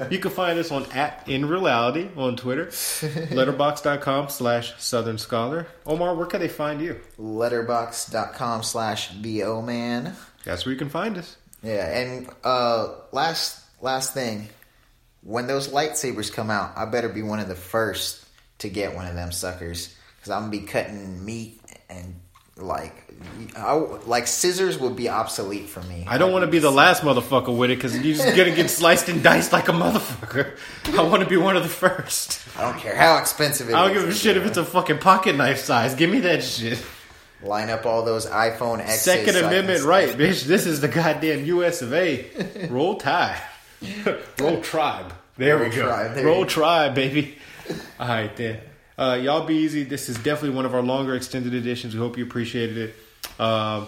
you 0.09 0.19
can 0.19 0.31
find 0.31 0.57
us 0.57 0.71
on 0.71 0.85
at 0.93 1.27
in 1.27 1.45
reality 1.45 2.07
on 2.15 2.37
Twitter, 2.37 2.67
letterboxd.com 2.67 4.29
slash 4.29 4.81
Southern 4.81 5.17
Scholar. 5.17 5.67
Omar, 5.85 6.15
where 6.15 6.25
can 6.25 6.39
they 6.39 6.47
find 6.47 6.79
you? 6.79 7.01
Letterboxd.com 7.19 8.63
slash 8.63 9.11
the 9.19 9.43
O 9.43 9.61
man. 9.61 10.15
That's 10.45 10.65
where 10.65 10.71
you 10.71 10.79
can 10.79 10.89
find 10.89 11.17
us. 11.17 11.35
Yeah, 11.61 11.97
and 11.97 12.29
uh, 12.45 12.93
last 13.11 13.61
last 13.81 14.13
thing, 14.13 14.47
when 15.21 15.47
those 15.47 15.67
lightsabers 15.67 16.31
come 16.31 16.49
out, 16.49 16.71
I 16.77 16.85
better 16.85 17.09
be 17.09 17.23
one 17.23 17.39
of 17.39 17.49
the 17.49 17.55
first 17.55 18.25
to 18.59 18.69
get 18.69 18.95
one 18.95 19.05
of 19.05 19.15
them 19.15 19.33
suckers 19.33 19.93
because 20.17 20.31
I'm 20.31 20.43
gonna 20.43 20.51
be 20.51 20.59
cutting 20.61 21.25
meat 21.25 21.59
and 21.89 22.15
like 22.57 22.93
I, 23.55 23.73
like 23.73 24.27
scissors 24.27 24.77
would 24.77 24.95
be 24.95 25.09
obsolete 25.09 25.69
for 25.69 25.81
me. 25.83 26.05
I 26.07 26.17
don't 26.17 26.31
want 26.31 26.43
to 26.43 26.51
be 26.51 26.59
the 26.59 26.71
last 26.71 27.01
motherfucker 27.03 27.55
with 27.55 27.71
it 27.71 27.75
because 27.77 27.95
you're 27.97 28.15
just 28.15 28.35
gonna 28.35 28.55
get 28.55 28.69
sliced 28.69 29.09
and 29.09 29.23
diced 29.23 29.51
like 29.53 29.69
a 29.69 29.71
motherfucker. 29.71 30.57
I 30.97 31.01
want 31.03 31.23
to 31.23 31.29
be 31.29 31.37
one 31.37 31.55
of 31.57 31.63
the 31.63 31.69
first. 31.69 32.39
I 32.57 32.61
don't 32.61 32.79
care 32.79 32.95
how 32.95 33.17
expensive 33.17 33.69
it 33.69 33.75
I 33.75 33.87
don't 33.87 33.97
is. 33.97 34.03
give 34.03 34.11
a 34.11 34.15
shit 34.15 34.37
if 34.37 34.45
it's 34.45 34.57
a 34.57 34.65
fucking 34.65 34.99
pocket 34.99 35.35
knife 35.35 35.59
size. 35.59 35.95
Give 35.95 36.09
me 36.09 36.19
that 36.21 36.43
shit. 36.43 36.83
line 37.41 37.69
up 37.69 37.85
all 37.85 38.03
those 38.03 38.27
iPhone 38.27 38.79
X's. 38.81 39.01
Second 39.01 39.33
so 39.33 39.47
Amendment 39.47 39.83
right, 39.83 40.09
bitch. 40.09 40.43
This 40.43 40.65
is 40.65 40.81
the 40.81 40.87
goddamn 40.87 41.45
U.S. 41.45 41.81
of 41.81 41.93
A. 41.93 42.67
Roll 42.69 42.95
Tide. 42.97 43.41
Roll 44.39 44.61
Tribe. 44.61 45.13
There 45.37 45.57
Roll 45.57 45.69
we 45.69 45.75
go. 45.75 45.87
Tribe, 45.87 46.15
there 46.15 46.25
Roll 46.25 46.39
you. 46.41 46.45
Tribe, 46.45 46.93
baby. 46.95 47.37
All 47.99 48.07
right, 48.07 48.35
then. 48.35 48.59
Uh, 48.97 49.19
y'all 49.21 49.45
be 49.45 49.55
easy. 49.55 49.83
This 49.83 50.09
is 50.09 50.17
definitely 50.17 50.51
one 50.51 50.65
of 50.65 50.75
our 50.75 50.81
longer 50.81 51.15
extended 51.15 51.53
editions. 51.53 51.93
We 51.93 51.99
hope 51.99 52.17
you 52.17 52.25
appreciated 52.25 52.77
it. 52.77 53.41
Um, 53.41 53.87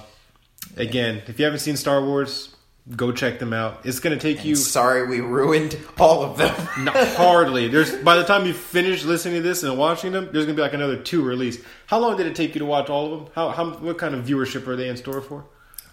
again, 0.77 1.21
if 1.27 1.39
you 1.39 1.45
haven't 1.45 1.59
seen 1.59 1.77
Star 1.77 2.03
Wars, 2.03 2.55
go 2.95 3.11
check 3.11 3.39
them 3.39 3.53
out. 3.53 3.85
It's 3.85 3.99
going 3.99 4.17
to 4.17 4.21
take 4.21 4.45
you 4.45 4.55
Sorry, 4.55 5.07
we 5.07 5.19
ruined 5.19 5.77
all 5.99 6.23
of 6.23 6.37
them. 6.37 6.55
not 6.83 6.95
hardly. 6.95 7.67
There's 7.67 7.95
by 7.95 8.15
the 8.15 8.23
time 8.23 8.45
you 8.45 8.53
finish 8.53 9.03
listening 9.03 9.35
to 9.35 9.41
this 9.41 9.63
and 9.63 9.77
watching 9.77 10.11
them, 10.11 10.29
there's 10.31 10.45
gonna 10.45 10.55
be 10.55 10.61
like 10.61 10.73
another 10.73 10.97
two 10.97 11.23
released. 11.23 11.61
How 11.87 11.99
long 11.99 12.17
did 12.17 12.27
it 12.27 12.35
take 12.35 12.55
you 12.55 12.59
to 12.59 12.65
watch 12.65 12.89
all 12.89 13.13
of 13.13 13.19
them? 13.19 13.29
How, 13.35 13.49
how 13.49 13.71
what 13.75 13.97
kind 13.97 14.15
of 14.15 14.25
viewership 14.25 14.67
are 14.67 14.75
they 14.75 14.89
in 14.89 14.97
store 14.97 15.21
for? 15.21 15.45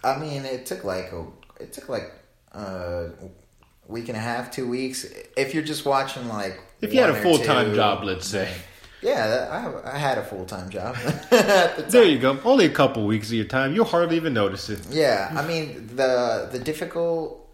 I 0.04 0.18
mean, 0.18 0.44
it 0.44 0.66
took 0.66 0.84
like 0.84 1.12
a, 1.12 1.26
it 1.60 1.72
took 1.72 1.88
like 1.88 2.12
a 2.52 3.10
week 3.86 4.08
and 4.08 4.16
a 4.16 4.20
half, 4.20 4.50
two 4.50 4.68
weeks. 4.68 5.06
If 5.36 5.54
you're 5.54 5.62
just 5.62 5.84
watching 5.86 6.28
like, 6.28 6.60
If 6.80 6.92
you 6.92 7.00
had 7.00 7.10
a 7.10 7.22
full 7.22 7.38
time 7.38 7.74
job, 7.74 8.04
let's 8.04 8.26
say. 8.26 8.52
Yeah, 9.02 9.80
I, 9.84 9.94
I 9.94 9.98
had 9.98 10.18
a 10.18 10.22
full 10.22 10.44
time 10.44 10.70
job. 10.70 10.96
the 11.30 11.84
There 11.88 12.04
you 12.04 12.18
go. 12.18 12.38
Only 12.44 12.66
a 12.66 12.70
couple 12.70 13.04
weeks 13.06 13.28
of 13.28 13.34
your 13.34 13.44
time. 13.46 13.74
You'll 13.74 13.84
hardly 13.84 14.16
even 14.16 14.32
notice 14.32 14.70
it. 14.70 14.80
Yeah, 14.90 15.30
I 15.36 15.46
mean 15.46 15.88
the 15.96 16.48
the 16.50 16.58
difficult 16.58 17.48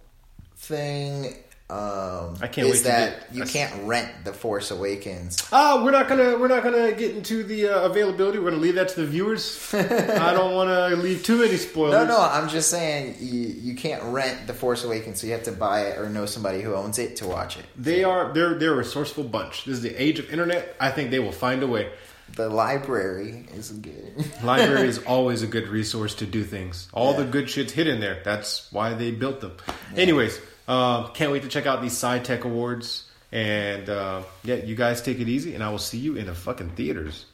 thing 0.56 1.34
um, 1.70 2.36
I 2.40 2.46
can't 2.46 2.66
is 2.66 2.72
wait 2.72 2.78
to 2.78 2.84
that 2.84 3.20
get- 3.28 3.34
you 3.36 3.44
can't 3.44 3.86
rent 3.86 4.10
the 4.24 4.32
Force 4.32 4.70
Awakens. 4.70 5.36
Ah, 5.52 5.82
we're 5.84 5.90
not 5.90 6.08
gonna 6.08 6.38
we're 6.38 6.48
not 6.48 6.62
gonna 6.62 6.92
get 6.92 7.14
into 7.14 7.42
the 7.44 7.68
uh, 7.68 7.82
availability. 7.82 8.38
We're 8.38 8.50
gonna 8.50 8.62
leave 8.62 8.76
that 8.76 8.88
to 8.90 9.00
the 9.00 9.06
viewers. 9.06 9.58
I 9.74 10.32
don't 10.32 10.54
want 10.54 10.70
to 10.70 10.96
leave 10.96 11.22
too 11.22 11.36
many 11.40 11.56
spoilers. 11.58 11.92
No, 11.92 12.06
no, 12.06 12.20
I'm 12.20 12.48
just 12.48 12.70
saying 12.70 13.16
you, 13.20 13.48
you 13.48 13.74
can't 13.74 14.02
rent 14.04 14.46
the 14.46 14.54
Force 14.54 14.82
Awakens, 14.84 15.20
so 15.20 15.26
you 15.26 15.34
have 15.34 15.42
to 15.42 15.52
buy 15.52 15.82
it 15.88 15.98
or 15.98 16.08
know 16.08 16.24
somebody 16.24 16.62
who 16.62 16.74
owns 16.74 16.98
it 16.98 17.16
to 17.16 17.26
watch 17.26 17.58
it. 17.58 17.66
They 17.76 18.02
are 18.02 18.32
they're 18.32 18.54
they're 18.54 18.72
a 18.72 18.76
resourceful 18.76 19.24
bunch. 19.24 19.66
This 19.66 19.74
is 19.76 19.82
the 19.82 19.94
age 20.02 20.18
of 20.18 20.30
internet. 20.32 20.74
I 20.80 20.90
think 20.90 21.10
they 21.10 21.18
will 21.18 21.32
find 21.32 21.62
a 21.62 21.66
way. 21.66 21.90
The 22.34 22.48
library 22.48 23.46
is 23.54 23.70
good. 23.70 24.24
Library 24.42 24.86
is 24.88 24.98
always 25.04 25.42
a 25.42 25.46
good 25.46 25.68
resource 25.68 26.14
to 26.16 26.26
do 26.26 26.44
things. 26.44 26.88
All 26.92 27.14
the 27.14 27.24
good 27.24 27.48
shit's 27.48 27.72
hidden 27.72 28.00
there. 28.00 28.20
That's 28.22 28.70
why 28.70 28.92
they 28.92 29.10
built 29.12 29.40
them. 29.40 29.52
Anyways, 29.96 30.38
um, 30.68 31.08
can't 31.14 31.32
wait 31.32 31.42
to 31.42 31.48
check 31.48 31.66
out 31.66 31.82
these 31.82 31.92
Sci 31.92 32.20
Tech 32.20 32.44
Awards. 32.44 33.04
And 33.30 33.88
uh, 33.90 34.22
yeah, 34.44 34.56
you 34.56 34.74
guys 34.74 35.02
take 35.02 35.20
it 35.20 35.28
easy, 35.28 35.54
and 35.54 35.62
I 35.62 35.70
will 35.70 35.78
see 35.78 35.98
you 35.98 36.16
in 36.16 36.26
the 36.26 36.34
fucking 36.34 36.70
theaters. 36.70 37.26